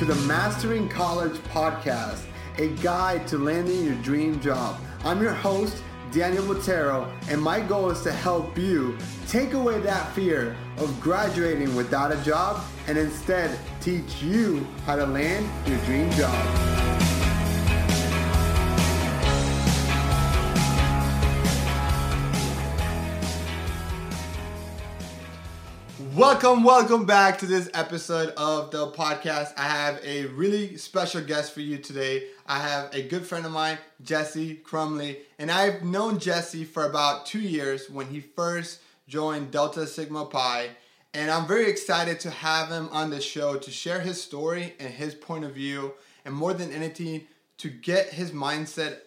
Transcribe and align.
to 0.00 0.06
the 0.06 0.14
Mastering 0.26 0.88
College 0.88 1.36
podcast, 1.52 2.22
a 2.56 2.68
guide 2.82 3.28
to 3.28 3.36
landing 3.36 3.84
your 3.84 3.96
dream 3.96 4.40
job. 4.40 4.80
I'm 5.04 5.20
your 5.20 5.34
host, 5.34 5.82
Daniel 6.10 6.42
Motero, 6.44 7.06
and 7.28 7.38
my 7.38 7.60
goal 7.60 7.90
is 7.90 8.00
to 8.04 8.10
help 8.10 8.56
you 8.56 8.96
take 9.28 9.52
away 9.52 9.78
that 9.80 10.10
fear 10.14 10.56
of 10.78 10.98
graduating 11.02 11.76
without 11.76 12.12
a 12.12 12.24
job 12.24 12.64
and 12.88 12.96
instead 12.96 13.58
teach 13.82 14.22
you 14.22 14.66
how 14.86 14.96
to 14.96 15.04
land 15.04 15.46
your 15.68 15.76
dream 15.84 16.10
job. 16.12 16.89
Welcome, 26.20 26.64
welcome 26.64 27.06
back 27.06 27.38
to 27.38 27.46
this 27.46 27.70
episode 27.72 28.34
of 28.36 28.70
the 28.70 28.88
podcast. 28.88 29.54
I 29.56 29.62
have 29.62 29.98
a 30.04 30.26
really 30.26 30.76
special 30.76 31.22
guest 31.22 31.54
for 31.54 31.62
you 31.62 31.78
today. 31.78 32.24
I 32.46 32.58
have 32.58 32.94
a 32.94 33.00
good 33.00 33.24
friend 33.24 33.46
of 33.46 33.52
mine, 33.52 33.78
Jesse 34.02 34.56
Crumley, 34.56 35.20
and 35.38 35.50
I've 35.50 35.82
known 35.82 36.18
Jesse 36.18 36.66
for 36.66 36.84
about 36.84 37.24
two 37.24 37.40
years 37.40 37.88
when 37.88 38.08
he 38.08 38.20
first 38.20 38.82
joined 39.08 39.50
Delta 39.50 39.86
Sigma 39.86 40.26
Pi. 40.26 40.68
And 41.14 41.30
I'm 41.30 41.46
very 41.46 41.70
excited 41.70 42.20
to 42.20 42.30
have 42.30 42.68
him 42.68 42.90
on 42.92 43.08
the 43.08 43.22
show 43.22 43.56
to 43.56 43.70
share 43.70 44.00
his 44.00 44.22
story 44.22 44.74
and 44.78 44.92
his 44.92 45.14
point 45.14 45.46
of 45.46 45.54
view, 45.54 45.94
and 46.26 46.34
more 46.34 46.52
than 46.52 46.70
anything, 46.70 47.22
to 47.56 47.70
get 47.70 48.10
his 48.10 48.32
mindset 48.32 48.98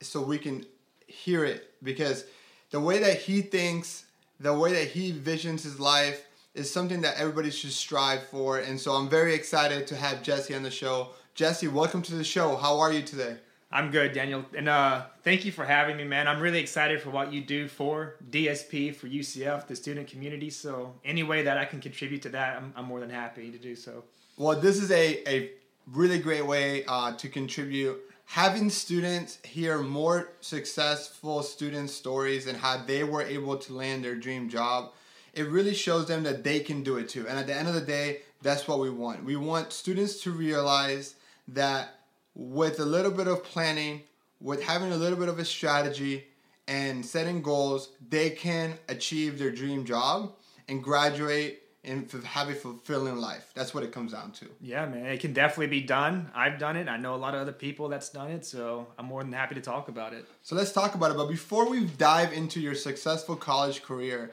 so 0.00 0.22
we 0.22 0.38
can 0.38 0.64
hear 1.08 1.44
it. 1.44 1.72
Because 1.82 2.26
the 2.70 2.78
way 2.78 3.00
that 3.00 3.22
he 3.22 3.42
thinks, 3.42 4.04
the 4.38 4.54
way 4.54 4.72
that 4.72 4.90
he 4.90 5.10
visions 5.10 5.64
his 5.64 5.80
life, 5.80 6.26
is 6.54 6.72
something 6.72 7.00
that 7.02 7.16
everybody 7.16 7.50
should 7.50 7.72
strive 7.72 8.24
for. 8.24 8.58
And 8.58 8.78
so 8.78 8.92
I'm 8.92 9.08
very 9.08 9.34
excited 9.34 9.86
to 9.88 9.96
have 9.96 10.22
Jesse 10.22 10.54
on 10.54 10.62
the 10.62 10.70
show. 10.70 11.10
Jesse, 11.34 11.68
welcome 11.68 12.02
to 12.02 12.14
the 12.14 12.24
show. 12.24 12.56
How 12.56 12.78
are 12.80 12.92
you 12.92 13.02
today? 13.02 13.36
I'm 13.72 13.92
good, 13.92 14.12
Daniel. 14.12 14.44
And 14.56 14.68
uh, 14.68 15.04
thank 15.22 15.44
you 15.44 15.52
for 15.52 15.64
having 15.64 15.96
me, 15.96 16.02
man. 16.02 16.26
I'm 16.26 16.40
really 16.40 16.58
excited 16.58 17.00
for 17.00 17.10
what 17.10 17.32
you 17.32 17.40
do 17.40 17.68
for 17.68 18.16
DSP, 18.28 18.96
for 18.96 19.06
UCF, 19.06 19.68
the 19.68 19.76
student 19.76 20.08
community. 20.08 20.50
So, 20.50 20.94
any 21.04 21.22
way 21.22 21.44
that 21.44 21.56
I 21.56 21.64
can 21.64 21.80
contribute 21.80 22.22
to 22.22 22.30
that, 22.30 22.56
I'm, 22.56 22.72
I'm 22.74 22.86
more 22.86 22.98
than 22.98 23.10
happy 23.10 23.52
to 23.52 23.58
do 23.58 23.76
so. 23.76 24.02
Well, 24.36 24.60
this 24.60 24.82
is 24.82 24.90
a, 24.90 25.22
a 25.28 25.52
really 25.86 26.18
great 26.18 26.44
way 26.44 26.84
uh, 26.86 27.12
to 27.12 27.28
contribute. 27.28 28.00
Having 28.24 28.70
students 28.70 29.38
hear 29.44 29.78
more 29.78 30.32
successful 30.40 31.44
student 31.44 31.90
stories 31.90 32.48
and 32.48 32.58
how 32.58 32.82
they 32.84 33.04
were 33.04 33.22
able 33.22 33.56
to 33.56 33.72
land 33.72 34.04
their 34.04 34.16
dream 34.16 34.48
job 34.48 34.92
it 35.32 35.48
really 35.48 35.74
shows 35.74 36.06
them 36.06 36.22
that 36.24 36.44
they 36.44 36.60
can 36.60 36.82
do 36.82 36.96
it 36.98 37.08
too. 37.08 37.26
And 37.28 37.38
at 37.38 37.46
the 37.46 37.54
end 37.54 37.68
of 37.68 37.74
the 37.74 37.80
day, 37.80 38.22
that's 38.42 38.66
what 38.66 38.78
we 38.78 38.90
want. 38.90 39.24
We 39.24 39.36
want 39.36 39.72
students 39.72 40.22
to 40.22 40.30
realize 40.30 41.14
that 41.48 41.94
with 42.34 42.80
a 42.80 42.84
little 42.84 43.10
bit 43.10 43.26
of 43.26 43.44
planning, 43.44 44.02
with 44.40 44.62
having 44.62 44.92
a 44.92 44.96
little 44.96 45.18
bit 45.18 45.28
of 45.28 45.38
a 45.38 45.44
strategy 45.44 46.24
and 46.66 47.04
setting 47.04 47.42
goals, 47.42 47.90
they 48.08 48.30
can 48.30 48.74
achieve 48.88 49.38
their 49.38 49.50
dream 49.50 49.84
job 49.84 50.32
and 50.68 50.82
graduate 50.82 51.62
and 51.82 52.10
have 52.24 52.48
a 52.48 52.54
fulfilling 52.54 53.16
life. 53.16 53.52
That's 53.54 53.72
what 53.72 53.82
it 53.82 53.90
comes 53.90 54.12
down 54.12 54.32
to. 54.32 54.46
Yeah, 54.60 54.86
man, 54.86 55.06
it 55.06 55.20
can 55.20 55.32
definitely 55.32 55.68
be 55.68 55.80
done. 55.80 56.30
I've 56.34 56.58
done 56.58 56.76
it. 56.76 56.88
I 56.88 56.98
know 56.98 57.14
a 57.14 57.16
lot 57.16 57.34
of 57.34 57.40
other 57.40 57.52
people 57.52 57.88
that's 57.88 58.10
done 58.10 58.30
it, 58.30 58.44
so 58.44 58.86
I'm 58.98 59.06
more 59.06 59.22
than 59.22 59.32
happy 59.32 59.54
to 59.54 59.62
talk 59.62 59.88
about 59.88 60.12
it. 60.12 60.26
So 60.42 60.54
let's 60.54 60.72
talk 60.72 60.94
about 60.94 61.10
it. 61.10 61.16
But 61.16 61.28
before 61.28 61.68
we 61.68 61.86
dive 61.86 62.32
into 62.32 62.60
your 62.60 62.74
successful 62.74 63.34
college 63.34 63.82
career, 63.82 64.32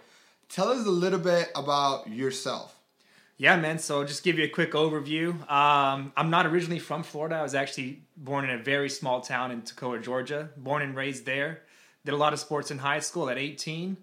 Tell 0.50 0.70
us 0.70 0.86
a 0.86 0.92
little 0.92 1.20
bit 1.20 1.52
about 1.56 2.10
yourself. 2.10 2.78
Yeah, 3.38 3.56
man. 3.58 3.78
So 3.78 4.04
just 4.04 4.24
give 4.24 4.40
you 4.40 4.46
a 4.46 4.50
quick 4.50 4.72
overview. 4.72 5.30
Um, 5.52 6.12
I'm 6.18 6.30
not 6.30 6.48
originally 6.48 6.80
from 6.80 7.04
Florida. 7.04 7.36
I 7.36 7.44
was 7.44 7.54
actually 7.54 8.02
born 8.16 8.46
in 8.46 8.52
a 8.52 8.64
very 8.64 8.90
small 8.90 9.22
town 9.22 9.52
in 9.52 9.62
Toccoa, 9.62 10.02
Georgia. 10.02 10.50
Born 10.58 10.82
and 10.82 10.96
raised 10.96 11.26
there. 11.26 11.62
Did 12.04 12.14
a 12.14 12.18
lot 12.18 12.34
of 12.34 12.40
sports 12.40 12.72
in 12.72 12.80
high 12.80 13.00
school 13.00 13.30
at 13.30 13.38
18. 13.38 13.98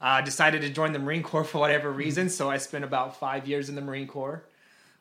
Uh, 0.00 0.22
decided 0.22 0.62
to 0.62 0.70
join 0.70 0.92
the 0.92 0.98
Marine 0.98 1.22
Corps 1.22 1.44
for 1.52 1.58
whatever 1.58 1.90
reason. 1.90 2.30
So 2.30 2.48
I 2.48 2.56
spent 2.56 2.84
about 2.84 3.18
five 3.18 3.46
years 3.46 3.68
in 3.68 3.74
the 3.74 3.82
Marine 3.82 4.06
Corps. 4.06 4.44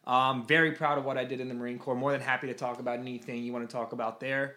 Um, 0.06 0.45
very 0.45 0.71
proud 0.71 0.97
of 0.97 1.06
what 1.06 1.17
I 1.17 1.23
did 1.23 1.39
in 1.39 1.47
the 1.47 1.53
Marine 1.53 1.79
Corps. 1.79 1.95
More 1.95 2.11
than 2.11 2.21
happy 2.21 2.47
to 2.47 2.53
talk 2.53 2.79
about 2.79 3.00
anything 3.00 3.44
you 3.44 3.53
want 3.53 3.69
to 3.69 3.73
talk 3.73 3.94
about 3.94 4.19
there. 4.19 4.56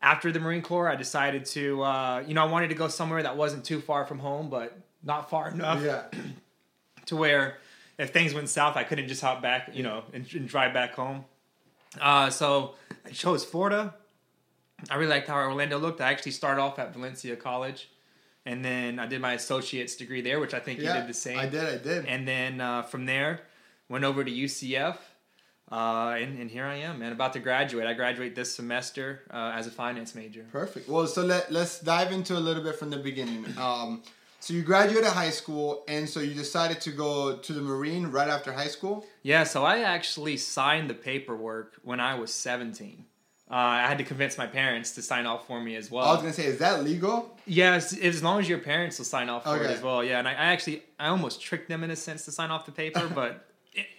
After 0.00 0.32
the 0.32 0.40
Marine 0.40 0.62
Corps, 0.62 0.88
I 0.88 0.96
decided 0.96 1.44
to, 1.46 1.82
uh, 1.82 2.24
you 2.26 2.34
know, 2.34 2.42
I 2.42 2.50
wanted 2.50 2.68
to 2.68 2.74
go 2.74 2.88
somewhere 2.88 3.22
that 3.22 3.36
wasn't 3.36 3.64
too 3.64 3.80
far 3.80 4.06
from 4.06 4.18
home, 4.18 4.48
but 4.48 4.76
not 5.02 5.30
far 5.30 5.50
enough 5.50 5.82
yeah. 5.82 6.04
to 7.06 7.16
where 7.16 7.58
if 7.98 8.10
things 8.10 8.32
went 8.32 8.48
south, 8.48 8.76
I 8.76 8.84
couldn't 8.84 9.08
just 9.08 9.20
hop 9.20 9.42
back, 9.42 9.70
you 9.74 9.82
know, 9.82 10.04
and, 10.12 10.26
and 10.32 10.48
drive 10.48 10.72
back 10.72 10.94
home. 10.94 11.24
Uh, 12.00 12.30
so 12.30 12.74
I 13.04 13.10
chose 13.10 13.44
Florida. 13.44 13.94
I 14.88 14.94
really 14.94 15.10
liked 15.10 15.28
how 15.28 15.36
Orlando 15.36 15.78
looked. 15.78 16.00
I 16.00 16.10
actually 16.10 16.32
started 16.32 16.62
off 16.62 16.78
at 16.78 16.92
Valencia 16.94 17.34
College, 17.34 17.90
and 18.46 18.64
then 18.64 19.00
I 19.00 19.06
did 19.06 19.20
my 19.20 19.32
associate's 19.32 19.96
degree 19.96 20.20
there, 20.20 20.38
which 20.38 20.54
I 20.54 20.60
think 20.60 20.80
yeah, 20.80 20.94
you 20.94 21.00
did 21.00 21.10
the 21.10 21.14
same. 21.14 21.38
I 21.38 21.46
did, 21.46 21.64
I 21.64 21.78
did. 21.78 22.06
And 22.06 22.28
then 22.28 22.60
uh, 22.60 22.82
from 22.82 23.06
there, 23.06 23.40
went 23.88 24.04
over 24.04 24.22
to 24.22 24.30
UCF, 24.30 24.96
uh, 25.72 26.16
and, 26.18 26.38
and, 26.38 26.50
here 26.50 26.64
I 26.64 26.76
am, 26.76 27.00
man, 27.00 27.12
about 27.12 27.34
to 27.34 27.40
graduate. 27.40 27.86
I 27.86 27.92
graduate 27.92 28.34
this 28.34 28.54
semester 28.54 29.22
uh, 29.30 29.52
as 29.54 29.66
a 29.66 29.70
finance 29.70 30.14
major. 30.14 30.46
Perfect. 30.50 30.88
Well, 30.88 31.06
so 31.06 31.22
let, 31.22 31.52
let's 31.52 31.80
dive 31.80 32.10
into 32.10 32.38
a 32.38 32.40
little 32.40 32.62
bit 32.62 32.76
from 32.76 32.88
the 32.88 32.96
beginning. 32.96 33.44
Um, 33.58 34.02
so 34.40 34.54
you 34.54 34.62
graduated 34.62 35.10
high 35.10 35.30
school, 35.30 35.84
and 35.88 36.08
so 36.08 36.20
you 36.20 36.34
decided 36.34 36.80
to 36.82 36.90
go 36.90 37.36
to 37.36 37.52
the 37.52 37.60
Marine 37.60 38.06
right 38.06 38.28
after 38.28 38.52
high 38.52 38.68
school. 38.68 39.04
Yeah, 39.22 39.44
so 39.44 39.64
I 39.64 39.80
actually 39.80 40.36
signed 40.36 40.88
the 40.88 40.94
paperwork 40.94 41.74
when 41.82 41.98
I 42.00 42.14
was 42.14 42.32
seventeen. 42.32 43.04
Uh, 43.50 43.54
I 43.54 43.88
had 43.88 43.96
to 43.98 44.04
convince 44.04 44.36
my 44.36 44.46
parents 44.46 44.92
to 44.92 45.02
sign 45.02 45.24
off 45.24 45.46
for 45.46 45.60
me 45.60 45.74
as 45.74 45.90
well. 45.90 46.04
I 46.04 46.12
was 46.12 46.20
gonna 46.20 46.34
say, 46.34 46.44
is 46.44 46.58
that 46.58 46.84
legal? 46.84 47.36
Yes, 47.46 47.96
yeah, 47.96 48.08
as 48.08 48.22
long 48.22 48.40
as 48.40 48.48
your 48.48 48.58
parents 48.58 48.98
will 48.98 49.06
sign 49.06 49.28
off 49.28 49.44
for 49.44 49.50
okay. 49.50 49.64
it 49.64 49.70
as 49.70 49.82
well. 49.82 50.04
Yeah, 50.04 50.18
and 50.18 50.28
I, 50.28 50.32
I, 50.32 50.46
actually 50.52 50.82
I 51.00 51.08
almost 51.08 51.40
tricked 51.40 51.68
them 51.68 51.82
in 51.82 51.90
a 51.90 51.96
sense 51.96 52.26
to 52.26 52.32
sign 52.32 52.50
off 52.50 52.66
the 52.66 52.72
paper, 52.72 53.10
but 53.14 53.48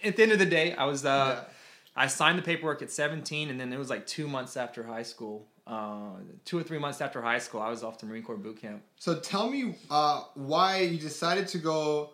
at 0.04 0.16
the 0.16 0.22
end 0.22 0.32
of 0.32 0.38
the 0.38 0.46
day, 0.46 0.72
I 0.72 0.84
was 0.84 1.04
uh, 1.04 1.42
yeah. 1.44 1.52
I 1.96 2.06
signed 2.06 2.38
the 2.38 2.42
paperwork 2.42 2.80
at 2.80 2.90
seventeen, 2.90 3.50
and 3.50 3.60
then 3.60 3.72
it 3.72 3.78
was 3.78 3.90
like 3.90 4.06
two 4.06 4.26
months 4.26 4.56
after 4.56 4.84
high 4.84 5.02
school 5.02 5.46
uh, 5.70 6.16
two 6.44 6.58
or 6.58 6.64
three 6.64 6.78
months 6.78 7.00
after 7.00 7.22
high 7.22 7.38
school, 7.38 7.60
I 7.60 7.70
was 7.70 7.84
off 7.84 7.96
to 7.98 8.06
Marine 8.06 8.24
Corps 8.24 8.36
boot 8.36 8.60
camp. 8.60 8.82
So 8.96 9.20
tell 9.20 9.48
me 9.48 9.76
uh, 9.88 10.24
why 10.34 10.80
you 10.80 10.98
decided 10.98 11.46
to 11.48 11.58
go 11.58 12.10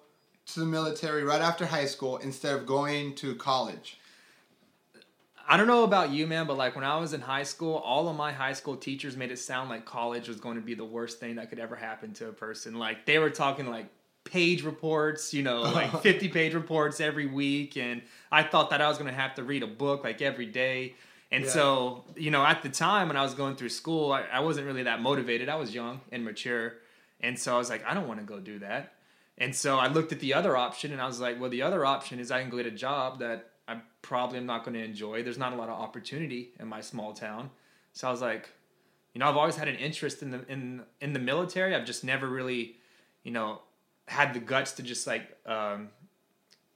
to 0.49 0.61
the 0.61 0.67
military 0.67 1.25
right 1.25 1.41
after 1.41 1.65
high 1.65 1.87
school 1.87 2.19
instead 2.19 2.55
of 2.55 2.67
going 2.67 3.15
to 3.17 3.35
college. 3.37 3.99
I 5.49 5.57
don't 5.57 5.69
know 5.69 5.85
about 5.85 6.11
you, 6.11 6.27
man, 6.27 6.47
but 6.47 6.59
like 6.59 6.75
when 6.75 6.85
I 6.85 6.99
was 6.99 7.15
in 7.15 7.23
high 7.23 7.45
school, 7.45 7.77
all 7.77 8.09
of 8.09 8.17
my 8.17 8.31
high 8.31 8.53
school 8.53 8.77
teachers 8.77 9.17
made 9.17 9.31
it 9.31 9.39
sound 9.39 9.71
like 9.71 9.87
college 9.87 10.29
was 10.29 10.39
going 10.39 10.57
to 10.57 10.63
be 10.63 10.75
the 10.75 10.85
worst 10.85 11.19
thing 11.19 11.37
that 11.37 11.49
could 11.49 11.59
ever 11.59 11.77
happen 11.77 12.13
to 12.15 12.29
a 12.29 12.33
person. 12.33 12.75
Like 12.75 13.07
they 13.07 13.19
were 13.19 13.31
talking 13.31 13.71
like 13.71 13.87
page 14.25 14.65
reports, 14.65 15.33
you 15.33 15.43
know, 15.43 15.63
like 15.63 15.91
50 16.03 16.29
page 16.29 16.53
reports 16.53 17.01
every 17.01 17.27
week. 17.27 17.79
And 17.79 18.03
I 18.31 18.43
thought 18.43 18.69
that 18.71 18.83
I 18.83 18.89
was 18.89 18.99
going 18.99 19.11
to 19.11 19.19
have 19.19 19.35
to 19.37 19.45
read 19.45 19.63
a 19.63 19.69
book 19.69 20.05
like 20.05 20.21
every 20.21 20.47
day. 20.47 20.95
And 21.33 21.45
yeah. 21.45 21.51
so, 21.51 22.05
you 22.17 22.31
know, 22.31 22.45
at 22.45 22.63
the 22.63 22.69
time 22.69 23.09
when 23.09 23.17
I 23.17 23.23
was 23.23 23.35
going 23.35 23.57
through 23.57 23.71
school, 23.71 24.13
I, 24.13 24.23
I 24.33 24.41
wasn't 24.41 24.67
really 24.67 24.85
that 24.85 25.01
motivated. 25.01 25.49
I 25.49 25.57
was 25.57 25.75
young 25.75 26.01
and 26.13 26.25
mature. 26.25 26.75
And 27.21 27.39
so 27.39 27.55
I 27.55 27.59
was 27.59 27.69
like, 27.69 27.85
I 27.85 27.95
don't 27.95 28.07
want 28.07 28.21
to 28.21 28.27
go 28.27 28.39
do 28.39 28.59
that. 28.61 28.93
And 29.39 29.55
so 29.55 29.79
I 29.79 29.89
looked 29.89 30.13
at 30.13 30.21
the 30.21 30.35
other 30.35 30.57
option 30.57 30.93
and 30.93 31.01
I 31.01 31.07
was 31.07 31.21
like, 31.21 31.41
well, 31.41 31.51
the 31.51 31.63
other 31.63 31.85
option 31.85 32.21
is 32.21 32.31
I 32.31 32.41
can 32.41 32.51
go 32.51 32.57
get 32.57 32.67
a 32.67 32.71
job 32.71 33.19
that 33.19 33.51
I 33.69 33.79
probably 34.01 34.39
am 34.39 34.47
not 34.47 34.65
going 34.65 34.75
to 34.75 34.85
enjoy. 34.85 35.23
There's 35.23 35.39
not 35.39 35.53
a 35.53 35.57
lot 35.57 35.69
of 35.69 35.79
opportunity 35.79 36.53
in 36.59 36.69
my 36.69 36.81
small 36.81 37.13
town. 37.13 37.51
So 37.93 38.09
I 38.09 38.11
was 38.11 38.23
like, 38.23 38.51
you 39.13 39.19
know, 39.19 39.29
I've 39.29 39.37
always 39.37 39.57
had 39.57 39.69
an 39.69 39.77
interest 39.77 40.23
in 40.23 40.31
the 40.31 40.45
in 40.47 40.83
in 41.01 41.15
the 41.15 41.19
military. 41.19 41.75
I've 41.75 41.87
just 41.87 42.05
never 42.05 42.29
really, 42.29 42.77
you 43.25 43.31
know, 43.31 43.63
had 44.07 44.35
the 44.35 44.41
guts 44.41 44.73
to 44.73 44.83
just 44.83 45.07
like 45.07 45.37
um, 45.47 45.89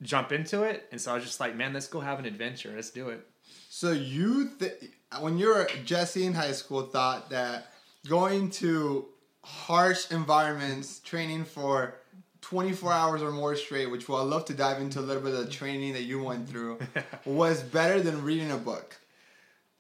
jump 0.02 0.32
into 0.32 0.62
it. 0.62 0.88
And 0.92 1.00
so 1.00 1.12
I 1.12 1.14
was 1.14 1.24
just 1.24 1.40
like, 1.40 1.56
man, 1.56 1.72
let's 1.72 1.88
go 1.88 2.00
have 2.00 2.18
an 2.18 2.26
adventure. 2.26 2.72
Let's 2.74 2.90
do 2.90 3.10
it. 3.10 3.26
So 3.68 3.92
you, 3.92 4.50
th- 4.58 4.90
when 5.20 5.38
you 5.38 5.48
were 5.48 5.68
Jesse 5.84 6.24
in 6.24 6.34
high 6.34 6.52
school, 6.52 6.82
thought 6.82 7.30
that 7.30 7.72
going 8.08 8.50
to 8.50 9.06
harsh 9.42 10.10
environments, 10.10 11.00
training 11.00 11.44
for 11.44 11.94
24 12.40 12.92
hours 12.92 13.22
or 13.22 13.30
more 13.30 13.54
straight, 13.54 13.90
which 13.90 14.08
well, 14.08 14.22
I'd 14.22 14.30
love 14.30 14.44
to 14.46 14.54
dive 14.54 14.80
into 14.80 14.98
a 14.98 15.02
little 15.02 15.22
bit 15.22 15.34
of 15.34 15.44
the 15.44 15.50
training 15.50 15.92
that 15.92 16.02
you 16.02 16.22
went 16.22 16.48
through, 16.48 16.78
was 17.24 17.62
better 17.62 18.00
than 18.00 18.22
reading 18.22 18.50
a 18.50 18.56
book. 18.56 18.96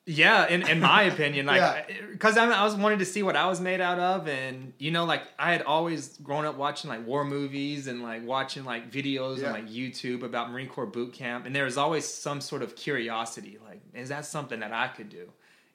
Yeah, 0.06 0.48
in, 0.48 0.66
in 0.66 0.80
my 0.80 1.02
opinion, 1.12 1.46
like, 1.46 1.88
because 2.10 2.36
yeah. 2.36 2.44
I, 2.44 2.62
I 2.62 2.64
was 2.64 2.74
wanting 2.74 2.98
to 3.00 3.04
see 3.04 3.22
what 3.22 3.36
I 3.36 3.46
was 3.46 3.60
made 3.60 3.80
out 3.80 3.98
of, 3.98 4.28
and 4.28 4.72
you 4.78 4.90
know, 4.90 5.04
like 5.04 5.22
I 5.38 5.52
had 5.52 5.62
always 5.62 6.16
grown 6.18 6.44
up 6.46 6.56
watching 6.56 6.90
like 6.90 7.06
war 7.06 7.24
movies 7.24 7.86
and 7.86 8.02
like 8.02 8.24
watching 8.24 8.64
like 8.64 8.90
videos 8.90 9.38
yeah. 9.38 9.48
on 9.48 9.52
like 9.52 9.68
YouTube 9.68 10.22
about 10.22 10.50
Marine 10.50 10.68
Corps 10.68 10.86
boot 10.86 11.12
camp, 11.12 11.46
and 11.46 11.54
there 11.54 11.64
was 11.64 11.76
always 11.76 12.06
some 12.06 12.40
sort 12.40 12.62
of 12.62 12.76
curiosity, 12.76 13.58
like, 13.64 13.82
is 13.94 14.08
that 14.08 14.24
something 14.24 14.60
that 14.60 14.72
I 14.72 14.88
could 14.88 15.10
do? 15.10 15.30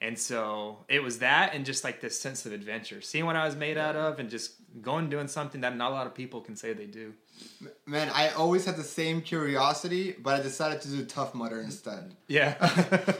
And 0.05 0.19
so 0.19 0.85
it 0.87 1.01
was 1.01 1.17
that 1.19 1.55
and 1.55 1.65
just 1.65 1.83
like 1.83 1.99
this 1.99 2.19
sense 2.19 2.45
of 2.45 2.51
adventure, 2.51 3.01
seeing 3.01 3.25
what 3.25 3.35
I 3.35 3.43
was 3.43 3.55
made 3.55 3.75
out 3.75 3.95
of 3.95 4.19
and 4.19 4.29
just 4.29 4.53
going 4.79 5.09
doing 5.09 5.27
something 5.27 5.61
that 5.61 5.75
not 5.75 5.89
a 5.89 5.95
lot 5.95 6.05
of 6.05 6.13
people 6.13 6.41
can 6.41 6.55
say 6.55 6.73
they 6.73 6.85
do. 6.85 7.11
Man, 7.87 8.11
I 8.13 8.29
always 8.29 8.65
had 8.65 8.77
the 8.77 8.83
same 8.83 9.19
curiosity, 9.19 10.15
but 10.21 10.39
I 10.39 10.43
decided 10.43 10.79
to 10.81 10.89
do 10.89 11.05
Tough 11.05 11.33
Mudder 11.33 11.59
instead. 11.59 12.13
Yeah. 12.27 12.53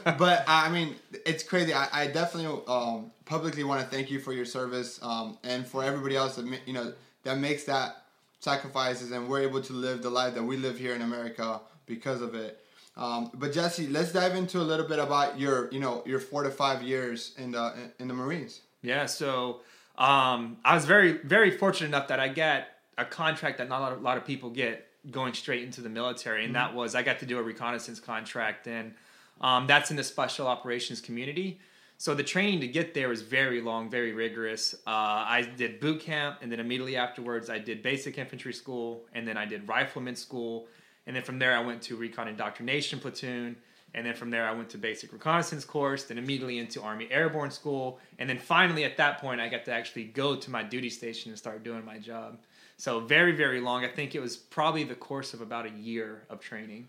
but 0.16 0.44
I 0.46 0.68
mean, 0.68 0.94
it's 1.24 1.42
crazy. 1.42 1.74
I, 1.74 1.88
I 1.92 2.06
definitely 2.06 2.62
um, 2.68 3.10
publicly 3.24 3.64
want 3.64 3.80
to 3.80 3.88
thank 3.88 4.08
you 4.08 4.20
for 4.20 4.32
your 4.32 4.44
service 4.44 5.00
um, 5.02 5.38
and 5.42 5.66
for 5.66 5.82
everybody 5.82 6.14
else 6.14 6.36
that 6.36 6.46
you 6.66 6.72
know 6.72 6.92
that 7.24 7.38
makes 7.38 7.64
that 7.64 7.96
sacrifices 8.38 9.10
and 9.10 9.28
we're 9.28 9.40
able 9.40 9.60
to 9.60 9.72
live 9.72 10.02
the 10.02 10.10
life 10.10 10.34
that 10.34 10.44
we 10.44 10.56
live 10.56 10.78
here 10.78 10.94
in 10.94 11.02
America 11.02 11.60
because 11.86 12.20
of 12.22 12.36
it. 12.36 12.62
Um, 12.96 13.30
but 13.34 13.52
Jesse, 13.52 13.88
let's 13.88 14.12
dive 14.12 14.34
into 14.34 14.58
a 14.58 14.62
little 14.64 14.86
bit 14.86 14.98
about 14.98 15.38
your 15.38 15.70
you 15.72 15.80
know 15.80 16.02
your 16.06 16.18
four 16.18 16.42
to 16.42 16.50
five 16.50 16.82
years 16.82 17.34
in 17.36 17.52
the 17.52 17.74
in 17.98 18.08
the 18.08 18.14
Marines. 18.14 18.62
Yeah. 18.82 19.06
So 19.06 19.60
um, 19.98 20.58
I 20.64 20.74
was 20.74 20.84
very 20.84 21.12
very 21.12 21.50
fortunate 21.50 21.88
enough 21.88 22.08
that 22.08 22.20
I 22.20 22.28
got 22.28 22.64
a 22.98 23.04
contract 23.04 23.58
that 23.58 23.68
not 23.68 23.80
a 23.80 23.82
lot 23.82 23.92
of, 23.92 23.98
a 24.00 24.02
lot 24.02 24.16
of 24.16 24.24
people 24.24 24.50
get 24.50 24.88
going 25.10 25.34
straight 25.34 25.62
into 25.62 25.82
the 25.82 25.88
military, 25.88 26.44
and 26.44 26.54
that 26.54 26.74
was 26.74 26.94
I 26.94 27.02
got 27.02 27.18
to 27.20 27.26
do 27.26 27.38
a 27.38 27.42
reconnaissance 27.42 28.00
contract, 28.00 28.66
and 28.66 28.94
um, 29.40 29.66
that's 29.66 29.90
in 29.90 29.96
the 29.96 30.04
special 30.04 30.46
operations 30.46 31.00
community. 31.00 31.60
So 31.98 32.14
the 32.14 32.22
training 32.22 32.60
to 32.60 32.68
get 32.68 32.92
there 32.92 33.08
was 33.08 33.22
very 33.22 33.62
long, 33.62 33.88
very 33.88 34.12
rigorous. 34.12 34.74
Uh, 34.86 34.90
I 34.90 35.48
did 35.56 35.80
boot 35.80 36.00
camp, 36.00 36.38
and 36.42 36.52
then 36.52 36.60
immediately 36.60 36.96
afterwards, 36.96 37.48
I 37.48 37.58
did 37.58 37.82
basic 37.82 38.18
infantry 38.18 38.52
school, 38.52 39.06
and 39.14 39.26
then 39.26 39.38
I 39.38 39.46
did 39.46 39.66
rifleman 39.66 40.14
school, 40.14 40.66
and 41.06 41.14
then 41.14 41.22
from 41.22 41.38
there, 41.38 41.56
I 41.56 41.60
went 41.60 41.82
to 41.82 41.96
recon 41.96 42.28
indoctrination 42.28 42.98
platoon, 42.98 43.56
and 43.94 44.06
then 44.06 44.14
from 44.14 44.30
there, 44.30 44.46
I 44.46 44.52
went 44.52 44.68
to 44.70 44.78
basic 44.78 45.12
reconnaissance 45.12 45.64
course, 45.64 46.04
then 46.04 46.18
immediately 46.18 46.58
into 46.58 46.82
Army 46.82 47.08
Airborne 47.10 47.50
School, 47.50 47.98
and 48.18 48.28
then 48.28 48.38
finally, 48.38 48.84
at 48.84 48.96
that 48.98 49.20
point, 49.20 49.40
I 49.40 49.48
got 49.48 49.64
to 49.66 49.72
actually 49.72 50.04
go 50.04 50.36
to 50.36 50.50
my 50.50 50.62
duty 50.62 50.90
station 50.90 51.30
and 51.30 51.38
start 51.38 51.62
doing 51.62 51.84
my 51.84 51.98
job. 51.98 52.38
So 52.76 53.00
very, 53.00 53.32
very 53.32 53.60
long. 53.60 53.84
I 53.84 53.88
think 53.88 54.14
it 54.14 54.20
was 54.20 54.36
probably 54.36 54.84
the 54.84 54.94
course 54.94 55.32
of 55.32 55.40
about 55.40 55.64
a 55.64 55.70
year 55.70 56.24
of 56.28 56.40
training. 56.40 56.88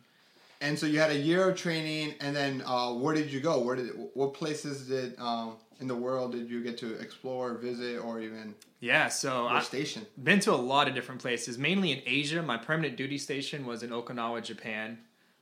And 0.59 0.77
so 0.77 0.85
you 0.85 0.99
had 0.99 1.11
a 1.11 1.17
year 1.17 1.49
of 1.49 1.55
training, 1.55 2.15
and 2.19 2.35
then 2.35 2.63
uh, 2.65 2.91
where 2.93 3.13
did 3.13 3.31
you 3.31 3.39
go? 3.39 3.59
Where 3.59 3.75
did 3.75 3.91
what 4.13 4.33
places 4.33 4.87
did 4.87 5.17
um, 5.19 5.55
in 5.79 5.87
the 5.87 5.95
world 5.95 6.31
did 6.31 6.49
you 6.49 6.63
get 6.63 6.77
to 6.79 6.95
explore, 6.95 7.53
visit, 7.55 7.99
or 7.99 8.19
even 8.19 8.55
Yeah, 8.79 9.07
so 9.09 9.47
I, 9.47 9.61
station? 9.61 10.05
been 10.23 10.39
to 10.41 10.53
a 10.53 10.55
lot 10.55 10.87
of 10.87 10.95
different 10.95 11.21
places, 11.21 11.57
mainly 11.57 11.91
in 11.91 12.01
Asia. 12.05 12.41
My 12.41 12.57
permanent 12.57 12.97
duty 12.97 13.17
station 13.17 13.65
was 13.65 13.83
in 13.83 13.91
Okinawa, 13.91 14.43
Japan. 14.43 14.99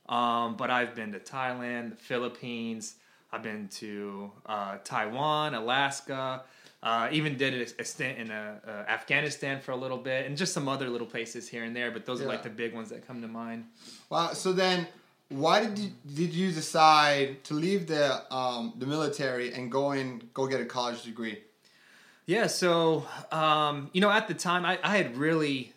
Um, 0.08 0.56
but 0.56 0.70
I've 0.70 0.94
been 0.94 1.12
to 1.12 1.18
Thailand, 1.18 1.90
the 1.90 1.96
Philippines. 1.96 2.94
I've 3.32 3.42
been 3.42 3.68
to 3.68 4.30
uh, 4.46 4.78
Taiwan, 4.84 5.54
Alaska. 5.54 6.42
Uh, 6.82 7.08
even 7.10 7.36
did 7.36 7.54
a, 7.54 7.82
a 7.82 7.84
stint 7.84 8.18
in 8.18 8.30
uh, 8.30 8.60
uh, 8.64 8.70
Afghanistan 8.88 9.60
for 9.60 9.72
a 9.72 9.76
little 9.76 9.98
bit, 9.98 10.26
and 10.26 10.36
just 10.36 10.52
some 10.52 10.68
other 10.68 10.88
little 10.88 11.06
places 11.06 11.48
here 11.48 11.64
and 11.64 11.74
there. 11.74 11.90
But 11.90 12.06
those 12.06 12.20
are 12.20 12.26
like 12.26 12.44
the 12.44 12.50
big 12.50 12.74
ones 12.74 12.90
that 12.90 13.06
come 13.06 13.20
to 13.22 13.28
mind. 13.28 13.64
Wow. 14.10 14.32
So 14.34 14.52
then, 14.52 14.86
why 15.28 15.64
did 15.64 15.78
you 15.78 15.90
did 16.14 16.32
you 16.32 16.52
decide 16.52 17.42
to 17.44 17.54
leave 17.54 17.86
the 17.86 18.32
um, 18.34 18.74
the 18.78 18.86
military 18.86 19.52
and 19.52 19.70
go 19.70 19.92
in 19.92 20.28
go 20.34 20.46
get 20.46 20.60
a 20.60 20.64
college 20.64 21.02
degree? 21.02 21.42
Yeah, 22.26 22.48
so 22.48 23.06
um, 23.30 23.90
you 23.92 24.00
know, 24.00 24.10
at 24.10 24.28
the 24.28 24.34
time, 24.34 24.64
I, 24.64 24.78
I 24.82 24.96
had 24.96 25.16
really 25.16 25.72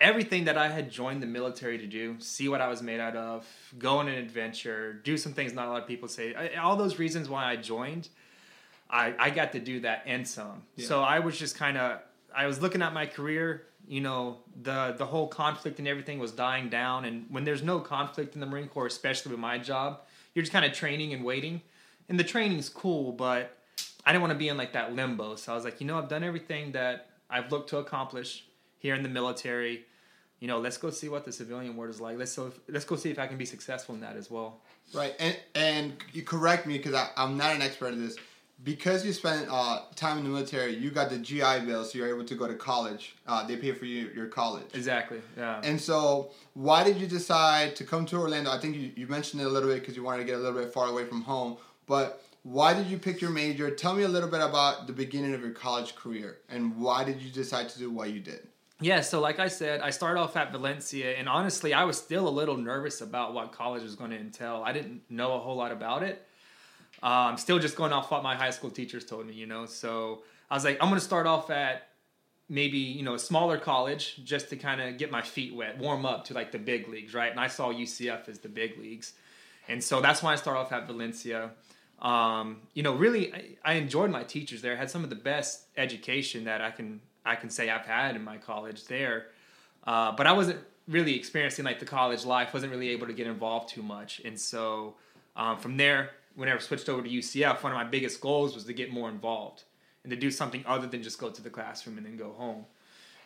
everything 0.00 0.44
that 0.44 0.58
I 0.58 0.68
had 0.68 0.90
joined 0.90 1.22
the 1.22 1.26
military 1.26 1.78
to 1.78 1.86
do, 1.86 2.16
see 2.18 2.48
what 2.48 2.60
I 2.60 2.68
was 2.68 2.82
made 2.82 3.00
out 3.00 3.16
of, 3.16 3.46
go 3.78 3.98
on 3.98 4.08
an 4.08 4.16
adventure, 4.16 4.92
do 4.92 5.16
some 5.16 5.32
things 5.32 5.52
not 5.52 5.68
a 5.68 5.70
lot 5.70 5.82
of 5.82 5.88
people 5.88 6.08
say. 6.08 6.34
I, 6.34 6.56
all 6.56 6.76
those 6.76 6.98
reasons 6.98 7.28
why 7.28 7.46
I 7.46 7.56
joined, 7.56 8.08
I, 8.90 9.14
I 9.18 9.30
got 9.30 9.52
to 9.52 9.60
do 9.60 9.80
that 9.80 10.02
and 10.06 10.26
some. 10.26 10.62
Yeah. 10.76 10.86
So 10.86 11.02
I 11.02 11.20
was 11.20 11.38
just 11.38 11.56
kind 11.56 11.78
of 11.78 12.00
I 12.34 12.46
was 12.46 12.60
looking 12.60 12.82
at 12.82 12.92
my 12.92 13.06
career. 13.06 13.66
You 13.86 14.00
know, 14.00 14.38
the 14.62 14.94
the 14.96 15.06
whole 15.06 15.28
conflict 15.28 15.78
and 15.78 15.86
everything 15.86 16.18
was 16.18 16.32
dying 16.32 16.68
down, 16.68 17.04
and 17.04 17.26
when 17.28 17.44
there's 17.44 17.62
no 17.62 17.80
conflict 17.80 18.34
in 18.34 18.40
the 18.40 18.46
Marine 18.46 18.68
Corps, 18.68 18.86
especially 18.86 19.30
with 19.30 19.40
my 19.40 19.58
job, 19.58 20.00
you're 20.34 20.42
just 20.42 20.52
kind 20.52 20.64
of 20.64 20.72
training 20.72 21.12
and 21.12 21.24
waiting. 21.24 21.62
And 22.08 22.18
the 22.18 22.24
training's 22.24 22.68
cool, 22.68 23.12
but 23.12 23.56
I 24.04 24.12
didn't 24.12 24.22
want 24.22 24.32
to 24.32 24.38
be 24.38 24.48
in 24.48 24.56
like 24.56 24.72
that 24.72 24.94
limbo. 24.94 25.36
So 25.36 25.52
I 25.52 25.54
was 25.54 25.64
like, 25.64 25.80
you 25.80 25.86
know, 25.86 25.98
I've 25.98 26.08
done 26.08 26.22
everything 26.24 26.72
that 26.72 27.10
I've 27.30 27.50
looked 27.50 27.70
to 27.70 27.78
accomplish 27.78 28.44
here 28.78 28.94
in 28.94 29.02
the 29.02 29.08
military. 29.08 29.84
You 30.40 30.48
know, 30.48 30.58
let's 30.58 30.76
go 30.76 30.90
see 30.90 31.08
what 31.08 31.24
the 31.24 31.32
civilian 31.32 31.76
world 31.76 31.90
is 31.90 32.00
like. 32.00 32.18
Let's 32.18 32.32
so 32.32 32.52
let's 32.68 32.84
go 32.84 32.96
see 32.96 33.10
if 33.10 33.18
I 33.18 33.26
can 33.26 33.38
be 33.38 33.46
successful 33.46 33.94
in 33.94 34.00
that 34.02 34.16
as 34.16 34.30
well. 34.30 34.60
Right. 34.92 35.14
And 35.18 35.36
and 35.54 35.96
you 36.12 36.22
correct 36.22 36.66
me 36.66 36.76
because 36.76 37.08
I'm 37.16 37.36
not 37.36 37.54
an 37.54 37.62
expert 37.62 37.94
in 37.94 38.04
this. 38.04 38.16
Because 38.64 39.04
you 39.04 39.12
spent 39.12 39.46
uh, 39.50 39.82
time 39.94 40.18
in 40.18 40.24
the 40.24 40.30
military, 40.30 40.74
you 40.74 40.90
got 40.90 41.10
the 41.10 41.18
GI 41.18 41.66
Bill, 41.66 41.84
so 41.84 41.98
you're 41.98 42.08
able 42.08 42.24
to 42.24 42.34
go 42.34 42.48
to 42.48 42.54
college. 42.54 43.14
Uh, 43.26 43.46
they 43.46 43.56
pay 43.56 43.72
for 43.72 43.84
you 43.84 44.10
your 44.14 44.26
college. 44.26 44.64
Exactly. 44.72 45.20
Yeah. 45.36 45.60
And 45.62 45.78
so, 45.78 46.30
why 46.54 46.82
did 46.82 46.96
you 46.96 47.06
decide 47.06 47.76
to 47.76 47.84
come 47.84 48.06
to 48.06 48.16
Orlando? 48.16 48.50
I 48.50 48.58
think 48.58 48.76
you, 48.76 48.90
you 48.96 49.06
mentioned 49.06 49.42
it 49.42 49.44
a 49.44 49.50
little 49.50 49.68
bit 49.68 49.80
because 49.80 49.96
you 49.96 50.02
wanted 50.02 50.20
to 50.20 50.24
get 50.24 50.36
a 50.36 50.38
little 50.38 50.58
bit 50.58 50.72
far 50.72 50.88
away 50.88 51.04
from 51.04 51.20
home. 51.22 51.58
But 51.86 52.22
why 52.42 52.74
did 52.74 52.86
you 52.86 52.98
pick 52.98 53.20
your 53.20 53.30
major? 53.30 53.70
Tell 53.70 53.94
me 53.94 54.04
a 54.04 54.08
little 54.08 54.28
bit 54.28 54.40
about 54.40 54.86
the 54.86 54.92
beginning 54.92 55.34
of 55.34 55.40
your 55.40 55.50
college 55.50 55.94
career 55.96 56.38
and 56.48 56.76
why 56.78 57.04
did 57.04 57.20
you 57.20 57.30
decide 57.30 57.68
to 57.70 57.78
do 57.78 57.90
what 57.90 58.10
you 58.10 58.20
did? 58.20 58.48
Yeah, 58.80 59.00
so 59.00 59.20
like 59.20 59.38
I 59.38 59.48
said, 59.48 59.80
I 59.80 59.90
started 59.90 60.20
off 60.20 60.36
at 60.36 60.50
Valencia, 60.50 61.14
and 61.16 61.28
honestly, 61.28 61.72
I 61.72 61.84
was 61.84 61.96
still 61.96 62.28
a 62.28 62.30
little 62.30 62.56
nervous 62.56 63.00
about 63.00 63.32
what 63.32 63.52
college 63.52 63.82
was 63.82 63.94
going 63.94 64.10
to 64.10 64.18
entail. 64.18 64.62
I 64.66 64.72
didn't 64.72 65.02
know 65.08 65.34
a 65.34 65.38
whole 65.38 65.56
lot 65.56 65.70
about 65.70 66.02
it. 66.02 66.26
I'm 67.08 67.36
still 67.36 67.58
just 67.58 67.76
going 67.76 67.92
off 67.92 68.10
what 68.10 68.22
my 68.22 68.34
high 68.34 68.50
school 68.50 68.70
teachers 68.70 69.04
told 69.04 69.26
me, 69.26 69.34
you 69.34 69.46
know. 69.46 69.66
So 69.66 70.22
I 70.50 70.54
was 70.54 70.64
like, 70.64 70.78
I'm 70.80 70.88
going 70.88 70.98
to 70.98 71.04
start 71.04 71.26
off 71.26 71.50
at 71.50 71.88
maybe 72.48 72.78
you 72.78 73.02
know 73.02 73.14
a 73.14 73.18
smaller 73.18 73.58
college 73.58 74.20
just 74.24 74.50
to 74.50 74.56
kind 74.56 74.80
of 74.80 74.98
get 74.98 75.10
my 75.10 75.22
feet 75.22 75.54
wet, 75.54 75.78
warm 75.78 76.06
up 76.06 76.24
to 76.26 76.34
like 76.34 76.52
the 76.52 76.58
big 76.58 76.88
leagues, 76.88 77.14
right? 77.14 77.30
And 77.30 77.40
I 77.40 77.46
saw 77.46 77.72
UCF 77.72 78.28
as 78.28 78.38
the 78.38 78.48
big 78.48 78.78
leagues, 78.78 79.12
and 79.68 79.82
so 79.82 80.00
that's 80.00 80.22
why 80.22 80.32
I 80.32 80.36
started 80.36 80.60
off 80.60 80.72
at 80.72 80.86
Valencia. 80.86 81.50
Um, 82.00 82.62
you 82.74 82.82
know, 82.82 82.94
really, 82.94 83.32
I, 83.32 83.44
I 83.64 83.72
enjoyed 83.74 84.10
my 84.10 84.24
teachers 84.24 84.62
there. 84.62 84.72
I 84.72 84.76
had 84.76 84.90
some 84.90 85.04
of 85.04 85.10
the 85.10 85.16
best 85.16 85.66
education 85.76 86.44
that 86.44 86.60
I 86.60 86.70
can 86.70 87.00
I 87.24 87.36
can 87.36 87.50
say 87.50 87.70
I've 87.70 87.86
had 87.86 88.16
in 88.16 88.24
my 88.24 88.36
college 88.36 88.86
there. 88.86 89.26
Uh, 89.86 90.12
but 90.12 90.26
I 90.26 90.32
wasn't 90.32 90.60
really 90.88 91.14
experiencing 91.16 91.64
like 91.64 91.78
the 91.78 91.86
college 91.86 92.24
life. 92.24 92.52
wasn't 92.52 92.72
really 92.72 92.90
able 92.90 93.06
to 93.06 93.12
get 93.12 93.26
involved 93.26 93.68
too 93.68 93.82
much, 93.82 94.20
and 94.24 94.38
so 94.38 94.94
um, 95.36 95.58
from 95.58 95.76
there, 95.76 96.10
whenever 96.34 96.58
I 96.58 96.62
switched 96.62 96.88
over 96.88 97.02
to 97.02 97.08
UCF, 97.08 97.62
one 97.62 97.72
of 97.72 97.76
my 97.76 97.84
biggest 97.84 98.20
goals 98.20 98.54
was 98.54 98.64
to 98.64 98.72
get 98.72 98.92
more 98.92 99.08
involved 99.08 99.64
and 100.02 100.10
to 100.10 100.16
do 100.16 100.30
something 100.30 100.64
other 100.66 100.86
than 100.86 101.02
just 101.02 101.18
go 101.18 101.30
to 101.30 101.42
the 101.42 101.50
classroom 101.50 101.96
and 101.96 102.06
then 102.06 102.16
go 102.16 102.32
home. 102.32 102.66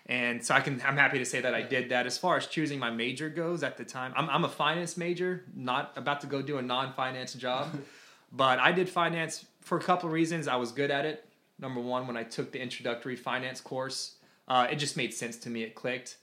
And 0.07 0.45
so 0.45 0.55
I 0.55 0.61
can 0.61 0.81
I'm 0.87 0.97
happy 0.97 1.19
to 1.19 1.27
say 1.27 1.41
that 1.43 1.55
I 1.55 1.63
did 1.63 1.91
that. 1.91 2.07
As 2.07 2.17
far 2.17 2.39
as 2.39 2.47
choosing 2.47 2.79
my 2.79 2.91
major 2.91 3.29
goes 3.29 3.63
at 3.63 3.77
the 3.77 3.85
time, 3.85 4.13
I'm 4.17 4.31
I'm 4.31 4.45
a 4.45 4.49
finance 4.49 4.97
major, 4.97 5.45
not 5.55 5.93
about 5.97 6.23
to 6.23 6.27
go 6.27 6.41
do 6.41 6.57
a 6.57 6.63
non-finance 6.63 7.35
job. 7.35 7.69
but 8.33 8.59
I 8.59 8.73
did 8.73 8.89
finance 8.89 9.45
for 9.61 9.77
a 9.77 9.83
couple 9.83 10.09
of 10.09 10.13
reasons. 10.13 10.49
I 10.49 10.57
was 10.57 10.73
good 10.73 10.91
at 10.91 11.05
it. 11.05 11.29
Number 11.59 11.81
one, 11.81 12.07
when 12.07 12.17
I 12.17 12.23
took 12.23 12.53
the 12.53 12.61
introductory 12.61 13.17
finance 13.17 13.61
course, 13.61 14.15
uh, 14.47 14.69
it 14.71 14.77
just 14.77 14.97
made 14.97 15.13
sense 15.13 15.37
to 15.39 15.51
me. 15.51 15.63
It 15.63 15.75
clicked. 15.75 16.17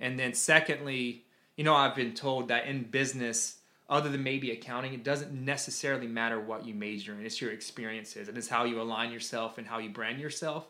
And 0.00 0.18
then 0.18 0.34
secondly, 0.34 1.24
you 1.56 1.64
know, 1.64 1.74
I've 1.74 1.94
been 1.94 2.14
told 2.14 2.48
that 2.48 2.66
in 2.66 2.84
business, 2.84 3.57
other 3.88 4.10
than 4.10 4.22
maybe 4.22 4.50
accounting, 4.50 4.92
it 4.92 5.02
doesn't 5.02 5.32
necessarily 5.32 6.06
matter 6.06 6.38
what 6.38 6.66
you 6.66 6.74
major 6.74 7.14
in. 7.14 7.24
It's 7.24 7.40
your 7.40 7.52
experiences 7.52 8.28
and 8.28 8.36
it's 8.36 8.48
how 8.48 8.64
you 8.64 8.80
align 8.80 9.10
yourself 9.10 9.58
and 9.58 9.66
how 9.66 9.78
you 9.78 9.88
brand 9.88 10.20
yourself. 10.20 10.66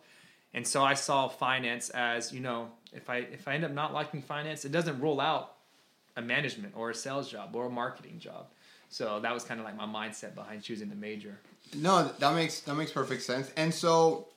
And 0.55 0.67
so 0.67 0.83
I 0.83 0.95
saw 0.95 1.29
finance 1.29 1.91
as, 1.91 2.33
you 2.33 2.41
know, 2.41 2.71
if 2.93 3.11
I 3.11 3.19
if 3.19 3.47
I 3.49 3.55
end 3.55 3.65
up 3.65 3.73
not 3.73 3.93
liking 3.93 4.23
finance, 4.23 4.65
it 4.65 4.73
doesn't 4.73 5.01
rule 5.01 5.21
out 5.21 5.55
a 6.17 6.23
management 6.23 6.75
or 6.77 6.91
a 6.91 6.95
sales 6.95 7.31
job 7.31 7.55
or 7.55 7.67
a 7.67 7.71
marketing 7.71 8.19
job. 8.19 8.47
So 8.89 9.21
that 9.21 9.35
was 9.35 9.45
kind 9.45 9.61
of 9.61 9.67
like 9.67 9.77
my 9.77 9.85
mindset 9.85 10.35
behind 10.35 10.63
choosing 10.63 10.89
the 10.89 10.97
major. 10.97 11.39
No, 11.75 12.09
that 12.19 12.35
makes 12.35 12.61
that 12.61 12.75
makes 12.75 12.91
perfect 12.93 13.23
sense. 13.23 13.51
And 13.57 13.75
so, 13.75 14.29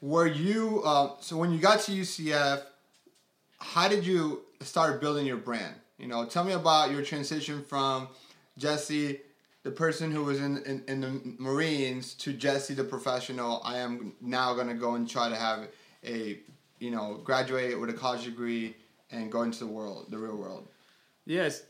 were 0.00 0.26
you 0.26 0.82
uh, 0.84 1.10
so 1.20 1.36
when 1.36 1.52
you 1.52 1.58
got 1.58 1.80
to 1.80 1.92
UCF? 1.92 2.62
How 3.60 3.88
did 3.88 4.06
you 4.06 4.42
start 4.60 5.00
building 5.00 5.26
your 5.26 5.36
brand? 5.36 5.74
You 5.98 6.06
know, 6.06 6.24
tell 6.24 6.44
me 6.44 6.52
about 6.52 6.92
your 6.92 7.02
transition 7.02 7.62
from 7.64 8.08
Jesse, 8.56 9.20
the 9.64 9.70
person 9.70 10.12
who 10.12 10.24
was 10.24 10.40
in, 10.40 10.58
in, 10.58 10.84
in 10.86 11.00
the 11.00 11.20
Marines, 11.38 12.14
to 12.14 12.32
Jesse, 12.32 12.74
the 12.74 12.84
professional. 12.84 13.60
I 13.64 13.78
am 13.78 14.14
now 14.20 14.54
going 14.54 14.68
to 14.68 14.74
go 14.74 14.94
and 14.94 15.08
try 15.10 15.28
to 15.28 15.36
have 15.36 15.68
a, 16.04 16.38
you 16.78 16.92
know, 16.92 17.20
graduate 17.24 17.78
with 17.78 17.90
a 17.90 17.94
college 17.94 18.24
degree 18.24 18.76
and 19.10 19.30
go 19.30 19.42
into 19.42 19.58
the 19.58 19.66
world, 19.66 20.06
the 20.10 20.18
real 20.18 20.36
world. 20.36 20.68
Yes. 21.26 21.64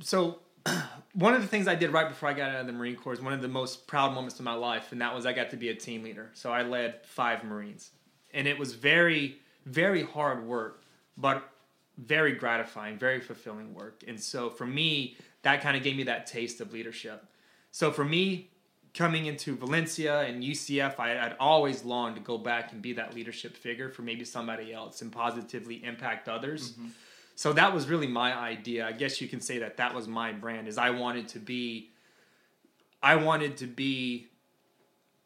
So 0.00 0.40
one 1.14 1.34
of 1.34 1.40
the 1.40 1.48
things 1.48 1.68
I 1.68 1.76
did 1.76 1.92
right 1.92 2.08
before 2.08 2.28
I 2.28 2.32
got 2.32 2.50
out 2.50 2.60
of 2.60 2.66
the 2.66 2.72
Marine 2.72 2.96
Corps 2.96 3.12
is 3.12 3.20
one 3.20 3.32
of 3.32 3.42
the 3.42 3.48
most 3.48 3.86
proud 3.86 4.12
moments 4.12 4.38
of 4.40 4.44
my 4.44 4.54
life, 4.54 4.90
and 4.90 5.00
that 5.00 5.14
was 5.14 5.24
I 5.24 5.32
got 5.32 5.50
to 5.50 5.56
be 5.56 5.68
a 5.68 5.74
team 5.74 6.02
leader. 6.02 6.30
So 6.34 6.52
I 6.52 6.62
led 6.62 7.06
five 7.06 7.44
Marines, 7.44 7.92
and 8.34 8.48
it 8.48 8.58
was 8.58 8.74
very, 8.74 9.36
very 9.64 10.02
hard 10.02 10.44
work, 10.44 10.82
but 11.16 11.48
very 11.98 12.32
gratifying, 12.32 12.98
very 12.98 13.20
fulfilling 13.20 13.74
work. 13.74 14.04
And 14.06 14.20
so 14.20 14.50
for 14.50 14.66
me, 14.66 15.16
that 15.42 15.62
kind 15.62 15.76
of 15.76 15.82
gave 15.82 15.96
me 15.96 16.04
that 16.04 16.26
taste 16.26 16.60
of 16.60 16.72
leadership. 16.72 17.24
So 17.70 17.90
for 17.90 18.04
me, 18.04 18.50
coming 18.94 19.26
into 19.26 19.56
Valencia 19.56 20.20
and 20.20 20.42
UCF, 20.42 20.98
I, 20.98 21.18
I'd 21.18 21.36
always 21.38 21.84
longed 21.84 22.16
to 22.16 22.22
go 22.22 22.38
back 22.38 22.72
and 22.72 22.80
be 22.80 22.94
that 22.94 23.14
leadership 23.14 23.56
figure 23.56 23.90
for 23.90 24.02
maybe 24.02 24.24
somebody 24.24 24.72
else 24.72 25.02
and 25.02 25.12
positively 25.12 25.84
impact 25.84 26.28
others. 26.28 26.72
Mm-hmm. 26.72 26.88
So 27.34 27.52
that 27.52 27.74
was 27.74 27.86
really 27.86 28.06
my 28.06 28.34
idea. 28.34 28.86
I 28.86 28.92
guess 28.92 29.20
you 29.20 29.28
can 29.28 29.40
say 29.40 29.58
that 29.58 29.76
that 29.76 29.94
was 29.94 30.08
my 30.08 30.32
brand. 30.32 30.68
Is 30.68 30.78
I 30.78 30.90
wanted 30.90 31.28
to 31.28 31.38
be, 31.38 31.90
I 33.02 33.16
wanted 33.16 33.58
to 33.58 33.66
be 33.66 34.28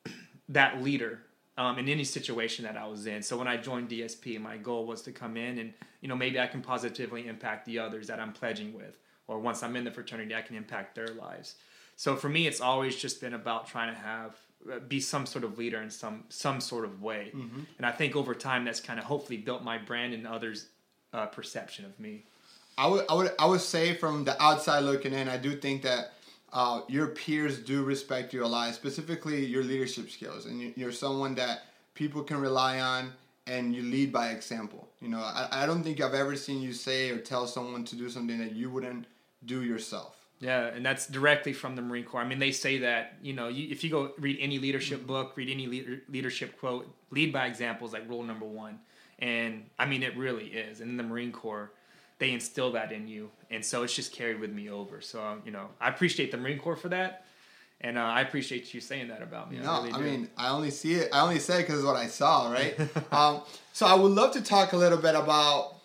that 0.49 0.83
leader 0.83 1.21
um, 1.59 1.79
in 1.79 1.89
any 1.89 2.05
situation 2.05 2.65
that 2.65 2.77
I 2.77 2.87
was 2.87 3.07
in. 3.07 3.23
So 3.23 3.37
when 3.37 3.49
I 3.49 3.57
joined 3.57 3.89
DSP, 3.91 4.41
my 4.41 4.57
goal 4.57 4.87
was 4.87 5.03
to 5.03 5.13
come 5.13 5.37
in 5.37 5.59
and 5.59 5.73
you 6.01 6.09
know 6.09 6.17
maybe 6.17 6.41
I 6.41 6.47
can 6.47 6.63
positively 6.63 7.27
impact 7.27 7.67
the 7.67 7.79
others 7.79 8.07
that 8.07 8.19
I'm 8.21 8.33
pledging 8.33 8.73
with, 8.75 8.97
or 9.27 9.39
once 9.39 9.63
I'm 9.63 9.77
in 9.77 9.85
the 9.85 9.91
fraternity, 9.91 10.35
I 10.35 10.43
can 10.43 10.57
impact 10.57 10.95
their 10.95 11.09
lives. 11.09 11.57
So 11.97 12.17
for 12.17 12.29
me, 12.31 12.47
it's 12.47 12.61
always 12.63 12.97
just 12.97 13.21
been 13.21 13.35
about 13.35 13.67
trying 13.69 13.95
to 13.95 14.01
have 14.01 14.37
uh, 14.73 14.79
be 14.79 15.01
some 15.01 15.27
sort 15.27 15.45
of 15.45 15.59
leader 15.59 15.81
in 15.83 15.91
some 15.91 16.25
some 16.29 16.61
sort 16.61 16.85
of 16.85 17.03
way, 17.03 17.31
Mm-hmm. 17.35 17.61
and 17.79 17.87
I 17.87 17.93
think 17.93 18.17
over 18.17 18.35
time 18.35 18.65
that's 18.65 18.81
kind 18.81 18.99
of 18.99 19.05
hopefully 19.07 19.37
built 19.39 19.63
my 19.63 19.77
brand 19.79 20.15
and 20.15 20.27
others' 20.27 20.67
uh, 21.13 21.27
perception 21.27 21.85
of 21.85 21.99
me. 21.99 22.25
I 22.79 22.87
would, 22.87 23.05
I 23.11 23.15
would, 23.15 23.33
I 23.39 23.45
would 23.47 23.61
say 23.61 23.95
from 23.95 24.25
the 24.25 24.41
outside 24.43 24.81
looking 24.81 25.13
in, 25.13 25.29
I 25.29 25.37
do 25.37 25.55
think 25.57 25.83
that 25.83 26.13
uh, 26.53 26.83
your 26.89 27.09
peers 27.09 27.59
do 27.59 27.83
respect 27.85 28.33
you 28.33 28.45
a 28.45 28.47
lot, 28.47 28.75
specifically 28.75 29.45
your 29.45 29.63
leadership 29.63 30.11
skills, 30.11 30.47
and 30.47 30.61
you- 30.61 30.73
you're 30.77 30.93
someone 30.93 31.35
that 31.37 31.63
people 31.95 32.23
can 32.23 32.41
rely 32.41 32.81
on, 32.81 33.13
and 33.47 33.75
you 33.75 33.83
lead 33.83 34.13
by 34.13 34.31
example. 34.31 34.89
You 35.01 35.09
know, 35.09 35.19
I, 35.21 35.49
I 35.63 35.67
don't 35.67 35.83
think 35.83 36.01
I've 36.01 36.15
ever 36.15 36.37
seen 36.37 36.61
you 36.63 36.73
say 36.73 37.11
or 37.11 37.19
tell 37.19 37.47
someone 37.47 37.85
to 37.87 37.97
do 37.97 38.09
something 38.09 38.39
that 38.39 38.53
you 38.53 38.71
wouldn't 38.71 39.07
do 39.45 39.63
yourself. 39.63 40.17
Yeah, 40.41 40.67
and 40.67 40.85
that's 40.85 41.07
directly 41.07 41.53
from 41.53 41.77
the 41.77 41.83
Marine 41.83 42.05
Corps. 42.05 42.23
I 42.23 42.25
mean, 42.27 42.39
they 42.39 42.53
say 42.53 42.79
that 42.79 43.15
you 43.23 43.33
know, 43.35 43.49
you, 43.49 43.69
if 43.71 43.85
you 43.85 43.91
go 43.91 44.13
read 44.19 44.39
any 44.41 44.59
leadership 44.59 45.07
book, 45.07 45.37
read 45.37 45.51
any 45.51 45.67
leader, 45.67 46.01
leadership 46.09 46.59
quote, 46.59 46.89
lead 47.11 47.33
by 47.33 47.47
example 47.47 47.87
is 47.87 47.93
like 47.93 48.09
rule 48.09 48.23
number 48.23 48.47
one. 48.47 48.79
And 49.19 49.67
I 49.79 49.85
mean, 49.85 50.03
it 50.03 50.17
really 50.17 50.47
is. 50.47 50.81
And 50.81 50.91
in 50.91 50.97
the 50.97 51.03
Marine 51.03 51.31
Corps, 51.33 51.71
they 52.21 52.33
instill 52.33 52.73
that 52.73 52.93
in 52.93 53.09
you, 53.09 53.31
and 53.51 53.65
so 53.65 53.83
it's 53.83 53.97
just 53.97 54.13
carried 54.13 54.39
with 54.39 54.53
me 54.53 54.71
over. 54.71 55.01
So 55.01 55.39
you 55.45 55.51
know, 55.51 55.67
I 55.81 55.89
appreciate 55.89 56.31
the 56.31 56.37
Marine 56.37 56.59
Corps 56.59 56.77
for 56.77 56.91
that, 56.91 57.25
and 57.81 57.99
uh, 57.99 58.03
I 58.03 58.21
appreciate 58.21 58.73
you 58.73 58.81
saying 58.81 59.09
that 59.09 59.23
about 59.23 59.51
me. 59.51 59.59
No, 59.59 59.71
I, 59.71 59.77
I, 59.77 59.81
really 59.81 59.93
do. 59.93 60.01
mean, 60.01 60.29
I 60.37 60.51
only 60.51 60.71
see 60.71 60.95
it. 60.95 61.09
I 61.13 61.23
only 61.23 61.41
say 61.41 61.61
it 61.61 61.63
because 61.63 61.79
it's 61.79 61.87
what 61.87 61.97
I 61.97 62.07
saw, 62.07 62.53
right? 62.53 62.79
um, 63.13 63.43
so 63.73 63.87
I 63.87 63.95
would 63.95 64.13
love 64.13 64.33
to 64.35 64.43
talk 64.43 64.75
a 64.75 64.77
little 64.77 64.99
bit 64.99 65.17
about 65.17 65.77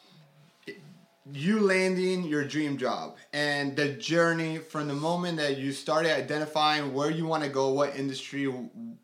you 1.31 1.59
landing 1.59 2.23
your 2.23 2.43
dream 2.43 2.77
job 2.77 3.15
and 3.33 3.75
the 3.75 3.89
journey 3.93 4.59
from 4.59 4.87
the 4.87 4.93
moment 4.93 5.37
that 5.37 5.57
you 5.57 5.71
started 5.71 6.15
identifying 6.15 6.93
where 6.93 7.09
you 7.09 7.25
want 7.25 7.43
to 7.43 7.49
go, 7.49 7.69
what 7.69 7.95
industry, 7.95 8.45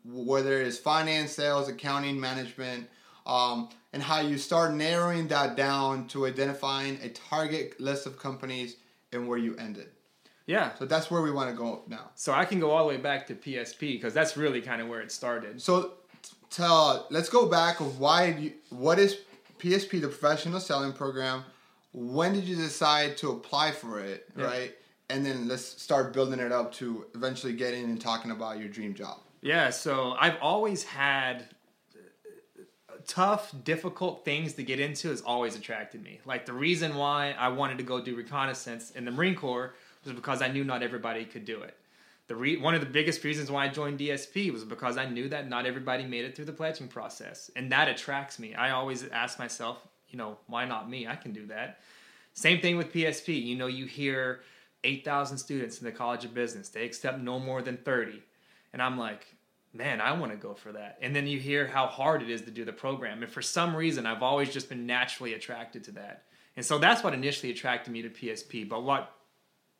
whether 0.04 0.60
it's 0.60 0.78
finance, 0.78 1.32
sales, 1.32 1.68
accounting, 1.68 2.20
management, 2.20 2.88
um, 3.26 3.68
and 3.92 4.02
how 4.02 4.20
you 4.20 4.38
start 4.38 4.72
narrowing 4.74 5.28
that 5.28 5.56
down 5.56 6.06
to 6.08 6.26
identifying 6.26 6.98
a 7.02 7.08
target 7.10 7.80
list 7.80 8.06
of 8.06 8.18
companies 8.18 8.76
and 9.12 9.28
where 9.28 9.38
you 9.38 9.54
ended. 9.56 9.88
yeah. 10.46 10.74
So 10.78 10.86
that's 10.86 11.10
where 11.10 11.22
we 11.22 11.30
want 11.30 11.50
to 11.50 11.56
go 11.56 11.82
now. 11.88 12.10
So 12.14 12.32
I 12.32 12.44
can 12.44 12.58
go 12.60 12.70
all 12.70 12.84
the 12.86 12.94
way 12.94 13.00
back 13.00 13.26
to 13.28 13.34
PSP 13.34 13.80
because 13.80 14.14
that's 14.14 14.36
really 14.36 14.60
kind 14.60 14.80
of 14.82 14.88
where 14.88 15.00
it 15.00 15.12
started. 15.12 15.60
So, 15.60 15.92
tell 16.50 17.06
let's 17.10 17.28
go 17.28 17.46
back 17.46 17.80
of 17.80 17.98
why 17.98 18.26
you, 18.28 18.52
what 18.70 18.98
is 18.98 19.18
PSP, 19.58 20.00
the 20.00 20.08
professional 20.08 20.60
selling 20.60 20.92
program? 20.92 21.44
When 21.92 22.32
did 22.32 22.44
you 22.44 22.56
decide 22.56 23.16
to 23.18 23.30
apply 23.32 23.70
for 23.72 24.00
it, 24.00 24.28
Yeah. 24.36 24.44
right? 24.46 24.74
And 25.10 25.24
then 25.26 25.46
let's 25.46 25.64
start 25.82 26.12
building 26.14 26.40
it 26.40 26.52
up 26.52 26.72
to 26.74 27.04
eventually 27.14 27.52
getting 27.52 27.84
and 27.84 28.00
talking 28.00 28.30
about 28.30 28.58
your 28.58 28.68
dream 28.68 28.94
job. 28.94 29.18
Yeah, 29.42 29.68
so 29.70 30.14
I've 30.18 30.36
always 30.40 30.84
had 30.84 31.42
uh, 31.42 31.44
tough, 33.06 33.52
difficult 33.64 34.24
things 34.24 34.54
to 34.54 34.62
get 34.62 34.80
into 34.80 35.08
has 35.08 35.20
always 35.20 35.56
attracted 35.56 36.02
me. 36.02 36.20
Like 36.24 36.46
the 36.46 36.52
reason 36.52 36.94
why 36.94 37.34
I 37.38 37.48
wanted 37.48 37.78
to 37.78 37.84
go 37.84 38.00
do 38.00 38.16
reconnaissance 38.16 38.90
in 38.92 39.04
the 39.04 39.10
Marine 39.10 39.34
Corps 39.34 39.74
was 40.04 40.12
because 40.14 40.42
I 40.42 40.48
knew 40.48 40.64
not 40.64 40.82
everybody 40.82 41.24
could 41.24 41.44
do 41.44 41.60
it. 41.62 41.76
The 42.28 42.36
re- 42.36 42.56
one 42.56 42.74
of 42.74 42.80
the 42.80 42.86
biggest 42.86 43.24
reasons 43.24 43.50
why 43.50 43.64
I 43.64 43.68
joined 43.68 43.98
DSP 43.98 44.52
was 44.52 44.64
because 44.64 44.96
I 44.96 45.06
knew 45.06 45.28
that 45.28 45.48
not 45.48 45.66
everybody 45.66 46.04
made 46.04 46.24
it 46.24 46.34
through 46.34 46.46
the 46.46 46.52
pledging 46.52 46.88
process, 46.88 47.50
and 47.56 47.70
that 47.72 47.88
attracts 47.88 48.38
me. 48.38 48.54
I 48.54 48.70
always 48.70 49.06
ask 49.08 49.38
myself, 49.38 49.86
you 50.08 50.18
know, 50.18 50.38
why 50.46 50.64
not 50.64 50.88
me? 50.88 51.06
I 51.06 51.16
can 51.16 51.32
do 51.32 51.46
that. 51.46 51.80
Same 52.34 52.60
thing 52.60 52.76
with 52.76 52.92
PSP. 52.92 53.42
You 53.42 53.56
know, 53.56 53.66
you 53.66 53.86
hear 53.86 54.40
8,000 54.84 55.36
students 55.38 55.78
in 55.78 55.84
the 55.84 55.92
College 55.92 56.24
of 56.24 56.32
Business. 56.32 56.68
They 56.68 56.84
accept 56.84 57.18
no 57.18 57.38
more 57.38 57.60
than 57.60 57.76
30. 57.76 58.22
And 58.72 58.80
I'm 58.80 58.98
like, 58.98 59.26
man, 59.72 60.00
I 60.00 60.12
want 60.12 60.32
to 60.32 60.36
go 60.38 60.54
for 60.54 60.72
that. 60.72 60.98
And 61.00 61.14
then 61.16 61.26
you 61.26 61.38
hear 61.38 61.66
how 61.66 61.86
hard 61.86 62.22
it 62.22 62.30
is 62.30 62.42
to 62.42 62.50
do 62.50 62.64
the 62.64 62.72
program. 62.72 63.22
And 63.22 63.30
for 63.32 63.42
some 63.42 63.74
reason, 63.74 64.06
I've 64.06 64.22
always 64.22 64.50
just 64.50 64.68
been 64.68 64.86
naturally 64.86 65.34
attracted 65.34 65.84
to 65.84 65.92
that. 65.92 66.24
And 66.56 66.64
so 66.64 66.78
that's 66.78 67.02
what 67.02 67.14
initially 67.14 67.50
attracted 67.50 67.90
me 67.90 68.02
to 68.02 68.10
PSP. 68.10 68.68
But 68.68 68.82
what 68.82 69.14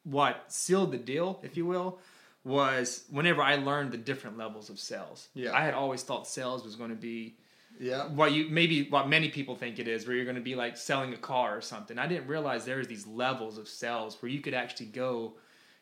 what 0.05 0.45
sealed 0.49 0.91
the 0.91 0.99
deal, 0.99 1.39
if 1.45 1.57
you 1.57 1.65
will, 1.65 2.01
was 2.45 3.05
whenever 3.11 3.41
I 3.41 3.55
learned 3.57 3.93
the 3.93 3.99
different 3.99 4.37
levels 4.37 4.69
of 4.69 4.81
sales. 4.81 5.29
Yeah. 5.35 5.55
I 5.57 5.61
had 5.65 5.75
always 5.75 6.03
thought 6.03 6.27
sales 6.27 6.65
was 6.65 6.75
going 6.75 6.91
to 6.91 6.97
be 6.97 7.37
Yeah. 7.79 8.09
what 8.09 8.33
you 8.33 8.49
maybe 8.49 8.89
what 8.89 9.09
many 9.09 9.29
people 9.29 9.55
think 9.55 9.79
it 9.79 9.87
is, 9.87 10.07
where 10.07 10.17
you're 10.17 10.25
going 10.25 10.35
to 10.37 10.43
be 10.43 10.55
like 10.57 10.77
selling 10.77 11.13
a 11.15 11.19
car 11.19 11.57
or 11.57 11.61
something. 11.61 11.99
I 11.99 12.07
didn't 12.09 12.27
realize 12.27 12.65
there's 12.65 12.89
these 12.89 13.07
levels 13.07 13.59
of 13.59 13.69
sales 13.69 14.21
where 14.21 14.31
you 14.33 14.41
could 14.41 14.55
actually 14.55 14.87
go 14.87 15.35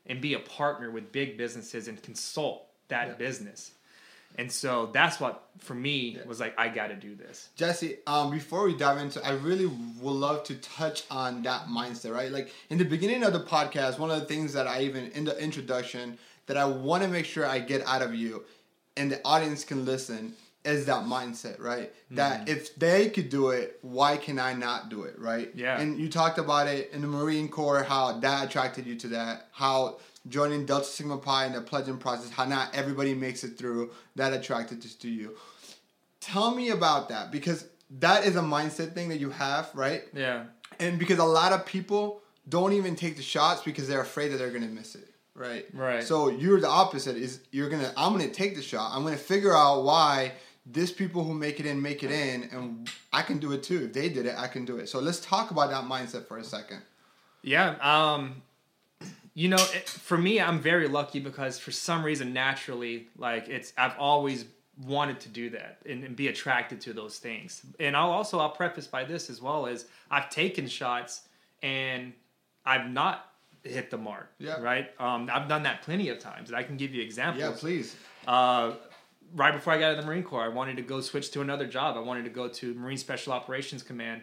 and 0.07 0.21
be 0.21 0.35
a 0.35 0.38
partner 0.40 0.90
with 0.90 1.12
big 1.12 1.38
businesses 1.38 1.88
and 1.88 2.02
consult 2.02 2.67
that 2.88 3.09
Yeah. 3.09 3.14
business. 3.14 3.73
And 4.39 4.51
so 4.51 4.91
that's 4.93 5.21
what 5.21 5.49
for 5.59 5.75
me 5.75 6.17
Yeah. 6.17 6.27
was 6.27 6.41
like 6.41 6.59
I 6.59 6.69
got 6.69 6.89
to 6.89 6.95
do 6.95 7.15
this. 7.15 7.51
Jesse, 7.57 7.99
um, 8.07 8.31
before 8.31 8.65
we 8.65 8.75
dive 8.77 8.99
into, 8.99 9.25
I 9.27 9.33
really 9.33 9.67
would 9.67 10.13
love 10.13 10.45
to 10.45 10.55
touch 10.57 11.05
on 11.11 11.43
that 11.43 11.67
mindset, 11.67 12.13
right? 12.15 12.31
Like 12.31 12.53
in 12.71 12.79
the 12.79 12.85
beginning 12.85 13.23
of 13.23 13.33
the 13.33 13.41
podcast, 13.41 13.99
one 13.99 14.11
of 14.11 14.19
the 14.21 14.27
things 14.27 14.53
that 14.55 14.67
I 14.67 14.83
even 14.83 15.11
in 15.13 15.25
the 15.25 15.39
introduction 15.43 16.19
that 16.47 16.57
I 16.57 16.65
want 16.65 17.03
to 17.03 17.09
make 17.09 17.27
sure 17.27 17.45
I 17.47 17.59
get 17.59 17.87
out 17.87 18.03
of 18.03 18.15
you, 18.15 18.45
and 18.97 19.13
the 19.13 19.21
audience 19.25 19.65
can 19.65 19.85
listen, 19.85 20.35
is 20.65 20.87
that 20.87 21.05
mindset, 21.05 21.61
right? 21.61 21.93
That 22.13 22.49
if 22.49 22.75
they 22.77 23.09
could 23.09 23.29
do 23.29 23.51
it, 23.51 23.79
why 23.83 24.17
can 24.17 24.39
I 24.39 24.53
not 24.55 24.89
do 24.89 25.05
it, 25.05 25.19
right? 25.19 25.51
Yeah. 25.55 25.81
And 25.81 25.99
you 25.99 26.09
talked 26.09 26.39
about 26.39 26.67
it 26.67 26.91
in 26.93 27.03
the 27.03 27.07
Marine 27.07 27.49
Corps, 27.49 27.83
how 27.85 28.19
that 28.21 28.47
attracted 28.49 28.87
you 28.87 28.97
to 28.97 29.09
that, 29.09 29.49
how 29.53 29.99
joining 30.29 30.67
Delta 30.67 30.85
Sigma 30.85 31.17
Pi 31.19 31.47
in 31.47 31.53
the 31.53 31.61
pledging 31.61 31.99
process, 31.99 32.31
how 32.31 32.45
not 32.45 32.75
everybody 32.75 33.15
makes 33.15 33.43
it 33.45 33.57
through, 33.59 33.91
that 34.17 34.33
attracted 34.33 34.83
to 34.83 35.09
you 35.09 35.37
tell 36.21 36.55
me 36.55 36.69
about 36.69 37.09
that 37.09 37.31
because 37.33 37.67
that 37.99 38.27
is 38.27 38.37
a 38.37 38.41
mindset 38.41 38.93
thing 38.93 39.09
that 39.09 39.19
you 39.19 39.31
have 39.31 39.71
right 39.75 40.03
Yeah. 40.12 40.45
and 40.79 40.99
because 40.99 41.19
a 41.19 41.25
lot 41.25 41.53
of 41.53 41.65
people 41.65 42.21
don't 42.49 42.75
even 42.75 42.95
take 42.95 43.17
the 43.17 43.23
shots 43.23 43.62
because 43.62 43.89
they're 43.89 44.03
afraid 44.03 44.29
that 44.29 44.37
they're 44.37 44.50
gonna 44.50 44.67
miss 44.67 44.95
it 44.95 45.09
right 45.35 45.65
Right. 45.73 46.03
so 46.05 46.29
you're 46.29 46.61
the 46.61 46.69
opposite 46.69 47.17
is 47.17 47.41
you're 47.53 47.71
gonna 47.71 47.91
i'm 47.97 48.12
gonna 48.12 48.29
take 48.29 48.55
the 48.55 48.61
shot 48.62 48.91
i'm 48.95 49.03
gonna 49.03 49.17
figure 49.17 49.57
out 49.57 49.83
why 49.85 50.33
this 50.67 50.93
people 50.93 51.25
who 51.25 51.33
make 51.33 51.59
it 51.59 51.65
in 51.65 51.81
make 51.81 52.03
it 52.03 52.11
in 52.11 52.43
and 52.53 52.91
i 53.15 53.23
can 53.23 53.39
do 53.39 53.53
it 53.53 53.62
too 53.62 53.83
if 53.87 53.95
they 53.95 54.11
did 54.11 54.27
it 54.27 54.35
i 54.37 54.47
can 54.47 54.67
do 54.67 54.77
it 54.77 54.91
so 54.91 55.00
let's 55.00 55.21
talk 55.21 55.50
about 55.50 55.71
that 55.71 55.85
mindset 55.85 56.27
for 56.29 56.37
a 56.37 56.45
second 56.45 56.83
Yeah. 57.43 57.77
Um, 57.81 58.43
you 59.35 59.49
know, 59.49 59.57
it, 59.57 59.89
for 59.89 60.19
me, 60.19 60.41
I'm 60.41 60.61
very 60.61 60.89
lucky 60.89 61.21
because 61.21 61.59
for 61.59 61.71
some 61.71 62.05
reason, 62.05 62.33
naturally, 62.33 63.09
like 63.17 63.49
it's, 63.49 63.73
I've 63.79 63.97
always 63.99 64.45
wanted 64.87 65.21
to 65.21 65.29
do 65.29 65.51
that 65.51 65.79
and, 65.89 66.05
and 66.05 66.17
be 66.17 66.29
attracted 66.29 66.81
to 66.83 66.93
those 66.93 67.19
things. 67.19 67.63
And 67.79 67.97
I'll 67.97 68.11
also, 68.11 68.39
I'll 68.39 68.51
preface 68.51 68.87
by 68.87 69.05
this 69.05 69.31
as 69.31 69.41
well 69.41 69.67
as 69.67 69.87
I've 70.11 70.31
taken 70.31 70.67
shots 70.67 71.23
and 71.63 72.13
I've 72.65 72.91
not 72.91 73.27
hit 73.63 73.91
the 73.91 73.99
mark. 73.99 74.31
Yeah. 74.39 74.61
Right. 74.61 74.91
Um, 74.99 75.29
I've 75.33 75.49
done 75.49 75.65
that 75.65 75.83
plenty 75.83 76.09
of 76.09 76.19
times, 76.19 76.49
and 76.49 76.57
I 76.57 76.63
can 76.63 76.77
give 76.77 76.95
you 76.95 77.03
examples. 77.03 77.43
yeah 77.43 77.53
please 77.59 77.95
Uh, 78.27 78.73
right 79.35 79.53
before 79.53 79.73
I 79.75 79.79
got 79.79 79.93
out 79.93 79.99
of 79.99 80.05
the 80.05 80.07
Marine 80.07 80.23
Corps, 80.23 80.45
I 80.45 80.49
wanted 80.49 80.77
to 80.77 80.83
go 80.83 81.01
switch 81.01 81.31
to 81.33 81.41
another 81.41 81.67
job. 81.67 81.97
I 81.97 82.01
wanted 82.01 82.25
to 82.25 82.31
go 82.31 82.49
to 82.49 82.75
Marine 82.75 82.99
Special 82.99 83.33
Operations 83.33 83.83
Command. 83.83 84.23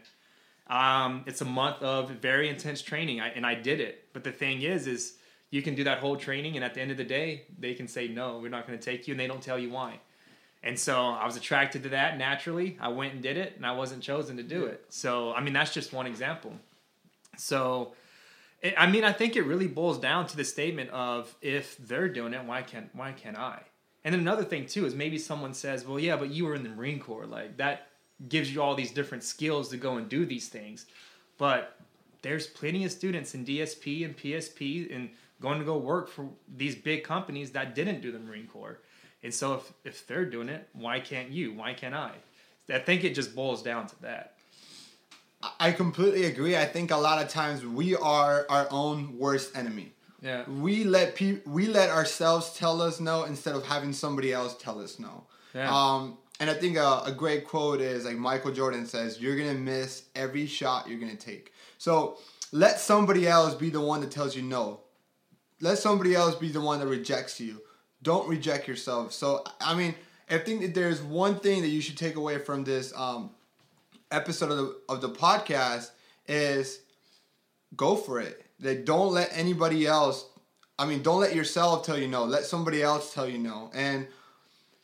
Um, 0.68 1.24
it's 1.26 1.40
a 1.42 1.46
month 1.46 1.82
of 1.82 2.10
very 2.10 2.50
intense 2.50 2.82
training, 2.82 3.22
I, 3.22 3.30
and 3.30 3.46
I 3.46 3.56
did 3.56 3.80
it. 3.80 4.06
But 4.18 4.24
the 4.24 4.32
thing 4.32 4.64
is, 4.64 4.88
is 4.88 5.14
you 5.52 5.62
can 5.62 5.76
do 5.76 5.84
that 5.84 6.00
whole 6.00 6.18
training, 6.18 6.56
and 6.56 6.66
at 6.66 6.74
the 6.74 6.82
end 6.82 6.90
of 6.90 6.98
the 6.98 7.04
day, 7.04 7.44
they 7.60 7.76
can 7.76 7.88
say 7.88 8.08
no, 8.08 8.40
we're 8.40 8.50
not 8.50 8.66
going 8.66 8.80
to 8.80 8.84
take 8.84 9.08
you, 9.08 9.14
and 9.14 9.20
they 9.20 9.28
don't 9.28 9.44
tell 9.44 9.60
you 9.60 9.70
why. 9.70 10.00
And 10.64 10.80
so 10.80 11.00
I 11.00 11.24
was 11.24 11.36
attracted 11.36 11.84
to 11.84 11.90
that 11.90 12.18
naturally. 12.18 12.80
I 12.82 12.88
went 12.88 13.14
and 13.14 13.22
did 13.22 13.38
it, 13.38 13.54
and 13.56 13.64
I 13.64 13.74
wasn't 13.74 14.02
chosen 14.02 14.38
to 14.38 14.44
do 14.44 14.66
it. 14.66 14.86
So 14.90 15.34
I 15.36 15.42
mean, 15.42 15.54
that's 15.54 15.72
just 15.72 15.94
one 15.94 16.08
example. 16.08 16.52
So, 17.38 17.94
it, 18.64 18.74
I 18.76 18.88
mean, 18.90 19.04
I 19.04 19.12
think 19.12 19.36
it 19.36 19.44
really 19.44 19.68
boils 19.68 20.00
down 20.00 20.26
to 20.26 20.36
the 20.36 20.44
statement 20.44 20.90
of 20.90 21.36
if 21.44 21.78
they're 21.78 22.10
doing 22.10 22.34
it, 22.34 22.44
why 22.44 22.64
can't 22.64 22.90
why 22.96 23.12
can't 23.12 23.38
I? 23.38 23.62
And 24.04 24.16
then 24.16 24.22
another 24.22 24.44
thing 24.44 24.66
too 24.66 24.88
is 24.88 24.96
maybe 24.96 25.20
someone 25.20 25.54
says, 25.54 25.86
"Well, 25.86 26.00
yeah, 26.00 26.18
but 26.18 26.32
you 26.32 26.46
were 26.46 26.56
in 26.56 26.64
the 26.64 26.70
Marine 26.70 27.00
Corps. 27.00 27.28
Like 27.28 27.58
that 27.58 27.90
gives 28.28 28.52
you 28.52 28.64
all 28.64 28.74
these 28.74 28.92
different 28.92 29.24
skills 29.24 29.70
to 29.70 29.78
go 29.78 29.98
and 29.98 30.10
do 30.10 30.26
these 30.26 30.48
things." 30.50 30.88
But 31.38 31.80
there's 32.22 32.48
plenty 32.48 32.86
of 32.86 32.92
students 32.92 33.36
in 33.36 33.46
DSP 33.46 34.06
and 34.06 34.18
PSP 34.18 34.94
and 34.96 35.10
going 35.42 35.60
to 35.60 35.66
go 35.66 35.78
work 35.78 36.10
for 36.10 36.30
these 36.56 36.76
big 36.76 37.04
companies 37.04 37.52
that 37.52 37.76
didn't 37.76 38.02
do 38.02 38.12
the 38.12 38.20
Marine 38.20 38.48
Corps. 38.48 38.80
And 39.24 39.34
so 39.34 39.56
if 39.56 39.74
if 39.84 40.08
they're 40.08 40.26
doing 40.26 40.50
it, 40.50 40.68
why 40.74 41.00
can't 41.00 41.30
you? 41.30 41.54
Why 41.54 41.74
can't 41.74 41.96
I? 41.96 42.12
I 42.70 42.80
think 42.80 43.04
it 43.04 43.16
just 43.16 43.36
boils 43.36 43.64
down 43.64 43.88
to 43.88 44.02
that. 44.02 44.34
I 45.60 45.72
completely 45.72 46.26
agree. 46.26 46.58
I 46.58 46.66
think 46.66 46.92
a 46.92 46.98
lot 46.98 47.24
of 47.24 47.30
times 47.30 47.66
we 47.66 47.96
are 47.96 48.46
our 48.50 48.68
own 48.72 49.18
worst 49.18 49.56
enemy. 49.56 49.94
Yeah. 50.22 50.50
We 50.50 50.84
let 50.84 51.16
pe- 51.16 51.42
we 51.46 51.68
let 51.68 51.90
ourselves 51.90 52.54
tell 52.54 52.82
us 52.82 53.00
no 53.00 53.24
instead 53.24 53.56
of 53.56 53.66
having 53.66 53.94
somebody 53.94 54.34
else 54.34 54.56
tell 54.58 54.80
us 54.80 55.00
no. 55.00 55.26
Yeah. 55.54 55.72
Um, 55.72 56.18
and 56.40 56.50
I 56.50 56.54
think 56.54 56.78
a, 56.78 57.04
a 57.06 57.12
great 57.12 57.48
quote 57.48 57.82
is 57.82 58.06
like 58.06 58.18
Michael 58.18 58.52
Jordan 58.52 58.86
says, 58.86 59.22
"You're 59.22 59.38
gonna 59.38 59.54
miss 59.54 60.04
every 60.16 60.48
shot 60.48 60.88
you're 60.88 61.00
gonna 61.00 61.16
take." 61.16 61.54
So 61.78 62.18
let 62.52 62.80
somebody 62.80 63.28
else 63.28 63.56
be 63.56 63.70
the 63.70 63.82
one 63.82 64.02
that 64.02 64.12
tells 64.12 64.36
you 64.36 64.42
no. 64.42 64.82
Let 65.60 65.78
somebody 65.78 66.16
else 66.16 66.36
be 66.36 66.50
the 66.50 66.62
one 66.62 66.80
that 66.80 66.88
rejects 66.88 67.40
you. 67.40 67.62
Don't 68.04 68.28
reject 68.28 68.68
yourself. 68.68 69.12
So 69.14 69.44
I 69.60 69.76
mean, 69.76 69.96
I 70.30 70.38
think 70.38 70.62
that 70.62 70.74
there's 70.74 71.02
one 71.02 71.40
thing 71.40 71.62
that 71.62 71.70
you 71.70 71.82
should 71.82 71.98
take 71.98 72.16
away 72.16 72.38
from 72.38 72.64
this 72.64 72.94
um, 72.96 73.32
episode 74.12 74.52
of 74.52 74.58
the 74.58 74.80
of 74.90 75.02
the 75.02 75.10
podcast 75.10 75.92
is 76.28 76.80
go 77.76 77.96
for 77.96 78.20
it. 78.20 78.46
Like 78.62 78.86
don't 78.86 79.14
let 79.14 79.30
anybody 79.34 79.88
else. 79.88 80.26
I 80.80 80.86
mean, 80.86 81.02
don't 81.02 81.20
let 81.20 81.34
yourself 81.34 81.86
tell 81.86 81.98
you 81.98 82.08
no. 82.08 82.26
Let 82.26 82.44
somebody 82.44 82.84
else 82.84 83.14
tell 83.14 83.28
you 83.28 83.40
no. 83.40 83.72
And 83.74 84.08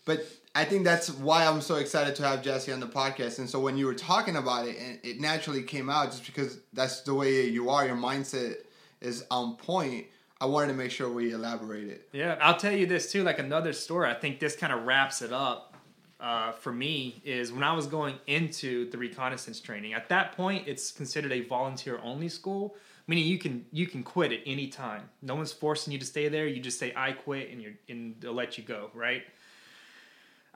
but 0.05 0.25
I 0.55 0.65
think 0.65 0.83
that's 0.83 1.09
why 1.09 1.45
I'm 1.45 1.61
so 1.61 1.75
excited 1.75 2.15
to 2.17 2.23
have 2.23 2.43
Jesse 2.43 2.71
on 2.71 2.79
the 2.79 2.87
podcast. 2.87 3.39
And 3.39 3.49
so 3.49 3.59
when 3.59 3.75
you 3.75 3.87
were 3.87 3.95
talking 3.95 4.35
about 4.35 4.67
it, 4.67 4.77
and 4.77 4.99
it 5.03 5.19
naturally 5.19 5.63
came 5.63 5.89
out 5.89 6.11
just 6.11 6.25
because 6.25 6.59
that's 6.73 7.01
the 7.01 7.13
way 7.13 7.45
you 7.47 7.69
are. 7.71 7.85
Your 7.87 7.95
mindset 7.95 8.57
is 9.01 9.25
on 9.31 9.55
point. 9.55 10.05
I 10.39 10.45
wanted 10.45 10.67
to 10.67 10.73
make 10.73 10.91
sure 10.91 11.09
we 11.09 11.33
elaborated. 11.33 11.89
It. 11.89 12.09
Yeah, 12.11 12.37
I'll 12.39 12.57
tell 12.57 12.73
you 12.73 12.85
this 12.85 13.11
too. 13.11 13.23
Like 13.23 13.39
another 13.39 13.73
story, 13.73 14.09
I 14.09 14.13
think 14.13 14.39
this 14.39 14.55
kind 14.55 14.71
of 14.73 14.83
wraps 14.83 15.21
it 15.21 15.33
up 15.33 15.75
uh, 16.19 16.51
for 16.51 16.71
me. 16.71 17.21
Is 17.23 17.51
when 17.51 17.63
I 17.63 17.73
was 17.73 17.87
going 17.87 18.15
into 18.27 18.89
the 18.91 18.97
reconnaissance 18.97 19.59
training. 19.59 19.93
At 19.93 20.09
that 20.09 20.33
point, 20.33 20.67
it's 20.67 20.91
considered 20.91 21.31
a 21.31 21.41
volunteer 21.41 21.99
only 22.03 22.29
school, 22.29 22.75
meaning 23.07 23.25
you 23.25 23.39
can 23.39 23.65
you 23.71 23.87
can 23.87 24.03
quit 24.03 24.31
at 24.31 24.41
any 24.45 24.67
time. 24.67 25.09
No 25.21 25.33
one's 25.35 25.51
forcing 25.51 25.93
you 25.93 25.99
to 25.99 26.05
stay 26.05 26.27
there. 26.27 26.45
You 26.45 26.61
just 26.61 26.77
say 26.77 26.93
I 26.95 27.13
quit, 27.13 27.49
and 27.49 27.61
you're 27.61 27.73
and 27.89 28.15
they'll 28.19 28.33
let 28.33 28.57
you 28.57 28.63
go. 28.63 28.91
Right. 28.93 29.23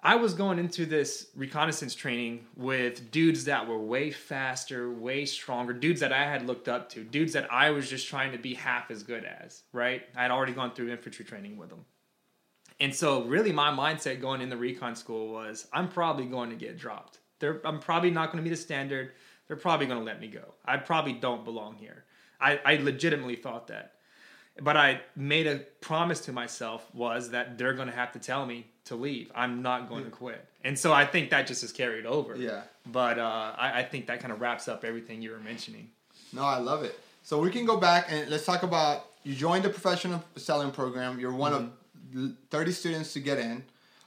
I 0.03 0.15
was 0.15 0.33
going 0.33 0.59
into 0.59 0.85
this 0.85 1.27
reconnaissance 1.35 1.95
training 1.95 2.45
with 2.55 3.09
dudes 3.09 3.45
that 3.45 3.67
were 3.67 3.79
way 3.79 4.11
faster, 4.11 4.91
way 4.91 5.25
stronger, 5.25 5.73
dudes 5.73 6.01
that 6.01 6.13
I 6.13 6.23
had 6.23 6.45
looked 6.45 6.67
up 6.67 6.89
to, 6.89 7.03
dudes 7.03 7.33
that 7.33 7.51
I 7.51 7.71
was 7.71 7.89
just 7.89 8.07
trying 8.07 8.31
to 8.31 8.37
be 8.37 8.53
half 8.53 8.91
as 8.91 9.01
good 9.01 9.25
as, 9.25 9.63
right? 9.73 10.03
I 10.15 10.21
had 10.21 10.31
already 10.31 10.53
gone 10.53 10.73
through 10.73 10.91
infantry 10.91 11.25
training 11.25 11.57
with 11.57 11.69
them. 11.69 11.83
And 12.79 12.93
so, 12.93 13.23
really, 13.23 13.51
my 13.51 13.71
mindset 13.71 14.21
going 14.21 14.41
in 14.41 14.49
the 14.49 14.57
recon 14.57 14.95
school 14.95 15.33
was 15.33 15.67
I'm 15.73 15.87
probably 15.87 16.25
going 16.25 16.51
to 16.51 16.55
get 16.55 16.77
dropped. 16.77 17.17
They're, 17.39 17.59
I'm 17.65 17.79
probably 17.79 18.11
not 18.11 18.31
going 18.31 18.43
to 18.43 18.47
meet 18.47 18.55
the 18.55 18.61
standard. 18.61 19.13
They're 19.47 19.57
probably 19.57 19.87
going 19.87 19.99
to 19.99 20.05
let 20.05 20.19
me 20.19 20.27
go. 20.27 20.53
I 20.63 20.77
probably 20.77 21.13
don't 21.13 21.43
belong 21.43 21.75
here. 21.75 22.05
I, 22.39 22.59
I 22.63 22.75
legitimately 22.75 23.37
thought 23.37 23.67
that. 23.67 23.93
But 24.61 24.77
I 24.77 25.01
made 25.15 25.47
a 25.47 25.57
promise 25.81 26.21
to 26.21 26.31
myself 26.31 26.85
was 26.93 27.29
that 27.31 27.57
they're 27.57 27.73
going 27.73 27.87
to 27.89 27.93
have 27.95 28.11
to 28.13 28.19
tell 28.19 28.45
me 28.45 28.65
to 28.85 28.95
leave. 28.95 29.31
I'm 29.35 29.61
not 29.61 29.89
going 29.89 30.05
to 30.05 30.09
quit. 30.09 30.43
And 30.63 30.77
so 30.77 30.93
I 30.93 31.05
think 31.05 31.29
that 31.29 31.47
just 31.47 31.63
is 31.63 31.71
carried 31.71 32.05
over. 32.05 32.35
Yeah. 32.35 32.61
But 32.85 33.19
uh, 33.19 33.53
I, 33.57 33.79
I 33.79 33.83
think 33.83 34.07
that 34.07 34.19
kind 34.19 34.31
of 34.33 34.41
wraps 34.41 34.67
up 34.67 34.83
everything 34.83 35.21
you 35.21 35.31
were 35.31 35.39
mentioning. 35.39 35.89
No, 36.33 36.43
I 36.43 36.57
love 36.57 36.83
it. 36.83 36.99
So 37.23 37.39
we 37.39 37.51
can 37.51 37.65
go 37.65 37.77
back 37.77 38.07
and 38.09 38.29
let's 38.29 38.45
talk 38.45 38.63
about 38.63 39.05
you 39.23 39.35
joined 39.35 39.65
the 39.65 39.69
professional 39.69 40.23
selling 40.37 40.71
program. 40.71 41.19
You're 41.19 41.33
one 41.33 41.53
Mm-hmm. 42.13 42.25
of 42.25 42.31
30 42.51 42.71
students 42.71 43.13
to 43.13 43.19
get 43.19 43.37
in. 43.37 43.63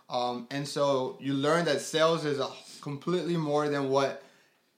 Um, 0.08 0.46
and 0.50 0.66
so 0.66 1.18
you 1.20 1.34
learned 1.34 1.66
that 1.66 1.82
sales 1.82 2.24
is 2.24 2.38
a 2.40 2.48
completely 2.80 3.36
more 3.36 3.68
than 3.68 3.90
what 3.90 4.22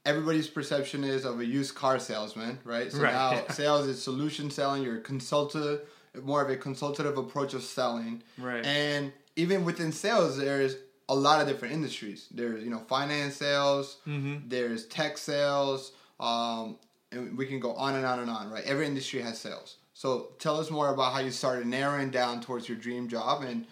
everybody's 0.04 0.49
perception 0.49 1.04
is 1.04 1.25
of 1.25 1.40
a 1.40 1.44
used 1.44 1.75
car 1.75 1.99
salesman, 1.99 2.59
right? 2.64 2.90
So 2.90 3.02
Right, 3.02 3.12
now 3.12 3.32
yeah. 3.32 3.52
sales 3.52 3.86
is 3.86 4.02
solution 4.02 4.50
selling. 4.50 4.82
You're 4.82 4.99
consultative, 4.99 5.82
more 6.23 6.43
of 6.43 6.50
a 6.50 6.56
consultative 6.56 7.17
approach 7.17 7.54
of 7.54 7.62
selling. 7.62 8.23
Right. 8.38 8.65
And 8.65 9.12
even 9.36 9.65
within 9.65 9.93
sales, 9.93 10.36
there's 10.36 10.76
a 11.08 11.15
lot 11.15 11.41
of 11.41 11.49
different 11.49 11.75
industries. 11.75 12.28
There's 12.30 12.62
you 12.62 12.71
know 12.71 12.78
finance 12.88 13.36
sales. 13.36 13.99
Mm-hmm. 14.06 14.49
There's 14.49 14.86
tech 14.86 15.19
sales. 15.19 15.93
Um, 16.21 16.78
and 17.10 17.36
we 17.36 17.47
can 17.47 17.60
go 17.60 17.75
on 17.75 17.95
and 17.95 18.06
on 18.06 18.21
and 18.21 18.30
on, 18.30 18.50
right? 18.50 18.65
Every 18.65 18.86
industry 18.86 19.21
has 19.21 19.38
sales. 19.38 19.76
So 19.93 20.28
tell 20.38 20.58
us 20.58 20.71
more 20.71 20.93
about 20.93 21.12
how 21.12 21.21
you 21.21 21.30
started 21.30 21.67
narrowing 21.67 22.10
down 22.10 22.41
towards 22.41 22.69
your 22.69 22.78
dream 22.78 23.08
job, 23.08 23.43
and 23.43 23.67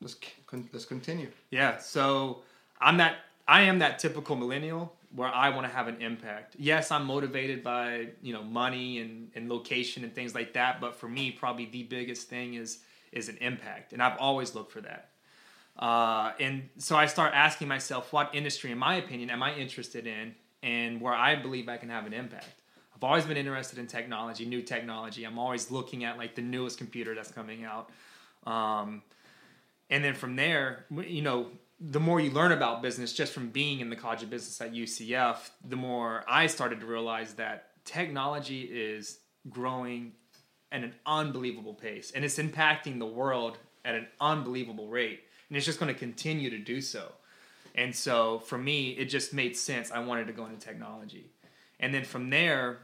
let's 0.00 0.16
let's 0.72 0.84
continue. 0.84 1.28
Yeah, 1.50 1.78
so 1.78 2.42
I'm 2.80 2.96
that 2.98 3.16
I 3.46 3.62
am 3.62 3.78
that 3.80 3.98
typical 3.98 4.36
millennial 4.36 4.94
where 5.14 5.28
I 5.28 5.50
want 5.50 5.66
to 5.66 5.72
have 5.72 5.86
an 5.86 6.02
impact. 6.02 6.56
Yes, 6.58 6.90
I'm 6.90 7.04
motivated 7.04 7.62
by, 7.62 8.08
you 8.20 8.32
know, 8.32 8.42
money 8.42 8.98
and, 8.98 9.30
and 9.34 9.48
location 9.48 10.02
and 10.02 10.12
things 10.12 10.34
like 10.34 10.54
that, 10.54 10.80
but 10.80 10.96
for 10.96 11.08
me 11.08 11.30
probably 11.30 11.66
the 11.66 11.84
biggest 11.84 12.28
thing 12.28 12.54
is 12.54 12.80
is 13.12 13.28
an 13.28 13.36
impact. 13.40 13.92
And 13.92 14.02
I've 14.02 14.18
always 14.18 14.56
looked 14.56 14.72
for 14.72 14.80
that. 14.80 15.10
Uh, 15.78 16.32
and 16.40 16.68
so 16.78 16.96
I 16.96 17.06
start 17.06 17.32
asking 17.32 17.68
myself 17.68 18.12
what 18.12 18.34
industry 18.34 18.72
in 18.72 18.78
my 18.78 18.96
opinion 18.96 19.30
am 19.30 19.42
I 19.42 19.54
interested 19.54 20.06
in 20.06 20.34
and 20.64 21.00
where 21.00 21.14
I 21.14 21.36
believe 21.36 21.68
I 21.68 21.76
can 21.76 21.90
have 21.90 22.06
an 22.06 22.12
impact. 22.12 22.62
I've 22.94 23.04
always 23.04 23.24
been 23.24 23.36
interested 23.36 23.78
in 23.78 23.86
technology, 23.86 24.46
new 24.46 24.62
technology. 24.62 25.24
I'm 25.24 25.38
always 25.38 25.70
looking 25.70 26.04
at 26.04 26.18
like 26.18 26.34
the 26.34 26.42
newest 26.42 26.78
computer 26.78 27.14
that's 27.14 27.30
coming 27.30 27.64
out. 27.64 27.90
Um, 28.46 29.02
and 29.90 30.04
then 30.04 30.14
from 30.14 30.34
there, 30.34 30.86
you 30.90 31.22
know, 31.22 31.48
the 31.90 32.00
more 32.00 32.18
you 32.18 32.30
learn 32.30 32.52
about 32.52 32.80
business 32.80 33.12
just 33.12 33.32
from 33.32 33.50
being 33.50 33.80
in 33.80 33.90
the 33.90 33.96
College 33.96 34.22
of 34.22 34.30
Business 34.30 34.58
at 34.60 34.72
UCF, 34.72 35.50
the 35.68 35.76
more 35.76 36.24
I 36.26 36.46
started 36.46 36.80
to 36.80 36.86
realize 36.86 37.34
that 37.34 37.84
technology 37.84 38.62
is 38.62 39.18
growing 39.50 40.12
at 40.72 40.82
an 40.82 40.94
unbelievable 41.04 41.74
pace 41.74 42.10
and 42.12 42.24
it's 42.24 42.38
impacting 42.38 42.98
the 42.98 43.06
world 43.06 43.58
at 43.84 43.94
an 43.94 44.06
unbelievable 44.18 44.88
rate. 44.88 45.20
And 45.48 45.56
it's 45.58 45.66
just 45.66 45.78
going 45.78 45.92
to 45.92 45.98
continue 45.98 46.48
to 46.48 46.58
do 46.58 46.80
so. 46.80 47.12
And 47.74 47.94
so 47.94 48.38
for 48.38 48.56
me, 48.56 48.90
it 48.92 49.06
just 49.06 49.34
made 49.34 49.54
sense. 49.54 49.90
I 49.90 49.98
wanted 49.98 50.26
to 50.28 50.32
go 50.32 50.46
into 50.46 50.58
technology. 50.58 51.30
And 51.80 51.92
then 51.92 52.04
from 52.04 52.30
there, 52.30 52.78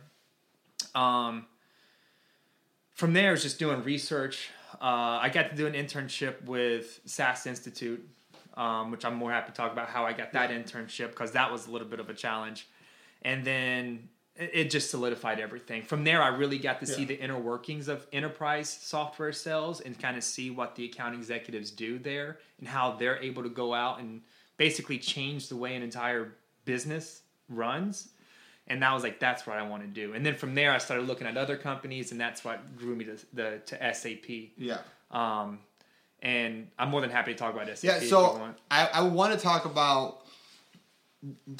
um, 0.95 1.47
from 2.95 3.15
there, 3.15 3.33
it's 3.33 3.43
just 3.43 3.59
doing 3.59 3.83
research. 3.83 4.51
Uh, 4.75 5.19
I 5.23 5.31
got 5.33 5.51
to 5.51 5.57
do 5.57 5.67
an 5.67 5.73
internship 5.73 6.45
with 6.45 7.01
SAS 7.07 7.47
Institute, 7.47 8.07
um, 8.61 8.91
which 8.91 9.07
I'm 9.07 9.15
more 9.15 9.33
happy 9.33 9.53
to 9.53 9.57
talk 9.57 9.73
about 9.73 9.89
how 9.89 10.05
I 10.05 10.13
got 10.13 10.33
that 10.35 10.51
internship 10.51 11.09
because 11.09 11.33
that 11.33 11.51
was 11.51 11.67
a 11.67 11.71
little 11.71 11.89
bit 11.89 11.99
of 11.99 12.11
a 12.11 12.15
challenge. 12.15 12.69
And 13.23 13.43
then 13.43 14.11
it 14.37 14.71
just 14.71 14.91
solidified 14.91 15.41
everything. 15.41 15.83
From 15.83 16.05
there, 16.05 16.23
I 16.23 16.29
really 16.29 16.59
got 16.59 16.79
to 16.81 16.87
see 16.87 17.07
the 17.07 17.19
inner 17.19 17.39
workings 17.39 17.89
of 17.89 18.07
enterprise 18.13 18.69
software 18.69 19.33
sales 19.33 19.81
and 19.81 19.99
kind 19.99 20.17
of 20.19 20.23
see 20.23 20.51
what 20.51 20.77
the 20.77 20.85
account 20.85 21.15
executives 21.15 21.71
do 21.71 21.99
there 21.99 22.39
and 22.59 22.69
how 22.69 22.93
they're 22.93 23.17
able 23.23 23.43
to 23.43 23.49
go 23.49 23.73
out 23.73 23.99
and 23.99 24.21
basically 24.59 24.99
change 24.99 25.49
the 25.49 25.57
way 25.57 25.75
an 25.75 25.83
entire 25.83 26.35
business 26.67 27.23
runs. 27.49 28.11
And 28.67 28.83
that 28.83 28.93
was 28.93 29.03
like, 29.03 29.19
that's 29.19 29.47
what 29.47 29.57
I 29.57 29.63
want 29.67 29.85
to 29.85 29.89
do. 29.89 30.13
And 30.13 30.25
then 30.25 30.35
from 30.35 30.55
there, 30.55 30.71
I 30.71 30.79
started 30.79 31.07
looking 31.07 31.27
at 31.27 31.39
other 31.39 31.57
companies, 31.57 32.13
and 32.13 32.21
that's 32.21 32.45
what 32.45 32.77
drew 32.77 32.95
me 32.95 33.07
to 33.07 33.17
the 33.33 33.63
to 33.67 33.95
SAP. 33.95 34.29
Yeah. 34.59 34.79
Um, 35.11 35.61
and 36.23 36.69
I'm 36.79 36.91
more 36.91 37.01
than 37.01 37.11
happy 37.11 37.33
to 37.33 37.39
talk 37.39 37.55
about 37.55 37.67
this. 37.67 37.83
Yeah, 37.83 37.97
if 37.97 38.09
so 38.09 38.39
want. 38.39 38.59
I, 38.71 38.89
I 38.95 39.03
want 39.03 39.33
to 39.33 39.39
talk 39.39 39.65
about 39.65 40.27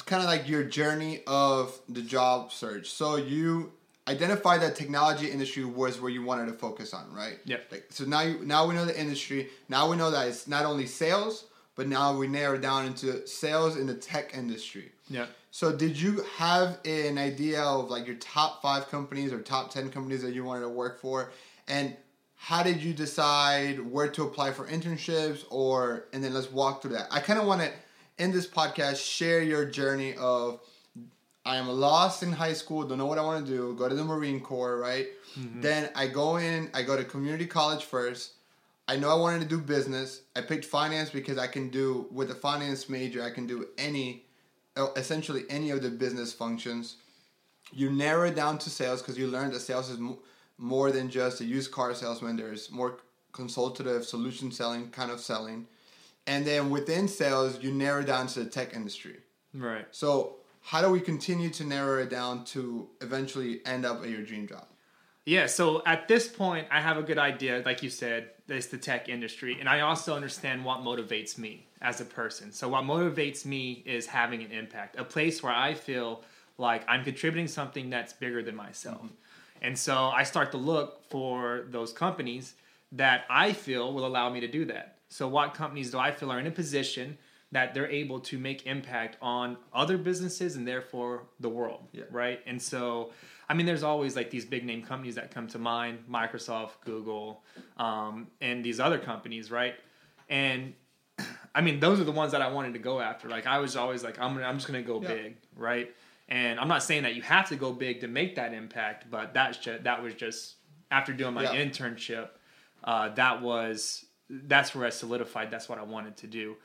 kind 0.05 0.23
of 0.23 0.27
like 0.27 0.47
your 0.47 0.63
journey 0.63 1.21
of 1.27 1.77
the 1.87 2.01
job 2.01 2.51
search. 2.51 2.89
So 2.89 3.15
you 3.15 3.71
identified 4.07 4.61
that 4.61 4.75
technology 4.75 5.29
industry 5.29 5.63
was 5.63 6.01
where 6.01 6.11
you 6.11 6.23
wanted 6.23 6.47
to 6.47 6.53
focus 6.53 6.93
on, 6.93 7.13
right? 7.13 7.37
Yep. 7.45 7.67
Like, 7.71 7.85
so 7.89 8.05
now 8.05 8.21
you 8.21 8.39
now 8.43 8.67
we 8.67 8.73
know 8.75 8.85
the 8.85 8.99
industry. 8.99 9.49
Now 9.69 9.89
we 9.89 9.97
know 9.97 10.11
that 10.11 10.27
it's 10.27 10.47
not 10.47 10.65
only 10.65 10.85
sales, 10.85 11.45
but 11.75 11.87
now 11.87 12.15
we 12.15 12.27
narrow 12.27 12.57
down 12.57 12.85
into 12.85 13.25
sales 13.27 13.77
in 13.77 13.87
the 13.87 13.95
tech 13.95 14.35
industry. 14.35 14.91
Yeah. 15.09 15.27
So 15.51 15.75
did 15.75 15.99
you 15.99 16.23
have 16.37 16.79
an 16.85 17.17
idea 17.17 17.61
of 17.61 17.89
like 17.89 18.07
your 18.07 18.15
top 18.15 18.61
five 18.61 18.89
companies 18.89 19.33
or 19.33 19.41
top 19.41 19.69
ten 19.69 19.89
companies 19.91 20.21
that 20.23 20.33
you 20.33 20.43
wanted 20.43 20.61
to 20.61 20.69
work 20.69 20.99
for, 20.99 21.31
and 21.67 21.95
how 22.43 22.63
did 22.63 22.81
you 22.81 22.91
decide 22.91 23.79
where 23.79 24.07
to 24.09 24.23
apply 24.23 24.51
for 24.51 24.65
internships 24.65 25.45
or 25.51 26.05
and 26.11 26.23
then 26.23 26.33
let's 26.33 26.51
walk 26.51 26.81
through 26.81 26.93
that. 26.93 27.07
I 27.11 27.19
kind 27.19 27.39
of 27.39 27.45
want 27.45 27.61
to 27.61 27.71
in 28.17 28.31
this 28.31 28.47
podcast 28.47 28.97
share 28.97 29.43
your 29.43 29.63
journey 29.65 30.15
of 30.15 30.59
I 31.45 31.57
am 31.57 31.67
lost 31.69 32.23
in 32.23 32.31
high 32.31 32.53
school, 32.53 32.83
don't 32.83 32.97
know 32.97 33.05
what 33.05 33.19
I 33.19 33.21
want 33.21 33.45
to 33.45 33.51
do, 33.51 33.75
go 33.75 33.87
to 33.87 33.93
the 33.93 34.03
Marine 34.03 34.39
Corps, 34.39 34.77
right? 34.79 35.07
Then 35.61 35.89
I 35.95 36.07
go 36.07 36.37
in, 36.37 36.69
I 36.73 36.81
go 36.81 36.97
to 36.97 37.03
community 37.03 37.45
college 37.45 37.83
first. 37.83 38.33
I 38.87 38.95
know 38.95 39.09
I 39.09 39.15
wanted 39.15 39.41
to 39.41 39.47
do 39.47 39.59
business. 39.59 40.21
I 40.35 40.41
picked 40.41 40.65
finance 40.65 41.11
because 41.11 41.37
I 41.37 41.45
can 41.47 41.69
do 41.69 42.07
with 42.11 42.31
a 42.31 42.35
finance 42.35 42.89
major, 42.89 43.23
I 43.23 43.29
can 43.29 43.45
do 43.45 43.67
any 43.77 44.23
uh, 44.75 44.87
essentially 44.95 45.43
any 45.47 45.69
of 45.69 45.83
the 45.83 45.89
business 45.91 46.33
functions. 46.33 46.95
You 47.71 47.91
narrow 47.91 48.27
it 48.29 48.35
down 48.35 48.57
to 48.59 48.69
sales 48.71 49.01
because 49.01 49.17
you 49.17 49.27
learn 49.27 49.51
that 49.51 49.59
sales 49.59 49.89
is 49.91 49.99
mo- 49.99 50.19
more 50.61 50.91
than 50.91 51.09
just 51.09 51.41
a 51.41 51.45
used 51.45 51.71
car 51.71 51.93
salesman. 51.93 52.37
There's 52.37 52.71
more 52.71 52.99
consultative 53.33 54.05
solution 54.05 54.51
selling 54.51 54.89
kind 54.91 55.11
of 55.11 55.19
selling. 55.19 55.67
and 56.27 56.45
then 56.45 56.69
within 56.69 57.07
sales, 57.07 57.63
you 57.63 57.71
narrow 57.71 58.03
down 58.03 58.27
to 58.27 58.43
the 58.43 58.49
tech 58.49 58.75
industry. 58.75 59.17
Right. 59.55 59.87
So 59.91 60.35
how 60.61 60.81
do 60.81 60.89
we 60.89 61.01
continue 61.01 61.49
to 61.49 61.63
narrow 61.63 62.01
it 62.03 62.09
down 62.09 62.45
to 62.45 62.87
eventually 63.01 63.65
end 63.65 63.85
up 63.85 64.03
at 64.03 64.09
your 64.09 64.21
dream 64.21 64.47
job? 64.47 64.67
Yeah, 65.25 65.45
so 65.45 65.83
at 65.85 66.07
this 66.07 66.27
point, 66.27 66.67
I 66.71 66.81
have 66.81 66.97
a 66.97 67.03
good 67.03 67.17
idea, 67.17 67.61
like 67.65 67.83
you 67.83 67.89
said, 67.89 68.29
it's 68.47 68.67
the 68.67 68.77
tech 68.77 69.07
industry. 69.07 69.57
And 69.59 69.69
I 69.69 69.81
also 69.81 70.15
understand 70.15 70.65
what 70.65 70.79
motivates 70.79 71.37
me 71.37 71.67
as 71.81 72.01
a 72.01 72.05
person. 72.05 72.51
So, 72.51 72.69
what 72.69 72.83
motivates 72.83 73.45
me 73.45 73.83
is 73.85 74.07
having 74.07 74.41
an 74.43 74.51
impact, 74.51 74.97
a 74.97 75.03
place 75.03 75.43
where 75.43 75.53
I 75.53 75.73
feel 75.75 76.23
like 76.57 76.83
I'm 76.87 77.03
contributing 77.03 77.47
something 77.47 77.89
that's 77.89 78.13
bigger 78.13 78.41
than 78.41 78.55
myself. 78.55 78.97
Mm-hmm. 78.97 79.20
And 79.61 79.77
so, 79.77 79.95
I 79.95 80.23
start 80.23 80.51
to 80.51 80.57
look 80.57 81.03
for 81.09 81.65
those 81.69 81.93
companies 81.93 82.55
that 82.91 83.25
I 83.29 83.53
feel 83.53 83.93
will 83.93 84.05
allow 84.05 84.29
me 84.29 84.39
to 84.41 84.47
do 84.47 84.65
that. 84.65 84.97
So, 85.09 85.27
what 85.27 85.53
companies 85.53 85.91
do 85.91 85.99
I 85.99 86.11
feel 86.11 86.31
are 86.31 86.39
in 86.39 86.47
a 86.47 86.51
position 86.51 87.17
that 87.51 87.73
they're 87.73 87.89
able 87.89 88.19
to 88.21 88.37
make 88.37 88.65
impact 88.65 89.17
on 89.21 89.57
other 89.73 89.97
businesses 89.97 90.55
and 90.55 90.65
therefore 90.65 91.23
the 91.39 91.49
world, 91.49 91.83
yeah. 91.91 92.03
right? 92.09 92.39
And 92.45 92.61
so, 92.61 93.11
I 93.49 93.53
mean, 93.53 93.65
there's 93.65 93.83
always 93.83 94.15
like 94.15 94.29
these 94.29 94.45
big 94.45 94.63
name 94.63 94.81
companies 94.81 95.15
that 95.15 95.31
come 95.31 95.47
to 95.49 95.59
mind: 95.59 95.99
Microsoft, 96.09 96.71
Google, 96.85 97.43
um, 97.77 98.27
and 98.39 98.63
these 98.63 98.79
other 98.79 98.99
companies, 98.99 99.51
right? 99.51 99.75
And 100.29 100.73
I 101.55 101.61
mean, 101.61 101.79
those 101.79 101.99
are 101.99 102.05
the 102.05 102.13
ones 102.13 102.31
that 102.31 102.41
I 102.41 102.49
wanted 102.49 102.73
to 102.73 102.79
go 102.79 103.01
after. 103.01 103.27
Like, 103.27 103.45
I 103.45 103.59
was 103.59 103.75
always 103.75 104.03
like, 104.03 104.19
I'm, 104.19 104.37
I'm 104.37 104.55
just 104.55 104.67
gonna 104.67 104.81
go 104.81 105.01
yeah. 105.01 105.07
big, 105.09 105.35
right? 105.55 105.93
And 106.31 106.61
I'm 106.61 106.69
not 106.69 106.81
saying 106.81 107.03
that 107.03 107.13
you 107.13 107.21
have 107.23 107.49
to 107.49 107.57
go 107.57 107.73
big 107.73 107.99
to 107.99 108.07
make 108.07 108.37
that 108.37 108.53
impact, 108.53 109.11
but 109.11 109.33
that's 109.33 109.57
just 109.57 109.83
that 109.83 110.01
was 110.01 110.13
just 110.13 110.55
after 110.89 111.11
doing 111.11 111.33
my 111.33 111.43
yeah. 111.43 111.55
internship. 111.55 112.29
Uh, 112.85 113.09
that 113.09 113.41
was 113.41 114.05
that's 114.29 114.73
where 114.73 114.87
I 114.87 114.91
solidified. 114.91 115.51
That's 115.51 115.67
what 115.67 115.77
I 115.77 115.83
wanted 115.83 116.15
to 116.17 116.27
do. 116.27 116.55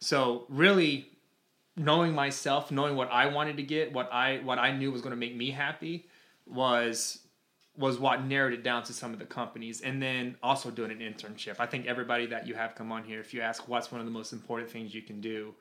So 0.00 0.46
really, 0.48 1.10
knowing 1.76 2.14
myself, 2.14 2.72
knowing 2.72 2.96
what 2.96 3.12
I 3.12 3.26
wanted 3.26 3.58
to 3.58 3.62
get, 3.62 3.92
what 3.92 4.10
I 4.10 4.38
what 4.38 4.58
I 4.58 4.72
knew 4.72 4.90
was 4.90 5.02
going 5.02 5.10
to 5.10 5.18
make 5.18 5.36
me 5.36 5.50
happy, 5.50 6.08
was 6.46 7.18
was 7.76 7.98
what 7.98 8.24
narrowed 8.24 8.54
it 8.54 8.62
down 8.62 8.84
to 8.84 8.94
some 8.94 9.12
of 9.12 9.18
the 9.18 9.26
companies 9.26 9.82
and 9.82 10.02
then 10.02 10.34
also 10.42 10.70
doing 10.70 10.90
an 10.90 10.98
internship 10.98 11.54
i 11.60 11.64
think 11.64 11.86
everybody 11.86 12.26
that 12.26 12.46
you 12.46 12.52
have 12.52 12.74
come 12.74 12.90
on 12.90 13.04
here 13.04 13.20
if 13.20 13.32
you 13.32 13.40
ask 13.40 13.68
what's 13.68 13.92
one 13.92 14.00
of 14.00 14.06
the 14.06 14.12
most 14.12 14.32
important 14.32 14.68
things 14.68 14.92
you 14.92 15.00
can 15.00 15.20
do 15.20 15.54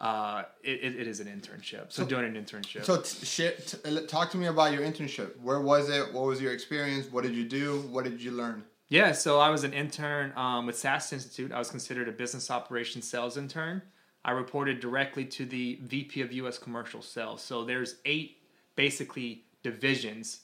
uh, 0.00 0.42
it, 0.62 0.96
it 0.96 1.06
is 1.06 1.20
an 1.20 1.28
internship. 1.28 1.92
So, 1.92 2.02
so 2.02 2.04
doing 2.04 2.24
an 2.24 2.42
internship. 2.42 2.84
so 2.84 3.00
t- 3.00 3.24
shit, 3.24 3.78
t- 3.84 4.06
talk 4.06 4.30
to 4.32 4.36
me 4.36 4.46
about 4.46 4.72
your 4.72 4.82
internship. 4.82 5.40
Where 5.40 5.60
was 5.60 5.88
it? 5.88 6.12
What 6.12 6.24
was 6.24 6.40
your 6.40 6.52
experience? 6.52 7.10
What 7.10 7.22
did 7.24 7.34
you 7.34 7.44
do? 7.44 7.80
What 7.90 8.04
did 8.04 8.20
you 8.20 8.32
learn? 8.32 8.64
Yeah 8.88 9.12
so 9.12 9.40
i 9.40 9.48
was 9.48 9.64
an 9.64 9.72
intern 9.72 10.32
um, 10.36 10.66
with 10.66 10.76
sas 10.76 11.12
institute. 11.12 11.52
I 11.52 11.58
was 11.58 11.70
considered 11.70 12.08
a 12.08 12.12
business 12.12 12.50
operations 12.50 13.08
sales 13.08 13.36
intern. 13.36 13.82
I 14.24 14.32
reported 14.32 14.80
directly 14.80 15.24
to 15.26 15.44
the 15.44 15.80
vp 15.82 16.20
of 16.20 16.30
us 16.30 16.58
commercial 16.58 17.02
sales. 17.02 17.42
So 17.42 17.64
there's 17.64 17.96
eight 18.04 18.38
basically 18.76 19.44
divisions 19.62 20.40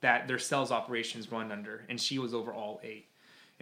that 0.00 0.26
their 0.26 0.38
sales 0.38 0.72
operations 0.72 1.30
run 1.30 1.52
under, 1.52 1.84
and 1.88 2.00
she 2.00 2.18
was 2.18 2.34
over 2.34 2.52
all 2.52 2.80
eight. 2.82 3.06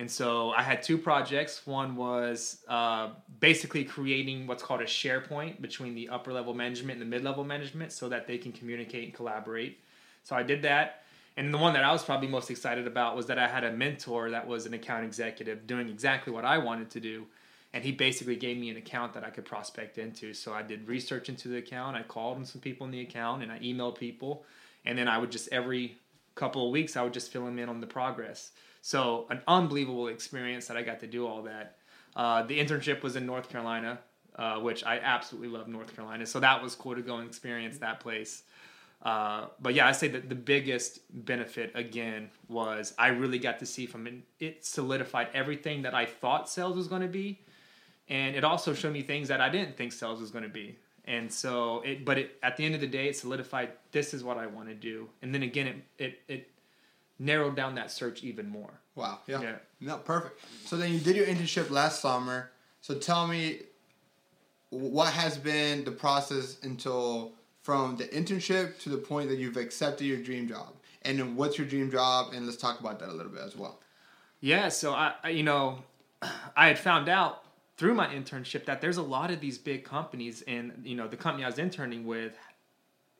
And 0.00 0.10
so 0.10 0.48
I 0.52 0.62
had 0.62 0.82
two 0.82 0.96
projects. 0.96 1.66
One 1.66 1.94
was 1.94 2.64
uh, 2.68 3.10
basically 3.38 3.84
creating 3.84 4.46
what's 4.46 4.62
called 4.62 4.80
a 4.80 4.86
SharePoint 4.86 5.60
between 5.60 5.94
the 5.94 6.08
upper 6.08 6.32
level 6.32 6.54
management 6.54 6.92
and 6.92 7.02
the 7.02 7.16
mid 7.16 7.22
level 7.22 7.44
management 7.44 7.92
so 7.92 8.08
that 8.08 8.26
they 8.26 8.38
can 8.38 8.50
communicate 8.50 9.04
and 9.04 9.12
collaborate. 9.12 9.78
So 10.22 10.34
I 10.34 10.42
did 10.42 10.62
that. 10.62 11.02
And 11.36 11.52
the 11.52 11.58
one 11.58 11.74
that 11.74 11.84
I 11.84 11.92
was 11.92 12.02
probably 12.02 12.28
most 12.28 12.50
excited 12.50 12.86
about 12.86 13.14
was 13.14 13.26
that 13.26 13.38
I 13.38 13.46
had 13.46 13.62
a 13.62 13.72
mentor 13.72 14.30
that 14.30 14.48
was 14.48 14.64
an 14.64 14.72
account 14.72 15.04
executive 15.04 15.66
doing 15.66 15.90
exactly 15.90 16.32
what 16.32 16.46
I 16.46 16.56
wanted 16.56 16.88
to 16.92 17.00
do. 17.00 17.26
And 17.74 17.84
he 17.84 17.92
basically 17.92 18.36
gave 18.36 18.56
me 18.56 18.70
an 18.70 18.78
account 18.78 19.12
that 19.12 19.22
I 19.22 19.28
could 19.28 19.44
prospect 19.44 19.98
into. 19.98 20.32
So 20.32 20.54
I 20.54 20.62
did 20.62 20.88
research 20.88 21.28
into 21.28 21.48
the 21.48 21.58
account. 21.58 21.98
I 21.98 22.04
called 22.04 22.46
some 22.46 22.62
people 22.62 22.86
in 22.86 22.90
the 22.90 23.02
account 23.02 23.42
and 23.42 23.52
I 23.52 23.58
emailed 23.58 23.98
people 23.98 24.46
and 24.86 24.96
then 24.96 25.08
I 25.08 25.18
would 25.18 25.30
just 25.30 25.50
every 25.52 25.98
couple 26.36 26.64
of 26.64 26.72
weeks 26.72 26.96
I 26.96 27.02
would 27.02 27.12
just 27.12 27.30
fill 27.30 27.44
them 27.44 27.58
in 27.58 27.68
on 27.68 27.82
the 27.82 27.86
progress. 27.86 28.52
So 28.82 29.26
an 29.30 29.40
unbelievable 29.46 30.08
experience 30.08 30.66
that 30.66 30.76
I 30.76 30.82
got 30.82 31.00
to 31.00 31.06
do 31.06 31.26
all 31.26 31.42
that. 31.42 31.76
Uh, 32.16 32.42
the 32.42 32.58
internship 32.58 33.02
was 33.02 33.16
in 33.16 33.26
North 33.26 33.48
Carolina, 33.48 33.98
uh, 34.36 34.56
which 34.56 34.84
I 34.84 34.98
absolutely 34.98 35.48
love 35.48 35.68
North 35.68 35.94
Carolina. 35.94 36.26
So 36.26 36.40
that 36.40 36.62
was 36.62 36.74
cool 36.74 36.94
to 36.94 37.02
go 37.02 37.16
and 37.16 37.28
experience 37.28 37.78
that 37.78 38.00
place. 38.00 38.42
Uh, 39.02 39.46
but 39.60 39.74
yeah, 39.74 39.86
I 39.86 39.92
say 39.92 40.08
that 40.08 40.28
the 40.28 40.34
biggest 40.34 41.00
benefit 41.24 41.72
again 41.74 42.30
was 42.48 42.92
I 42.98 43.08
really 43.08 43.38
got 43.38 43.58
to 43.60 43.66
see 43.66 43.86
from 43.86 44.06
it. 44.06 44.14
It 44.38 44.64
solidified 44.64 45.28
everything 45.32 45.82
that 45.82 45.94
I 45.94 46.04
thought 46.04 46.48
sales 46.48 46.76
was 46.76 46.86
going 46.86 47.02
to 47.02 47.08
be, 47.08 47.40
and 48.08 48.36
it 48.36 48.44
also 48.44 48.74
showed 48.74 48.92
me 48.92 49.02
things 49.02 49.28
that 49.28 49.40
I 49.40 49.48
didn't 49.48 49.76
think 49.76 49.92
sales 49.92 50.20
was 50.20 50.30
going 50.30 50.44
to 50.44 50.50
be 50.50 50.76
and 51.04 51.32
so 51.32 51.80
it 51.84 52.04
but 52.04 52.18
it 52.18 52.38
at 52.42 52.56
the 52.56 52.64
end 52.64 52.74
of 52.74 52.80
the 52.80 52.86
day 52.86 53.08
it 53.08 53.16
solidified 53.16 53.70
this 53.92 54.14
is 54.14 54.22
what 54.22 54.36
i 54.38 54.46
want 54.46 54.68
to 54.68 54.74
do 54.74 55.08
and 55.22 55.34
then 55.34 55.42
again 55.42 55.66
it 55.66 55.76
it, 55.98 56.20
it 56.28 56.48
narrowed 57.20 57.54
down 57.54 57.76
that 57.76 57.92
search 57.92 58.24
even 58.24 58.48
more. 58.48 58.80
Wow 58.96 59.20
yeah. 59.26 59.40
yeah. 59.40 59.56
No 59.80 59.98
perfect. 59.98 60.40
So 60.64 60.76
then 60.76 60.92
you 60.92 60.98
did 60.98 61.14
your 61.14 61.26
internship 61.26 61.70
last 61.70 62.00
summer. 62.00 62.50
So 62.80 62.94
tell 62.94 63.28
me 63.28 63.60
what 64.70 65.12
has 65.12 65.38
been 65.38 65.84
the 65.84 65.92
process 65.92 66.56
until 66.62 67.32
from 67.62 67.96
the 67.96 68.04
internship 68.06 68.80
to 68.80 68.88
the 68.88 68.96
point 68.96 69.28
that 69.28 69.38
you've 69.38 69.56
accepted 69.56 70.06
your 70.06 70.18
dream 70.18 70.48
job? 70.48 70.74
And 71.02 71.18
then 71.18 71.36
what's 71.36 71.58
your 71.58 71.66
dream 71.66 71.90
job? 71.90 72.32
And 72.34 72.46
let's 72.46 72.58
talk 72.58 72.80
about 72.80 72.98
that 73.00 73.10
a 73.10 73.12
little 73.12 73.32
bit 73.32 73.42
as 73.42 73.56
well. 73.56 73.78
Yeah 74.40 74.68
so 74.70 74.92
i, 74.92 75.14
I 75.22 75.28
you 75.28 75.42
know 75.42 75.82
i 76.56 76.66
had 76.66 76.78
found 76.78 77.08
out 77.08 77.44
through 77.80 77.94
my 77.94 78.06
internship 78.08 78.66
that 78.66 78.82
there's 78.82 78.98
a 78.98 79.02
lot 79.02 79.30
of 79.30 79.40
these 79.40 79.56
big 79.56 79.84
companies 79.84 80.42
and 80.46 80.82
you 80.84 80.94
know 80.94 81.08
the 81.08 81.16
company 81.16 81.44
I 81.44 81.46
was 81.46 81.58
interning 81.58 82.04
with 82.04 82.36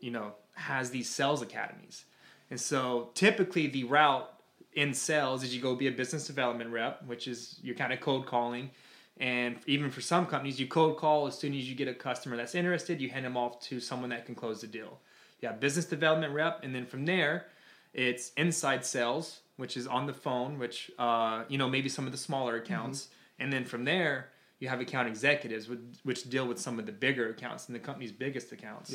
you 0.00 0.10
know 0.10 0.34
has 0.54 0.90
these 0.90 1.08
sales 1.08 1.40
academies. 1.40 2.04
And 2.50 2.60
so 2.60 3.10
typically 3.14 3.66
the 3.68 3.84
route 3.84 4.28
in 4.74 4.94
sales 4.94 5.42
is 5.42 5.54
you 5.54 5.60
go 5.60 5.74
be 5.74 5.88
a 5.88 5.92
business 5.92 6.26
development 6.26 6.70
rep, 6.70 7.04
which 7.06 7.26
is 7.26 7.58
you're 7.62 7.74
kind 7.74 7.92
of 7.92 8.00
cold 8.00 8.26
calling. 8.26 8.70
And 9.18 9.56
even 9.66 9.90
for 9.90 10.00
some 10.00 10.26
companies, 10.26 10.58
you 10.58 10.66
cold 10.66 10.96
call 10.96 11.26
as 11.26 11.38
soon 11.38 11.54
as 11.54 11.68
you 11.68 11.74
get 11.74 11.88
a 11.88 11.94
customer 11.94 12.36
that's 12.36 12.54
interested, 12.54 13.00
you 13.00 13.10
hand 13.10 13.24
them 13.24 13.36
off 13.36 13.60
to 13.62 13.78
someone 13.78 14.10
that 14.10 14.26
can 14.26 14.34
close 14.34 14.60
the 14.62 14.66
deal. 14.66 14.98
You 15.40 15.48
have 15.48 15.60
business 15.60 15.84
development 15.84 16.32
rep, 16.32 16.60
and 16.62 16.74
then 16.74 16.86
from 16.86 17.04
there, 17.04 17.46
it's 17.92 18.32
inside 18.36 18.84
sales, 18.84 19.40
which 19.56 19.76
is 19.76 19.86
on 19.86 20.06
the 20.06 20.12
phone, 20.12 20.58
which 20.58 20.90
uh, 20.98 21.44
you 21.48 21.58
know 21.58 21.68
maybe 21.68 21.88
some 21.88 22.06
of 22.06 22.12
the 22.12 22.18
smaller 22.18 22.56
accounts, 22.56 23.04
mm-hmm. 23.04 23.42
and 23.42 23.52
then 23.52 23.64
from 23.64 23.84
there, 23.84 24.28
you 24.58 24.68
have 24.68 24.80
account 24.80 25.08
executives 25.08 25.68
which 26.02 26.28
deal 26.28 26.46
with 26.46 26.58
some 26.58 26.78
of 26.78 26.86
the 26.86 26.92
bigger 26.92 27.30
accounts 27.30 27.66
and 27.66 27.74
the 27.74 27.80
company's 27.80 28.12
biggest 28.12 28.52
accounts. 28.52 28.90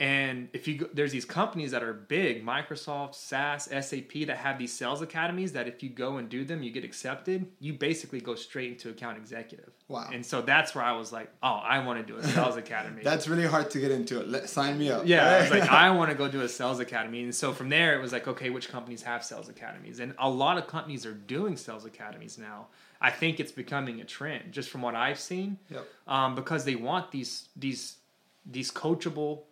And 0.00 0.48
if 0.54 0.66
you 0.66 0.78
go, 0.78 0.86
there's 0.94 1.12
these 1.12 1.26
companies 1.26 1.72
that 1.72 1.82
are 1.82 1.92
big, 1.92 2.42
Microsoft, 2.42 3.14
SAS, 3.14 3.66
SAP, 3.66 4.26
that 4.28 4.38
have 4.38 4.58
these 4.58 4.72
sales 4.72 5.02
academies 5.02 5.52
that 5.52 5.68
if 5.68 5.82
you 5.82 5.90
go 5.90 6.16
and 6.16 6.30
do 6.30 6.42
them, 6.42 6.62
you 6.62 6.70
get 6.70 6.84
accepted. 6.84 7.46
You 7.58 7.74
basically 7.74 8.22
go 8.22 8.34
straight 8.34 8.72
into 8.72 8.88
account 8.88 9.18
executive. 9.18 9.74
Wow! 9.88 10.08
And 10.10 10.24
so 10.24 10.40
that's 10.40 10.74
where 10.74 10.82
I 10.82 10.92
was 10.92 11.12
like, 11.12 11.30
oh, 11.42 11.60
I 11.62 11.84
want 11.84 12.00
to 12.00 12.12
do 12.12 12.18
a 12.18 12.24
sales 12.26 12.56
academy. 12.56 13.02
that's 13.04 13.28
really 13.28 13.44
hard 13.44 13.70
to 13.72 13.78
get 13.78 13.90
into 13.90 14.20
it. 14.20 14.28
Let, 14.28 14.48
sign 14.48 14.78
me 14.78 14.90
up. 14.90 15.02
Yeah, 15.04 15.28
I 15.28 15.40
was 15.42 15.50
like, 15.50 15.62
I 15.70 15.90
want 15.90 16.10
to 16.10 16.16
go 16.16 16.28
do 16.28 16.40
a 16.40 16.48
sales 16.48 16.80
academy. 16.80 17.22
And 17.22 17.34
so 17.34 17.52
from 17.52 17.68
there, 17.68 17.94
it 17.94 18.00
was 18.00 18.10
like, 18.10 18.26
okay, 18.26 18.48
which 18.48 18.70
companies 18.70 19.02
have 19.02 19.22
sales 19.22 19.50
academies? 19.50 20.00
And 20.00 20.14
a 20.18 20.30
lot 20.30 20.56
of 20.56 20.66
companies 20.66 21.04
are 21.04 21.12
doing 21.12 21.58
sales 21.58 21.84
academies 21.84 22.38
now. 22.38 22.68
I 23.02 23.10
think 23.10 23.38
it's 23.38 23.52
becoming 23.52 24.00
a 24.00 24.04
trend, 24.04 24.52
just 24.52 24.70
from 24.70 24.80
what 24.80 24.94
I've 24.94 25.20
seen. 25.20 25.58
Yep. 25.68 25.86
Um, 26.08 26.34
because 26.34 26.64
they 26.64 26.74
want 26.74 27.10
these 27.10 27.50
these 27.54 27.98
these 28.46 28.70
coachable 28.70 29.42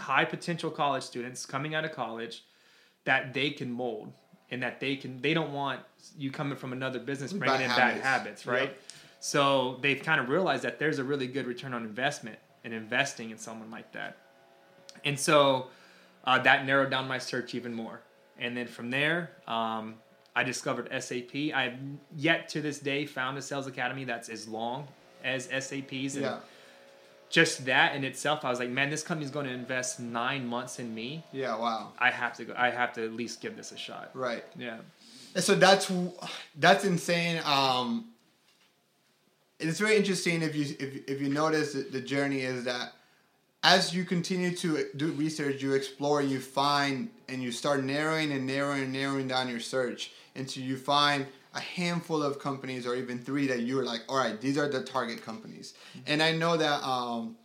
high 0.00 0.24
potential 0.24 0.70
college 0.70 1.02
students 1.02 1.46
coming 1.46 1.74
out 1.74 1.84
of 1.84 1.92
college 1.92 2.44
that 3.04 3.32
they 3.34 3.50
can 3.50 3.70
mold 3.70 4.12
and 4.50 4.62
that 4.62 4.80
they 4.80 4.96
can 4.96 5.20
they 5.20 5.34
don't 5.34 5.52
want 5.52 5.80
you 6.18 6.30
coming 6.30 6.56
from 6.56 6.72
another 6.72 6.98
business 6.98 7.32
bringing 7.32 7.58
bad 7.58 7.64
in 7.64 7.70
habits. 7.70 8.00
bad 8.00 8.04
habits. 8.04 8.46
right 8.46 8.70
yep. 8.70 8.82
so 9.20 9.78
they've 9.82 10.02
kind 10.02 10.20
of 10.20 10.28
realized 10.28 10.62
that 10.62 10.78
there's 10.78 10.98
a 10.98 11.04
really 11.04 11.26
good 11.26 11.46
return 11.46 11.74
on 11.74 11.82
investment 11.84 12.38
in 12.64 12.72
investing 12.72 13.30
in 13.30 13.38
someone 13.38 13.70
like 13.70 13.90
that. 13.92 14.18
And 15.04 15.18
so 15.18 15.68
uh, 16.24 16.38
that 16.40 16.66
narrowed 16.66 16.90
down 16.90 17.08
my 17.08 17.18
search 17.18 17.54
even 17.54 17.72
more. 17.72 18.02
And 18.38 18.56
then 18.56 18.66
from 18.66 18.90
there 18.90 19.32
um, 19.46 19.94
i 20.36 20.44
discovered 20.44 20.88
sap 21.02 21.34
i've 21.54 21.74
yet 22.16 22.48
to 22.48 22.60
this 22.60 22.78
day 22.78 23.04
found 23.04 23.36
a 23.36 23.42
sales 23.42 23.66
academy 23.66 24.04
that's 24.04 24.28
as 24.28 24.46
long 24.46 24.86
as 25.24 25.48
sap's 25.48 26.14
and 26.14 26.22
yeah 26.22 26.38
just 27.30 27.64
that 27.66 27.94
in 27.94 28.04
itself, 28.04 28.44
I 28.44 28.50
was 28.50 28.58
like, 28.58 28.70
man, 28.70 28.90
this 28.90 29.02
company's 29.02 29.30
going 29.30 29.46
to 29.46 29.52
invest 29.52 30.00
nine 30.00 30.46
months 30.46 30.80
in 30.80 30.94
me. 30.94 31.24
Yeah, 31.32 31.56
wow. 31.56 31.92
I 31.98 32.10
have 32.10 32.34
to 32.34 32.44
go. 32.44 32.54
I 32.56 32.70
have 32.70 32.92
to 32.94 33.04
at 33.04 33.12
least 33.12 33.40
give 33.40 33.56
this 33.56 33.72
a 33.72 33.78
shot. 33.78 34.10
Right. 34.14 34.44
Yeah. 34.58 34.78
And 35.34 35.42
so 35.42 35.54
that's 35.54 35.90
that's 36.56 36.84
insane. 36.84 37.40
Um, 37.44 38.06
it's 39.60 39.78
very 39.78 39.96
interesting 39.96 40.42
if 40.42 40.56
you 40.56 40.76
if, 40.78 41.08
if 41.08 41.20
you 41.22 41.28
notice 41.28 41.74
the 41.74 42.00
journey 42.00 42.40
is 42.40 42.64
that 42.64 42.92
as 43.62 43.94
you 43.94 44.04
continue 44.04 44.56
to 44.56 44.86
do 44.96 45.12
research, 45.12 45.62
you 45.62 45.74
explore, 45.74 46.22
you 46.22 46.40
find, 46.40 47.10
and 47.28 47.42
you 47.42 47.52
start 47.52 47.84
narrowing 47.84 48.32
and 48.32 48.46
narrowing 48.46 48.84
and 48.84 48.92
narrowing 48.92 49.28
down 49.28 49.48
your 49.48 49.60
search 49.60 50.12
until 50.34 50.62
you 50.62 50.76
find 50.76 51.26
a 51.54 51.60
handful 51.60 52.22
of 52.22 52.38
companies 52.38 52.86
or 52.86 52.94
even 52.94 53.18
three 53.18 53.46
that 53.48 53.60
you 53.60 53.76
were 53.76 53.84
like, 53.84 54.02
all 54.08 54.16
right, 54.16 54.40
these 54.40 54.56
are 54.56 54.68
the 54.68 54.82
target 54.82 55.22
companies. 55.22 55.74
And 56.06 56.22
I 56.22 56.32
know 56.32 56.56
that 56.56 56.82
um, 56.86 57.36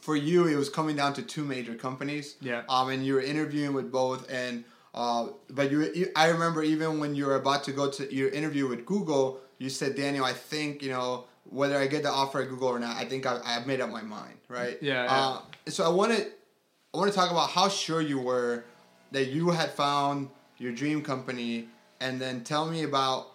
for 0.00 0.16
you, 0.16 0.46
it 0.46 0.56
was 0.56 0.68
coming 0.68 0.96
down 0.96 1.14
to 1.14 1.22
two 1.22 1.44
major 1.44 1.74
companies. 1.74 2.36
Yeah. 2.40 2.62
Um, 2.68 2.90
and 2.90 3.04
you 3.04 3.14
were 3.14 3.20
interviewing 3.20 3.74
with 3.74 3.90
both, 3.90 4.30
and 4.30 4.64
uh, 4.94 5.28
but 5.50 5.70
you, 5.70 5.92
you, 5.94 6.08
I 6.16 6.28
remember 6.28 6.62
even 6.62 7.00
when 7.00 7.14
you 7.14 7.26
were 7.26 7.36
about 7.36 7.64
to 7.64 7.72
go 7.72 7.90
to 7.90 8.14
your 8.14 8.28
interview 8.30 8.68
with 8.68 8.86
Google, 8.86 9.40
you 9.58 9.68
said, 9.68 9.94
Daniel, 9.94 10.24
I 10.24 10.32
think 10.32 10.82
you 10.82 10.90
know 10.90 11.24
whether 11.44 11.76
I 11.76 11.86
get 11.86 12.02
the 12.02 12.10
offer 12.10 12.42
at 12.42 12.48
Google 12.48 12.68
or 12.68 12.78
not. 12.78 12.96
I 12.96 13.04
think 13.04 13.26
I, 13.26 13.40
I've 13.44 13.66
made 13.66 13.80
up 13.80 13.90
my 13.90 14.02
mind, 14.02 14.34
right? 14.48 14.78
Yeah, 14.80 15.04
yeah. 15.04 15.10
Uh, 15.10 15.40
so 15.66 15.84
I 15.84 15.88
want 15.88 16.12
to, 16.16 16.26
I 16.94 16.98
want 16.98 17.10
to 17.10 17.16
talk 17.16 17.30
about 17.30 17.50
how 17.50 17.68
sure 17.68 18.00
you 18.00 18.18
were 18.20 18.64
that 19.12 19.26
you 19.26 19.50
had 19.50 19.70
found 19.72 20.28
your 20.58 20.72
dream 20.72 21.02
company, 21.02 21.68
and 22.00 22.20
then 22.20 22.42
tell 22.44 22.66
me 22.66 22.84
about 22.84 23.32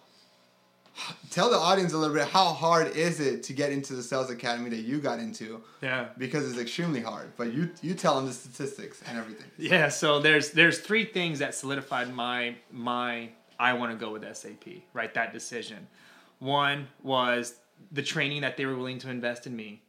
tell 1.29 1.49
the 1.49 1.57
audience 1.57 1.93
a 1.93 1.97
little 1.97 2.15
bit 2.15 2.27
how 2.27 2.45
hard 2.45 2.95
is 2.95 3.19
it 3.19 3.43
to 3.43 3.53
get 3.53 3.71
into 3.71 3.93
the 3.95 4.03
sales 4.03 4.29
academy 4.29 4.69
that 4.69 4.81
you 4.81 4.99
got 4.99 5.19
into 5.19 5.61
Yeah. 5.81 6.07
because 6.17 6.49
it's 6.49 6.59
extremely 6.59 7.01
hard 7.01 7.31
but 7.37 7.53
you 7.53 7.69
you 7.81 7.93
tell 7.93 8.15
them 8.15 8.25
the 8.27 8.33
statistics 8.33 9.01
and 9.07 9.17
everything 9.17 9.45
Yeah, 9.57 9.89
so 9.89 10.19
there's 10.19 10.51
there's 10.51 10.79
three 10.79 11.05
things 11.05 11.39
that 11.39 11.53
solidified 11.55 12.13
my 12.13 12.55
my 12.71 13.29
I 13.59 13.73
want 13.73 13.91
to 13.91 13.97
go 13.97 14.11
with 14.11 14.23
SAP, 14.35 14.65
right? 14.93 15.13
That 15.13 15.31
decision. 15.31 15.87
One 16.39 16.87
was 17.01 17.55
the 17.91 18.01
training 18.03 18.41
that 18.41 18.57
they 18.57 18.65
were 18.65 18.75
willing 18.75 18.99
to 18.99 19.09
invest 19.09 19.47
in 19.47 19.55
me. 19.55 19.81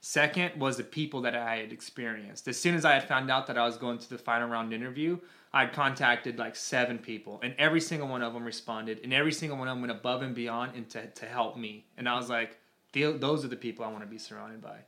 Second 0.00 0.60
was 0.60 0.76
the 0.76 0.84
people 0.84 1.22
that 1.22 1.34
I 1.34 1.56
had 1.56 1.72
experienced. 1.72 2.46
As 2.46 2.58
soon 2.58 2.74
as 2.74 2.84
I 2.84 2.94
had 2.94 3.08
found 3.08 3.30
out 3.30 3.46
that 3.48 3.58
I 3.58 3.66
was 3.66 3.76
going 3.76 3.98
to 3.98 4.08
the 4.08 4.18
final 4.18 4.48
round 4.48 4.72
interview, 4.72 5.18
I 5.52 5.66
contacted 5.66 6.38
like 6.38 6.54
seven 6.54 6.98
people, 6.98 7.40
and 7.42 7.54
every 7.58 7.80
single 7.80 8.08
one 8.08 8.22
of 8.22 8.32
them 8.32 8.44
responded, 8.44 9.00
and 9.02 9.12
every 9.12 9.32
single 9.32 9.58
one 9.58 9.66
of 9.66 9.74
them 9.74 9.80
went 9.80 9.92
above 9.92 10.22
and 10.22 10.34
beyond 10.34 10.76
and 10.76 10.88
to, 10.90 11.06
to 11.06 11.26
help 11.26 11.56
me. 11.56 11.86
And 11.96 12.08
I 12.08 12.16
was 12.16 12.28
like, 12.28 12.58
those 12.92 13.44
are 13.44 13.48
the 13.48 13.56
people 13.56 13.84
I 13.84 13.88
want 13.88 14.02
to 14.02 14.08
be 14.08 14.18
surrounded 14.18 14.62
by. 14.62 14.78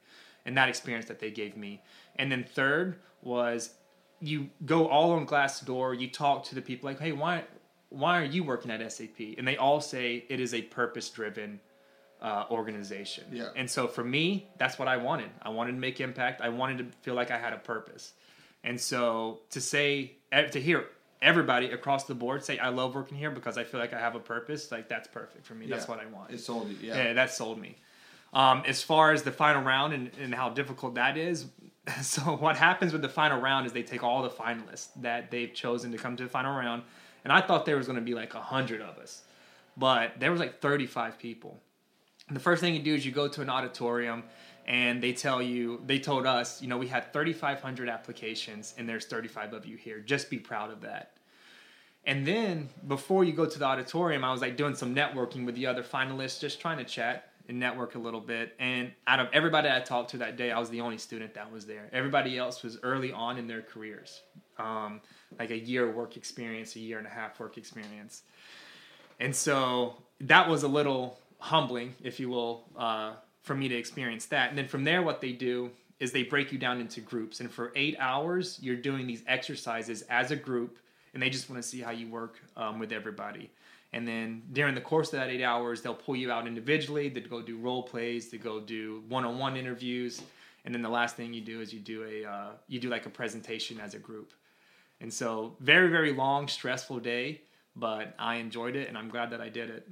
And 0.46 0.56
that 0.56 0.68
experience 0.68 1.06
that 1.06 1.18
they 1.18 1.30
gave 1.30 1.56
me. 1.56 1.82
And 2.16 2.30
then 2.30 2.44
third 2.44 3.00
was 3.22 3.74
you 4.20 4.50
go 4.64 4.88
all 4.88 5.12
on 5.12 5.26
Glassdoor, 5.26 5.98
you 5.98 6.08
talk 6.08 6.44
to 6.44 6.54
the 6.54 6.62
people 6.62 6.88
like, 6.88 7.00
hey, 7.00 7.12
why 7.12 7.44
why 7.88 8.20
are 8.20 8.24
you 8.24 8.44
working 8.44 8.70
at 8.70 8.92
SAP? 8.92 9.18
And 9.36 9.46
they 9.46 9.56
all 9.56 9.80
say 9.80 10.24
it 10.28 10.38
is 10.38 10.54
a 10.54 10.62
purpose 10.62 11.10
driven 11.10 11.60
uh, 12.22 12.44
organization. 12.50 13.24
Yeah. 13.32 13.48
And 13.56 13.70
so 13.70 13.86
for 13.86 14.04
me, 14.04 14.48
that's 14.58 14.78
what 14.78 14.88
I 14.88 14.96
wanted. 14.96 15.30
I 15.42 15.48
wanted 15.48 15.72
to 15.72 15.78
make 15.78 16.00
impact. 16.00 16.40
I 16.40 16.48
wanted 16.50 16.78
to 16.78 16.84
feel 17.02 17.14
like 17.14 17.30
I 17.30 17.38
had 17.38 17.52
a 17.52 17.58
purpose. 17.58 18.12
And 18.62 18.80
so 18.80 19.40
to 19.50 19.60
say 19.60 20.12
to 20.32 20.60
hear 20.60 20.86
everybody 21.22 21.66
across 21.70 22.04
the 22.04 22.14
board 22.14 22.44
say 22.44 22.58
I 22.58 22.68
love 22.68 22.94
working 22.94 23.16
here 23.16 23.30
because 23.30 23.58
I 23.58 23.64
feel 23.64 23.80
like 23.80 23.92
I 23.92 23.98
have 23.98 24.14
a 24.14 24.20
purpose, 24.20 24.70
like 24.70 24.88
that's 24.88 25.08
perfect 25.08 25.46
for 25.46 25.54
me. 25.54 25.66
That's 25.66 25.88
what 25.88 26.00
I 26.00 26.06
want. 26.06 26.30
it 26.30 26.40
sold 26.40 26.68
you 26.68 26.76
yeah, 26.80 26.96
Yeah, 26.96 27.12
that 27.14 27.32
sold 27.32 27.60
me. 27.60 27.76
Um, 28.32 28.62
as 28.66 28.82
far 28.82 29.12
as 29.12 29.22
the 29.22 29.32
final 29.32 29.62
round 29.62 29.92
and, 29.92 30.10
and 30.20 30.34
how 30.34 30.50
difficult 30.50 30.94
that 30.94 31.16
is, 31.16 31.46
so 32.02 32.36
what 32.36 32.56
happens 32.56 32.92
with 32.92 33.02
the 33.02 33.08
final 33.08 33.40
round 33.40 33.66
is 33.66 33.72
they 33.72 33.82
take 33.82 34.04
all 34.04 34.22
the 34.22 34.30
finalists 34.30 34.88
that 34.96 35.30
they've 35.30 35.52
chosen 35.52 35.90
to 35.92 35.98
come 35.98 36.16
to 36.16 36.22
the 36.24 36.28
final 36.28 36.56
round, 36.56 36.82
and 37.24 37.32
I 37.32 37.40
thought 37.40 37.66
there 37.66 37.76
was 37.76 37.86
going 37.86 37.98
to 37.98 38.04
be 38.04 38.14
like 38.14 38.34
a 38.34 38.40
hundred 38.40 38.80
of 38.82 38.98
us, 38.98 39.22
but 39.76 40.20
there 40.20 40.30
was 40.30 40.40
like 40.40 40.60
thirty 40.60 40.86
five 40.86 41.18
people. 41.18 41.60
The 42.30 42.40
first 42.40 42.60
thing 42.60 42.74
you 42.74 42.82
do 42.82 42.94
is 42.94 43.04
you 43.04 43.12
go 43.12 43.28
to 43.28 43.42
an 43.42 43.50
auditorium, 43.50 44.22
and 44.66 45.02
they 45.02 45.12
tell 45.12 45.42
you 45.42 45.82
they 45.86 45.98
told 45.98 46.26
us, 46.26 46.62
you 46.62 46.68
know, 46.68 46.78
we 46.78 46.86
had 46.86 47.12
thirty 47.12 47.32
five 47.32 47.60
hundred 47.60 47.88
applications, 47.88 48.74
and 48.78 48.88
there's 48.88 49.06
thirty 49.06 49.28
five 49.28 49.52
of 49.52 49.66
you 49.66 49.76
here. 49.76 49.98
Just 50.00 50.30
be 50.30 50.38
proud 50.38 50.70
of 50.70 50.80
that. 50.82 51.16
And 52.04 52.26
then 52.26 52.70
before 52.88 53.24
you 53.24 53.32
go 53.32 53.46
to 53.46 53.58
the 53.58 53.64
auditorium, 53.64 54.24
I 54.24 54.32
was 54.32 54.40
like 54.40 54.56
doing 54.56 54.74
some 54.74 54.94
networking 54.94 55.44
with 55.44 55.54
the 55.54 55.66
other 55.66 55.82
finalists, 55.82 56.40
just 56.40 56.60
trying 56.60 56.78
to 56.78 56.84
chat 56.84 57.32
and 57.48 57.58
network 57.58 57.94
a 57.94 57.98
little 57.98 58.20
bit. 58.20 58.54
And 58.58 58.92
out 59.06 59.20
of 59.20 59.28
everybody 59.32 59.68
I 59.68 59.80
talked 59.80 60.10
to 60.10 60.18
that 60.18 60.36
day, 60.36 60.50
I 60.50 60.58
was 60.58 60.70
the 60.70 60.80
only 60.80 60.98
student 60.98 61.34
that 61.34 61.52
was 61.52 61.66
there. 61.66 61.90
Everybody 61.92 62.38
else 62.38 62.62
was 62.62 62.78
early 62.82 63.12
on 63.12 63.36
in 63.38 63.46
their 63.46 63.60
careers, 63.60 64.22
um, 64.56 65.00
like 65.38 65.50
a 65.50 65.58
year 65.58 65.90
work 65.90 66.16
experience, 66.16 66.76
a 66.76 66.80
year 66.80 66.98
and 66.98 67.06
a 67.06 67.10
half 67.10 67.38
work 67.40 67.58
experience. 67.58 68.22
And 69.18 69.34
so 69.36 69.96
that 70.20 70.48
was 70.48 70.62
a 70.62 70.68
little 70.68 71.18
humbling, 71.40 71.94
if 72.02 72.20
you 72.20 72.28
will, 72.28 72.64
uh, 72.76 73.12
for 73.42 73.54
me 73.54 73.68
to 73.68 73.74
experience 73.74 74.26
that. 74.26 74.50
And 74.50 74.58
then 74.58 74.68
from 74.68 74.84
there, 74.84 75.02
what 75.02 75.20
they 75.20 75.32
do 75.32 75.70
is 75.98 76.12
they 76.12 76.22
break 76.22 76.52
you 76.52 76.58
down 76.58 76.80
into 76.80 77.00
groups. 77.00 77.40
And 77.40 77.50
for 77.50 77.72
eight 77.76 77.96
hours, 77.98 78.58
you're 78.62 78.76
doing 78.76 79.06
these 79.06 79.22
exercises 79.26 80.02
as 80.02 80.30
a 80.30 80.36
group, 80.36 80.78
and 81.12 81.22
they 81.22 81.30
just 81.30 81.50
want 81.50 81.62
to 81.62 81.68
see 81.68 81.80
how 81.80 81.90
you 81.90 82.08
work 82.08 82.40
um, 82.56 82.78
with 82.78 82.92
everybody. 82.92 83.50
And 83.92 84.06
then 84.06 84.42
during 84.52 84.74
the 84.74 84.80
course 84.80 85.08
of 85.08 85.18
that 85.18 85.30
eight 85.30 85.42
hours, 85.42 85.82
they'll 85.82 85.94
pull 85.94 86.16
you 86.16 86.30
out 86.30 86.46
individually 86.46 87.10
to 87.10 87.20
go 87.20 87.42
do 87.42 87.58
role 87.58 87.82
plays, 87.82 88.28
to 88.28 88.38
go 88.38 88.60
do 88.60 89.02
one-on-one 89.08 89.56
interviews, 89.56 90.22
and 90.64 90.74
then 90.74 90.82
the 90.82 90.88
last 90.88 91.16
thing 91.16 91.32
you 91.32 91.40
do 91.40 91.60
is 91.60 91.72
you 91.72 91.80
do 91.80 92.04
a 92.04 92.28
uh, 92.28 92.48
you 92.68 92.78
do 92.78 92.88
like 92.88 93.06
a 93.06 93.10
presentation 93.10 93.80
as 93.80 93.94
a 93.94 93.98
group. 93.98 94.32
And 95.00 95.12
so 95.12 95.56
very 95.60 95.88
very 95.88 96.12
long, 96.12 96.48
stressful 96.48 97.00
day, 97.00 97.40
but 97.74 98.14
I 98.18 98.36
enjoyed 98.36 98.76
it, 98.76 98.88
and 98.88 98.96
I'm 98.96 99.08
glad 99.08 99.30
that 99.30 99.40
I 99.40 99.48
did 99.48 99.70
it. 99.70 99.88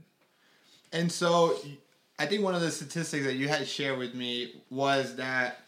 And 0.93 1.11
so 1.11 1.57
I 2.19 2.27
think 2.27 2.43
one 2.43 2.55
of 2.55 2.61
the 2.61 2.71
statistics 2.71 3.25
that 3.25 3.35
you 3.35 3.49
had 3.49 3.67
shared 3.67 3.99
with 3.99 4.15
me 4.15 4.63
was 4.71 5.17
that 5.17 5.61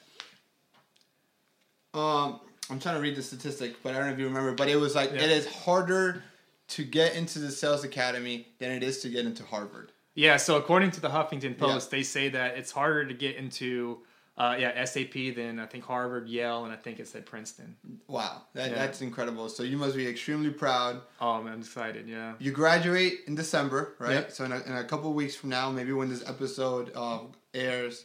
um 1.94 2.40
I'm 2.70 2.78
trying 2.78 2.94
to 2.94 3.00
read 3.00 3.16
the 3.16 3.22
statistic, 3.22 3.82
but 3.82 3.94
I 3.94 3.98
don't 3.98 4.06
know 4.06 4.12
if 4.12 4.18
you 4.18 4.26
remember, 4.26 4.52
but 4.52 4.68
it 4.68 4.76
was 4.76 4.94
like 4.94 5.10
Yeah. 5.12 5.22
it 5.22 5.30
is 5.30 5.46
harder 5.46 6.22
to 6.68 6.84
get 6.84 7.14
into 7.16 7.40
the 7.40 7.50
sales 7.50 7.82
academy 7.82 8.46
than 8.60 8.70
it 8.70 8.84
is 8.84 9.00
to 9.00 9.08
get 9.08 9.26
into 9.26 9.42
Harvard. 9.44 9.90
Yeah, 10.14 10.36
so 10.36 10.56
according 10.56 10.92
to 10.92 11.00
the 11.00 11.08
Huffington 11.08 11.58
Post, 11.58 11.90
they 11.90 12.02
say 12.04 12.28
that 12.28 12.56
it's 12.56 12.70
harder 12.70 13.04
to 13.04 13.14
get 13.14 13.34
into 13.36 13.98
uh, 14.40 14.56
yeah 14.58 14.84
SAP 14.84 15.14
then 15.36 15.58
I 15.60 15.66
think 15.66 15.84
Harvard, 15.84 16.26
Yale, 16.28 16.64
and 16.64 16.72
I 16.72 16.76
think 16.76 16.98
it 16.98 17.06
said 17.08 17.26
Princeton. 17.26 17.76
Wow, 18.08 18.42
that, 18.54 18.70
Yeah. 18.70 18.76
that's 18.80 19.00
incredible. 19.02 19.48
So 19.48 19.62
you 19.62 19.76
must 19.76 19.94
be 19.96 20.06
extremely 20.08 20.50
proud. 20.50 21.02
Oh 21.20 21.42
man, 21.42 21.52
I'm 21.54 21.60
excited. 21.60 22.08
Yeah. 22.08 22.34
You 22.38 22.50
graduate 22.52 23.14
in 23.28 23.34
December, 23.34 23.80
right? 23.98 24.12
Yep. 24.14 24.32
So 24.32 24.44
in 24.46 24.52
a, 24.52 24.60
in 24.68 24.74
a 24.76 24.84
couple 24.84 25.12
weeks 25.12 25.34
from 25.36 25.50
now, 25.50 25.70
maybe 25.70 25.92
when 25.92 26.08
this 26.08 26.24
episode 26.28 26.90
uh, 26.94 27.20
airs, 27.54 28.04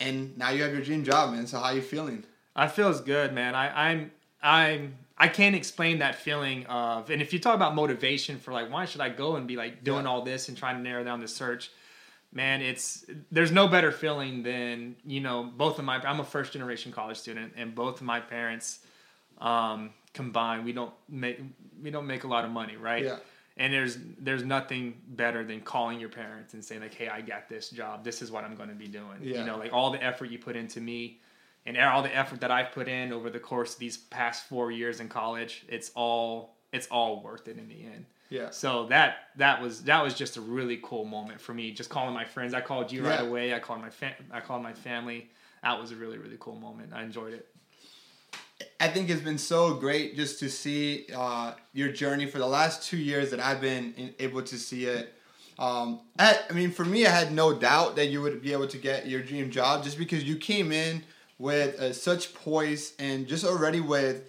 and 0.00 0.36
now 0.36 0.50
you 0.50 0.62
have 0.62 0.72
your 0.72 0.82
dream 0.82 1.04
job, 1.04 1.32
man. 1.32 1.46
So 1.46 1.58
how 1.58 1.70
you 1.70 1.82
feeling? 1.82 2.24
I 2.56 2.68
feels 2.68 3.00
good, 3.00 3.32
man. 3.32 3.54
I, 3.54 3.90
I'm 3.90 4.10
I'm 4.42 4.94
I 5.16 5.28
can't 5.28 5.54
explain 5.56 6.00
that 6.00 6.16
feeling 6.16 6.66
of 6.66 7.08
and 7.10 7.22
if 7.22 7.32
you 7.32 7.38
talk 7.38 7.54
about 7.54 7.74
motivation 7.74 8.38
for 8.38 8.52
like 8.52 8.70
why 8.70 8.84
should 8.84 9.00
I 9.00 9.08
go 9.08 9.36
and 9.36 9.46
be 9.46 9.56
like 9.56 9.84
doing 9.84 10.04
Yeah. 10.04 10.10
all 10.10 10.22
this 10.22 10.48
and 10.48 10.56
trying 10.58 10.76
to 10.76 10.82
narrow 10.82 11.04
down 11.04 11.20
the 11.20 11.28
search, 11.28 11.70
man, 12.34 12.60
it's 12.60 13.06
there's 13.30 13.52
no 13.52 13.68
better 13.68 13.92
feeling 13.92 14.42
than, 14.42 14.96
you 15.06 15.20
know, 15.20 15.44
both 15.56 15.78
of 15.78 15.84
my 15.84 15.96
I'm 15.96 16.20
a 16.20 16.24
first 16.24 16.52
generation 16.52 16.92
college 16.92 17.16
student 17.16 17.52
and 17.56 17.74
both 17.74 17.96
of 17.96 18.02
my 18.02 18.20
parents 18.20 18.80
um 19.38 19.90
combined 20.12 20.64
we 20.64 20.72
don't 20.72 20.92
make 21.08 21.40
we 21.82 21.90
don't 21.90 22.06
make 22.06 22.24
a 22.24 22.28
lot 22.28 22.44
of 22.44 22.50
money, 22.50 22.76
right? 22.76 23.04
Yeah. 23.04 23.16
And 23.56 23.72
there's 23.72 23.96
there's 24.18 24.42
nothing 24.42 25.00
better 25.06 25.44
than 25.44 25.60
calling 25.60 26.00
your 26.00 26.08
parents 26.08 26.54
and 26.54 26.64
saying 26.64 26.80
like, 26.80 26.94
"Hey, 26.94 27.08
I 27.08 27.20
got 27.20 27.48
this 27.48 27.70
job. 27.70 28.02
This 28.02 28.20
is 28.20 28.32
what 28.32 28.42
I'm 28.42 28.56
going 28.56 28.68
to 28.68 28.74
be 28.74 28.88
doing." 28.88 29.18
Yeah. 29.22 29.38
You 29.38 29.46
know, 29.46 29.56
like 29.56 29.72
all 29.72 29.92
the 29.92 30.02
effort 30.02 30.26
you 30.26 30.40
put 30.40 30.56
into 30.56 30.80
me, 30.80 31.20
and 31.64 31.78
all 31.78 32.02
the 32.02 32.14
effort 32.14 32.40
that 32.40 32.50
I've 32.50 32.72
put 32.72 32.88
in 32.88 33.12
over 33.12 33.30
the 33.30 33.38
course 33.38 33.74
of 33.74 33.78
these 33.78 33.96
past 33.96 34.48
four 34.48 34.72
years 34.72 34.98
in 34.98 35.08
college, 35.08 35.64
it's 35.68 35.92
all 35.94 36.56
it's 36.72 36.88
all 36.88 37.22
worth 37.22 37.46
it 37.46 37.56
in 37.56 37.68
the 37.68 37.84
end. 37.84 38.06
Yeah. 38.34 38.50
So 38.50 38.86
that 38.86 39.28
that 39.36 39.62
was 39.62 39.84
that 39.84 40.02
was 40.02 40.12
just 40.12 40.36
a 40.36 40.40
really 40.40 40.80
cool 40.82 41.04
moment 41.04 41.40
for 41.40 41.54
me. 41.54 41.70
Just 41.70 41.88
calling 41.88 42.12
my 42.12 42.24
friends. 42.24 42.52
I 42.52 42.60
called 42.60 42.90
you 42.90 43.06
right 43.06 43.20
away. 43.20 43.54
I 43.54 43.60
called 43.60 43.80
my 43.80 43.90
fam- 43.90 44.14
I 44.32 44.40
called 44.40 44.60
my 44.60 44.72
family. 44.72 45.30
That 45.62 45.80
was 45.80 45.92
a 45.92 45.96
really 45.96 46.18
really 46.18 46.36
cool 46.40 46.56
moment. 46.56 46.92
I 46.92 47.04
enjoyed 47.04 47.32
it. 47.32 47.46
I 48.80 48.88
think 48.88 49.08
it's 49.08 49.20
been 49.20 49.38
so 49.38 49.74
great 49.74 50.16
just 50.16 50.40
to 50.40 50.50
see 50.50 51.06
uh, 51.14 51.52
your 51.72 51.92
journey 51.92 52.26
for 52.26 52.38
the 52.38 52.46
last 52.46 52.82
two 52.82 52.96
years 52.96 53.30
that 53.30 53.38
I've 53.38 53.60
been 53.60 53.94
in, 53.96 54.14
able 54.18 54.42
to 54.42 54.58
see 54.58 54.86
it. 54.86 55.14
Um, 55.56 56.00
I, 56.18 56.40
I 56.50 56.52
mean, 56.52 56.72
for 56.72 56.84
me, 56.84 57.06
I 57.06 57.10
had 57.10 57.32
no 57.32 57.56
doubt 57.56 57.94
that 57.96 58.06
you 58.06 58.20
would 58.20 58.42
be 58.42 58.52
able 58.52 58.66
to 58.66 58.78
get 58.78 59.06
your 59.06 59.22
dream 59.22 59.48
job 59.50 59.84
just 59.84 59.96
because 59.96 60.24
you 60.24 60.36
came 60.36 60.72
in 60.72 61.04
with 61.38 61.78
uh, 61.78 61.92
such 61.92 62.34
poise 62.34 62.94
and 62.98 63.28
just 63.28 63.44
already 63.44 63.80
with 63.80 64.24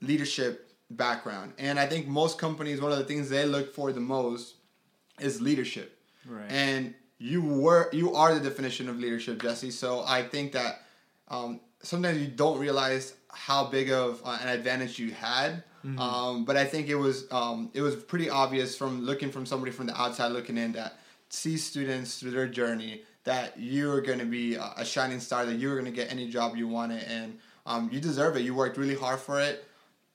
leadership 0.00 0.69
background. 0.90 1.52
And 1.58 1.78
I 1.78 1.86
think 1.86 2.06
most 2.06 2.38
companies, 2.38 2.80
one 2.80 2.92
of 2.92 2.98
the 2.98 3.04
things 3.04 3.30
they 3.30 3.44
look 3.44 3.74
for 3.74 3.92
the 3.92 4.00
most 4.00 4.54
is 5.18 5.40
leadership. 5.40 5.98
Right. 6.26 6.50
And 6.50 6.94
you 7.18 7.42
were 7.42 7.90
you 7.92 8.14
are 8.14 8.34
the 8.34 8.40
definition 8.40 8.88
of 8.88 8.98
leadership, 8.98 9.40
Jesse. 9.42 9.70
So 9.70 10.02
I 10.06 10.22
think 10.22 10.52
that 10.52 10.82
um, 11.28 11.60
sometimes 11.82 12.18
you 12.18 12.26
don't 12.26 12.58
realize 12.58 13.14
how 13.28 13.66
big 13.66 13.90
of 13.90 14.20
uh, 14.24 14.38
an 14.42 14.48
advantage 14.48 14.98
you 14.98 15.12
had. 15.12 15.62
Um, 15.98 16.44
but 16.44 16.58
I 16.58 16.64
think 16.66 16.88
it 16.88 16.94
was 16.94 17.26
um, 17.30 17.70
it 17.72 17.80
was 17.80 17.96
pretty 17.96 18.28
obvious 18.28 18.76
from 18.76 19.02
looking 19.02 19.30
from 19.30 19.46
somebody 19.46 19.72
from 19.72 19.86
the 19.86 19.98
outside 19.98 20.32
looking 20.32 20.58
in 20.58 20.72
that 20.72 20.98
see 21.30 21.56
students 21.56 22.18
through 22.18 22.32
their 22.32 22.48
journey 22.48 23.02
that 23.24 23.58
you 23.58 23.90
are 23.90 24.00
going 24.00 24.18
to 24.18 24.24
be 24.24 24.56
a 24.56 24.84
shining 24.84 25.20
star 25.20 25.46
that 25.46 25.56
you 25.56 25.68
were 25.68 25.74
going 25.74 25.86
to 25.86 25.90
get 25.90 26.10
any 26.10 26.28
job 26.28 26.56
you 26.56 26.66
wanted 26.66 27.02
and 27.04 27.38
um, 27.66 27.88
you 27.92 28.00
deserve 28.00 28.36
it. 28.36 28.40
You 28.40 28.54
worked 28.54 28.76
really 28.76 28.94
hard 28.94 29.20
for 29.20 29.40
it. 29.40 29.64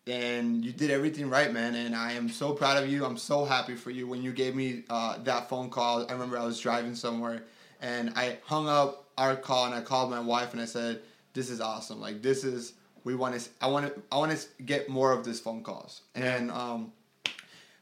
And 0.07 0.63
you 0.63 0.71
did 0.71 0.91
everything 0.91 1.29
right, 1.29 1.51
man. 1.51 1.75
And 1.75 1.95
I 1.95 2.13
am 2.13 2.29
so 2.29 2.53
proud 2.53 2.81
of 2.81 2.89
you. 2.89 3.05
I'm 3.05 3.17
so 3.17 3.45
happy 3.45 3.75
for 3.75 3.91
you. 3.91 4.07
When 4.07 4.21
you 4.21 4.31
gave 4.31 4.55
me 4.55 4.83
uh, 4.89 5.17
that 5.23 5.49
phone 5.49 5.69
call, 5.69 6.05
I 6.07 6.13
remember 6.13 6.37
I 6.37 6.45
was 6.45 6.59
driving 6.59 6.95
somewhere, 6.95 7.43
and 7.81 8.11
I 8.15 8.37
hung 8.45 8.67
up 8.67 9.05
our 9.17 9.35
call 9.35 9.65
and 9.65 9.73
I 9.73 9.81
called 9.81 10.09
my 10.09 10.19
wife 10.19 10.53
and 10.53 10.61
I 10.61 10.65
said, 10.65 11.01
"This 11.33 11.49
is 11.49 11.61
awesome. 11.61 11.99
Like 11.99 12.21
this 12.21 12.43
is 12.43 12.73
we 13.03 13.15
want 13.15 13.39
to. 13.39 13.49
I 13.61 13.67
want 13.67 13.93
to. 13.93 14.01
I 14.11 14.17
want 14.17 14.31
to 14.37 14.63
get 14.63 14.89
more 14.89 15.11
of 15.11 15.25
these 15.25 15.39
phone 15.39 15.63
calls." 15.63 16.01
And 16.13 16.51
um, 16.51 16.91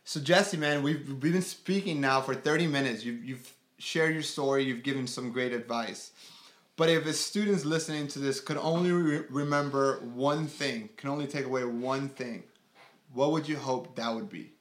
so 0.05 0.19
Jesse, 0.19 0.57
man, 0.57 0.83
we've 0.83 1.07
we've 1.21 1.33
been 1.33 1.41
speaking 1.41 1.99
now 1.99 2.21
for 2.21 2.35
30 2.35 2.67
minutes. 2.67 3.03
You've 3.03 3.23
you've 3.23 3.53
shared 3.79 4.13
your 4.13 4.23
story. 4.23 4.63
You've 4.63 4.83
given 4.83 5.07
some 5.07 5.31
great 5.31 5.53
advice. 5.53 6.11
But 6.75 6.89
if 6.89 7.03
the 7.03 7.13
students 7.13 7.65
listening 7.65 8.07
to 8.09 8.19
this 8.19 8.39
could 8.39 8.57
only 8.57 8.91
re- 8.91 9.25
remember 9.29 9.99
one 9.99 10.47
thing, 10.47 10.89
can 10.97 11.09
only 11.09 11.27
take 11.27 11.45
away 11.45 11.63
one 11.65 12.09
thing, 12.09 12.43
what 13.13 13.31
would 13.31 13.47
you 13.47 13.57
hope 13.57 13.95
that 13.95 14.13
would 14.13 14.29
be? 14.29 14.51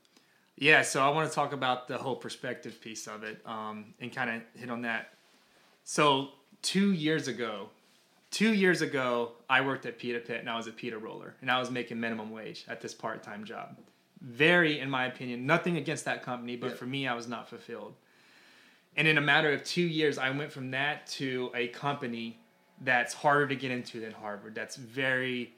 Yeah, 0.57 0.83
so 0.83 1.03
I 1.03 1.09
want 1.09 1.29
to 1.29 1.35
talk 1.35 1.53
about 1.55 1.88
the 1.88 1.96
whole 1.96 2.14
perspective 2.16 2.81
piece 2.81 3.07
of 3.07 3.22
it 3.25 3.40
um, 3.46 3.94
and 3.98 4.14
kind 4.14 4.29
of 4.31 4.61
hit 4.61 4.70
on 4.70 4.83
that. 4.83 5.14
So, 5.85 6.29
two 6.61 6.92
years 6.92 7.27
ago, 7.29 7.70
two 8.31 8.53
years 8.53 8.83
ago, 8.83 9.33
I 9.48 9.62
worked 9.62 9.87
at 9.87 9.98
Pita 9.98 10.20
Pit 10.20 10.38
and 10.40 10.51
I 10.51 10.57
was 10.57 10.66
a 10.66 10.72
pita 10.72 10.98
roller 10.98 11.35
and 11.40 11.51
I 11.51 11.59
was 11.59 11.70
making 11.70 11.98
minimum 11.98 12.31
wage 12.31 12.64
at 12.68 12.81
this 12.81 12.92
part 12.94 13.22
time 13.22 13.44
job. 13.44 13.79
Very, 14.20 14.79
in 14.79 14.88
my 14.90 15.07
opinion, 15.07 15.46
nothing 15.46 15.79
against 15.79 16.05
that 16.05 16.22
company, 16.22 16.57
but 16.57 16.70
Yeah. 16.70 16.77
for 16.77 16.87
me, 16.87 17.09
I 17.09 17.14
was 17.14 17.27
not 17.27 17.48
fulfilled. 17.48 17.94
And 18.96 19.09
in 19.09 19.18
a 19.18 19.20
matter 19.20 19.52
of 19.52 19.64
two 19.64 19.83
years, 19.83 20.18
I 20.18 20.31
went 20.31 20.52
from 20.52 20.70
that 20.72 21.07
to 21.09 21.50
a 21.55 21.68
company 21.68 22.38
that's 22.83 23.14
harder 23.14 23.46
to 23.48 23.57
get 23.57 23.70
into 23.70 24.00
than 24.00 24.12
Harvard. 24.12 24.55
That's 24.55 24.76
very, 24.76 25.55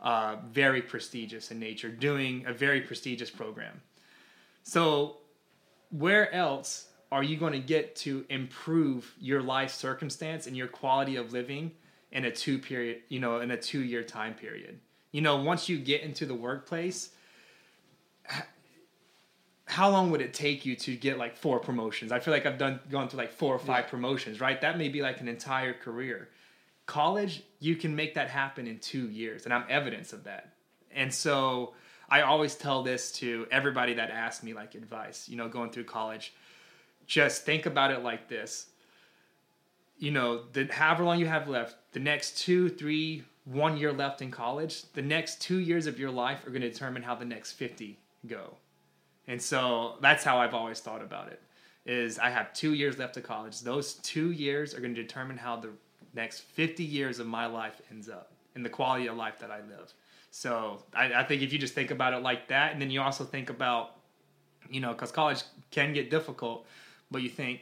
uh, 0.00 0.36
very 0.50 0.82
prestigious 0.82 1.50
in 1.50 1.58
nature, 1.58 1.88
doing 1.88 2.44
a 2.46 2.52
very 2.52 2.80
prestigious 2.80 3.30
program. 3.30 3.80
So, 4.62 5.18
where 5.90 6.32
else 6.34 6.88
are 7.12 7.22
you 7.22 7.36
going 7.36 7.52
to 7.52 7.60
get 7.60 7.94
to 7.96 8.24
improve 8.28 9.14
your 9.20 9.42
life 9.42 9.70
circumstance 9.70 10.46
and 10.46 10.56
your 10.56 10.66
quality 10.66 11.16
of 11.16 11.32
living 11.32 11.70
in 12.10 12.24
a 12.24 12.30
two 12.30 12.58
period, 12.58 13.02
you 13.08 13.20
know, 13.20 13.40
in 13.40 13.50
a 13.50 13.56
two 13.56 13.82
year 13.82 14.02
time 14.02 14.34
period? 14.34 14.80
You 15.12 15.20
know, 15.20 15.36
once 15.36 15.68
you 15.68 15.78
get 15.78 16.02
into 16.02 16.26
the 16.26 16.34
workplace, 16.34 17.10
how 19.66 19.90
long 19.90 20.10
would 20.10 20.20
it 20.20 20.34
take 20.34 20.66
you 20.66 20.76
to 20.76 20.94
get 20.94 21.18
like 21.18 21.36
four 21.36 21.58
promotions? 21.58 22.12
I 22.12 22.20
feel 22.20 22.34
like 22.34 22.46
I've 22.46 22.58
done 22.58 22.80
gone 22.90 23.08
through 23.08 23.18
like 23.18 23.32
four 23.32 23.54
or 23.54 23.58
five 23.58 23.88
promotions, 23.88 24.40
right? 24.40 24.60
That 24.60 24.76
may 24.78 24.88
be 24.88 25.00
like 25.00 25.20
an 25.20 25.28
entire 25.28 25.72
career. 25.72 26.28
College, 26.86 27.42
you 27.60 27.76
can 27.76 27.96
make 27.96 28.14
that 28.14 28.28
happen 28.28 28.66
in 28.66 28.78
two 28.78 29.08
years, 29.08 29.46
and 29.46 29.54
I'm 29.54 29.64
evidence 29.70 30.12
of 30.12 30.24
that. 30.24 30.54
And 30.94 31.12
so 31.12 31.72
I 32.10 32.22
always 32.22 32.54
tell 32.54 32.82
this 32.82 33.10
to 33.12 33.46
everybody 33.50 33.94
that 33.94 34.10
asks 34.10 34.44
me 34.44 34.52
like 34.52 34.74
advice, 34.74 35.28
you 35.28 35.36
know, 35.36 35.48
going 35.48 35.70
through 35.70 35.84
college. 35.84 36.34
Just 37.06 37.44
think 37.44 37.64
about 37.64 37.90
it 37.90 38.02
like 38.02 38.28
this. 38.28 38.66
You 39.98 40.10
know, 40.10 40.42
the 40.52 40.66
however 40.70 41.04
long 41.04 41.18
you 41.18 41.26
have 41.26 41.48
left, 41.48 41.76
the 41.92 42.00
next 42.00 42.38
two, 42.38 42.68
three, 42.68 43.24
one 43.44 43.76
year 43.78 43.92
left 43.92 44.20
in 44.20 44.30
college, 44.30 44.90
the 44.92 45.02
next 45.02 45.40
two 45.40 45.58
years 45.58 45.86
of 45.86 45.98
your 45.98 46.10
life 46.10 46.46
are 46.46 46.50
going 46.50 46.62
to 46.62 46.70
determine 46.70 47.02
how 47.02 47.14
the 47.14 47.24
next 47.24 47.52
50 47.52 47.98
go. 48.26 48.56
And 49.26 49.40
so 49.40 49.94
that's 50.00 50.24
how 50.24 50.38
I've 50.38 50.54
always 50.54 50.80
thought 50.80 51.02
about 51.02 51.28
it. 51.28 51.40
Is 51.86 52.18
I 52.18 52.30
have 52.30 52.52
two 52.52 52.74
years 52.74 52.98
left 52.98 53.16
of 53.16 53.24
college. 53.24 53.60
Those 53.60 53.94
two 53.94 54.30
years 54.30 54.74
are 54.74 54.80
going 54.80 54.94
to 54.94 55.02
determine 55.02 55.36
how 55.36 55.56
the 55.56 55.70
next 56.14 56.40
50 56.40 56.82
years 56.82 57.18
of 57.18 57.26
my 57.26 57.46
life 57.46 57.80
ends 57.90 58.08
up 58.08 58.30
and 58.54 58.64
the 58.64 58.70
quality 58.70 59.06
of 59.06 59.16
life 59.16 59.38
that 59.40 59.50
I 59.50 59.58
live. 59.58 59.92
So 60.30 60.82
I, 60.94 61.12
I 61.12 61.24
think 61.24 61.42
if 61.42 61.52
you 61.52 61.58
just 61.58 61.74
think 61.74 61.90
about 61.90 62.12
it 62.12 62.22
like 62.22 62.48
that, 62.48 62.72
and 62.72 62.80
then 62.80 62.90
you 62.90 63.00
also 63.00 63.24
think 63.24 63.50
about, 63.50 63.96
you 64.70 64.80
know, 64.80 64.92
because 64.92 65.12
college 65.12 65.42
can 65.70 65.92
get 65.92 66.10
difficult, 66.10 66.66
but 67.10 67.22
you 67.22 67.28
think 67.28 67.60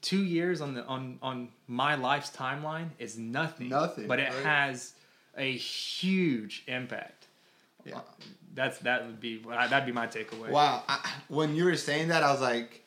two 0.00 0.22
years 0.22 0.60
on 0.60 0.74
the 0.74 0.84
on 0.84 1.18
on 1.22 1.48
my 1.66 1.94
life's 1.96 2.30
timeline 2.30 2.88
is 2.98 3.18
nothing. 3.18 3.68
Nothing, 3.68 4.06
But 4.06 4.20
it 4.20 4.30
right. 4.30 4.44
has 4.44 4.94
a 5.36 5.52
huge 5.56 6.62
impact. 6.66 7.23
Yeah. 7.84 7.98
Uh, 7.98 8.00
that's 8.54 8.78
that 8.80 9.04
would 9.06 9.20
be 9.20 9.38
that'd 9.38 9.86
be 9.86 9.92
my 9.92 10.06
takeaway. 10.06 10.50
Wow. 10.50 10.84
I, 10.88 11.10
when 11.28 11.56
you 11.56 11.64
were 11.64 11.76
saying 11.76 12.08
that, 12.08 12.22
I 12.22 12.30
was 12.30 12.40
like, 12.40 12.84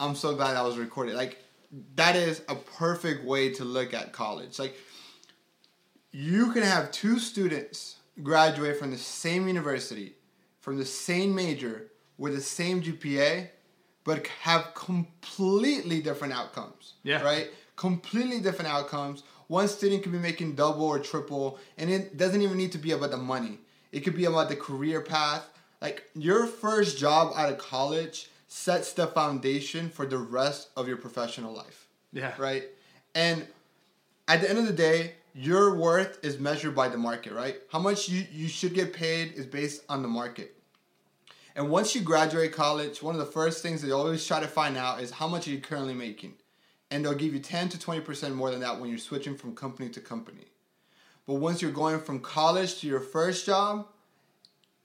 I'm 0.00 0.14
so 0.14 0.34
glad 0.34 0.56
I 0.56 0.62
was 0.62 0.78
recorded. 0.78 1.14
Like, 1.14 1.38
that 1.96 2.16
is 2.16 2.42
a 2.48 2.54
perfect 2.54 3.24
way 3.24 3.52
to 3.54 3.64
look 3.64 3.92
at 3.92 4.12
college. 4.12 4.58
Like, 4.58 4.76
you 6.10 6.52
can 6.52 6.62
have 6.62 6.90
two 6.90 7.18
students 7.18 7.96
graduate 8.22 8.78
from 8.78 8.90
the 8.90 8.98
same 8.98 9.46
university, 9.46 10.14
from 10.60 10.78
the 10.78 10.84
same 10.84 11.34
major, 11.34 11.88
with 12.16 12.34
the 12.34 12.40
same 12.40 12.82
GPA, 12.82 13.48
but 14.04 14.26
have 14.42 14.72
completely 14.74 16.00
different 16.00 16.32
outcomes. 16.32 16.94
Yeah. 17.02 17.22
Right? 17.22 17.50
Completely 17.76 18.40
different 18.40 18.70
outcomes. 18.70 19.22
One 19.48 19.68
student 19.68 20.02
could 20.02 20.12
be 20.12 20.18
making 20.18 20.54
double 20.54 20.84
or 20.84 20.98
triple, 20.98 21.58
and 21.76 21.90
it 21.90 22.16
doesn't 22.16 22.40
even 22.40 22.56
need 22.56 22.72
to 22.72 22.78
be 22.78 22.92
about 22.92 23.10
the 23.10 23.16
money. 23.16 23.58
It 23.92 24.00
could 24.00 24.16
be 24.16 24.24
about 24.26 24.48
the 24.48 24.56
career 24.56 25.00
path. 25.00 25.48
Like 25.80 26.10
your 26.14 26.46
first 26.46 26.98
job 26.98 27.32
out 27.36 27.50
of 27.52 27.58
college 27.58 28.30
sets 28.48 28.92
the 28.92 29.06
foundation 29.06 29.88
for 29.90 30.06
the 30.06 30.18
rest 30.18 30.70
of 30.76 30.88
your 30.88 30.96
professional 30.96 31.52
life 31.54 31.86
Yeah. 32.12 32.32
right? 32.38 32.64
And 33.14 33.46
at 34.26 34.40
the 34.40 34.48
end 34.48 34.58
of 34.58 34.66
the 34.66 34.72
day, 34.72 35.12
your 35.34 35.74
worth 35.76 36.18
is 36.24 36.38
measured 36.38 36.74
by 36.74 36.88
the 36.88 36.98
market, 36.98 37.32
right? 37.32 37.56
How 37.70 37.78
much 37.78 38.08
you, 38.08 38.26
you 38.32 38.48
should 38.48 38.74
get 38.74 38.92
paid 38.92 39.32
is 39.34 39.46
based 39.46 39.82
on 39.88 40.02
the 40.02 40.08
market. 40.08 40.54
And 41.54 41.70
once 41.70 41.94
you 41.94 42.00
graduate 42.02 42.52
college, 42.52 43.02
one 43.02 43.14
of 43.14 43.20
the 43.20 43.32
first 43.32 43.62
things 43.62 43.82
they 43.82 43.90
always 43.90 44.24
try 44.26 44.40
to 44.40 44.46
find 44.48 44.76
out 44.76 45.00
is 45.00 45.10
how 45.10 45.28
much 45.28 45.46
are 45.46 45.50
you 45.50 45.60
currently 45.60 45.94
making? 45.94 46.34
And 46.90 47.04
they'll 47.04 47.14
give 47.14 47.34
you 47.34 47.40
10 47.40 47.68
to 47.70 47.78
20% 47.78 48.34
more 48.34 48.50
than 48.50 48.60
that 48.60 48.80
when 48.80 48.88
you're 48.90 48.98
switching 48.98 49.36
from 49.36 49.54
company 49.54 49.88
to 49.90 50.00
company. 50.00 50.46
But 51.28 51.34
once 51.34 51.62
you're 51.62 51.70
going 51.70 52.00
from 52.00 52.18
college 52.20 52.80
to 52.80 52.86
your 52.88 53.00
first 53.00 53.46
job, 53.46 53.86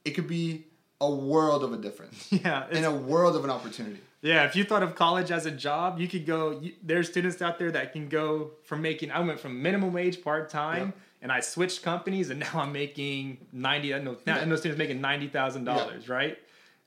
it 0.05 0.11
could 0.11 0.27
be 0.27 0.65
a 1.01 1.09
world 1.09 1.63
of 1.63 1.73
a 1.73 1.77
difference 1.77 2.27
Yeah. 2.31 2.67
and 2.69 2.85
a 2.85 2.91
world 2.91 3.35
of 3.35 3.43
an 3.45 3.49
opportunity. 3.49 3.99
Yeah, 4.21 4.43
if 4.45 4.55
you 4.55 4.63
thought 4.63 4.83
of 4.83 4.93
college 4.95 5.31
as 5.31 5.45
a 5.45 5.51
job, 5.51 5.99
you 5.99 6.07
could 6.07 6.25
go. 6.25 6.59
You, 6.61 6.73
there's 6.83 7.09
students 7.09 7.41
out 7.41 7.59
there 7.59 7.71
that 7.71 7.91
can 7.93 8.07
go 8.07 8.51
from 8.63 8.81
making. 8.81 9.11
I 9.11 9.19
went 9.21 9.39
from 9.39 9.61
minimum 9.61 9.91
wage 9.93 10.21
part 10.23 10.49
time, 10.49 10.87
Yep. 10.87 10.97
and 11.23 11.31
I 11.31 11.39
switched 11.41 11.81
companies, 11.83 12.29
and 12.29 12.39
now 12.45 12.51
I'm 12.55 12.71
making 12.71 13.37
ninety. 13.51 13.93
I 13.93 13.99
know 13.99 14.15
now. 14.25 14.39
I 14.39 14.45
know 14.45 14.55
students 14.55 14.79
making 14.79 15.01
ninety 15.01 15.27
thousand 15.27 15.65
dollars, 15.65 16.07
right? 16.07 16.37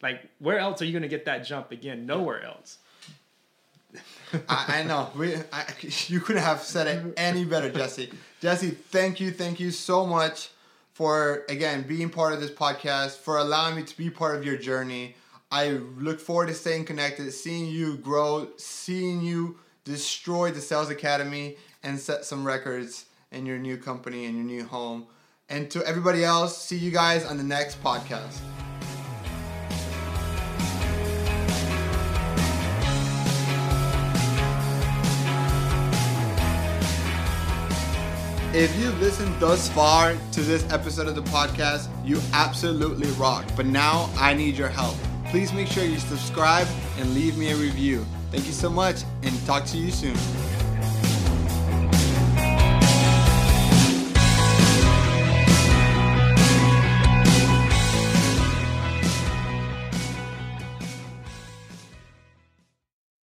Like, 0.02 0.28
where 0.38 0.58
else 0.58 0.80
are 0.80 0.86
you 0.86 0.92
going 0.92 1.02
to 1.02 1.08
get 1.08 1.24
that 1.26 1.44
jump 1.44 1.72
again? 1.72 2.06
Nowhere 2.06 2.42
else. 2.42 2.78
I, 4.48 4.80
I 4.80 4.82
know. 4.82 5.10
We, 5.16 5.34
I, 5.52 5.64
you 6.08 6.20
couldn't 6.20 6.42
have 6.42 6.62
said 6.62 6.86
it 6.86 7.14
any 7.16 7.44
better, 7.44 7.70
Jesse. 7.70 8.10
Jesse, 8.40 8.70
thank 8.70 9.20
you, 9.20 9.30
thank 9.30 9.60
you 9.60 9.70
so 9.70 10.06
much 10.06 10.50
for 10.92 11.44
again 11.48 11.82
being 11.82 12.10
part 12.10 12.32
of 12.32 12.40
this 12.40 12.50
podcast, 12.50 13.18
for 13.18 13.38
allowing 13.38 13.76
me 13.76 13.82
to 13.82 13.96
be 13.96 14.10
part 14.10 14.36
of 14.36 14.44
your 14.44 14.56
journey. 14.56 15.14
I 15.50 15.70
look 15.98 16.18
forward 16.20 16.48
to 16.48 16.54
staying 16.54 16.86
connected, 16.86 17.30
seeing 17.32 17.66
you 17.66 17.96
grow, 17.98 18.48
seeing 18.56 19.20
you 19.20 19.58
destroy 19.84 20.50
the 20.50 20.60
Sales 20.60 20.90
Academy 20.90 21.56
and 21.82 21.98
set 21.98 22.24
some 22.24 22.44
records 22.44 23.06
in 23.30 23.46
your 23.46 23.58
new 23.58 23.76
company 23.76 24.24
and 24.24 24.34
your 24.36 24.44
new 24.44 24.64
home. 24.64 25.06
And 25.48 25.70
to 25.70 25.86
everybody 25.86 26.24
else, 26.24 26.60
see 26.60 26.76
you 26.76 26.90
guys 26.90 27.24
on 27.24 27.36
the 27.36 27.44
next 27.44 27.80
podcast. 27.82 28.40
If 38.58 38.74
you've 38.80 38.98
listened 39.02 39.38
thus 39.38 39.68
far 39.68 40.16
to 40.32 40.40
this 40.40 40.64
episode 40.72 41.08
of 41.08 41.14
the 41.14 41.20
podcast, 41.24 41.90
you 42.06 42.18
absolutely 42.32 43.10
rock. 43.20 43.44
But 43.54 43.66
now 43.66 44.08
I 44.16 44.32
need 44.32 44.56
your 44.56 44.70
help. 44.70 44.96
Please 45.26 45.52
make 45.52 45.68
sure 45.68 45.84
you 45.84 45.98
subscribe 45.98 46.66
and 46.96 47.12
leave 47.12 47.36
me 47.36 47.50
a 47.50 47.56
review. 47.56 48.06
Thank 48.30 48.46
you 48.46 48.52
so 48.52 48.70
much 48.70 49.02
and 49.24 49.44
talk 49.44 49.66
to 49.66 49.76
you 49.76 49.90
soon. 49.90 50.16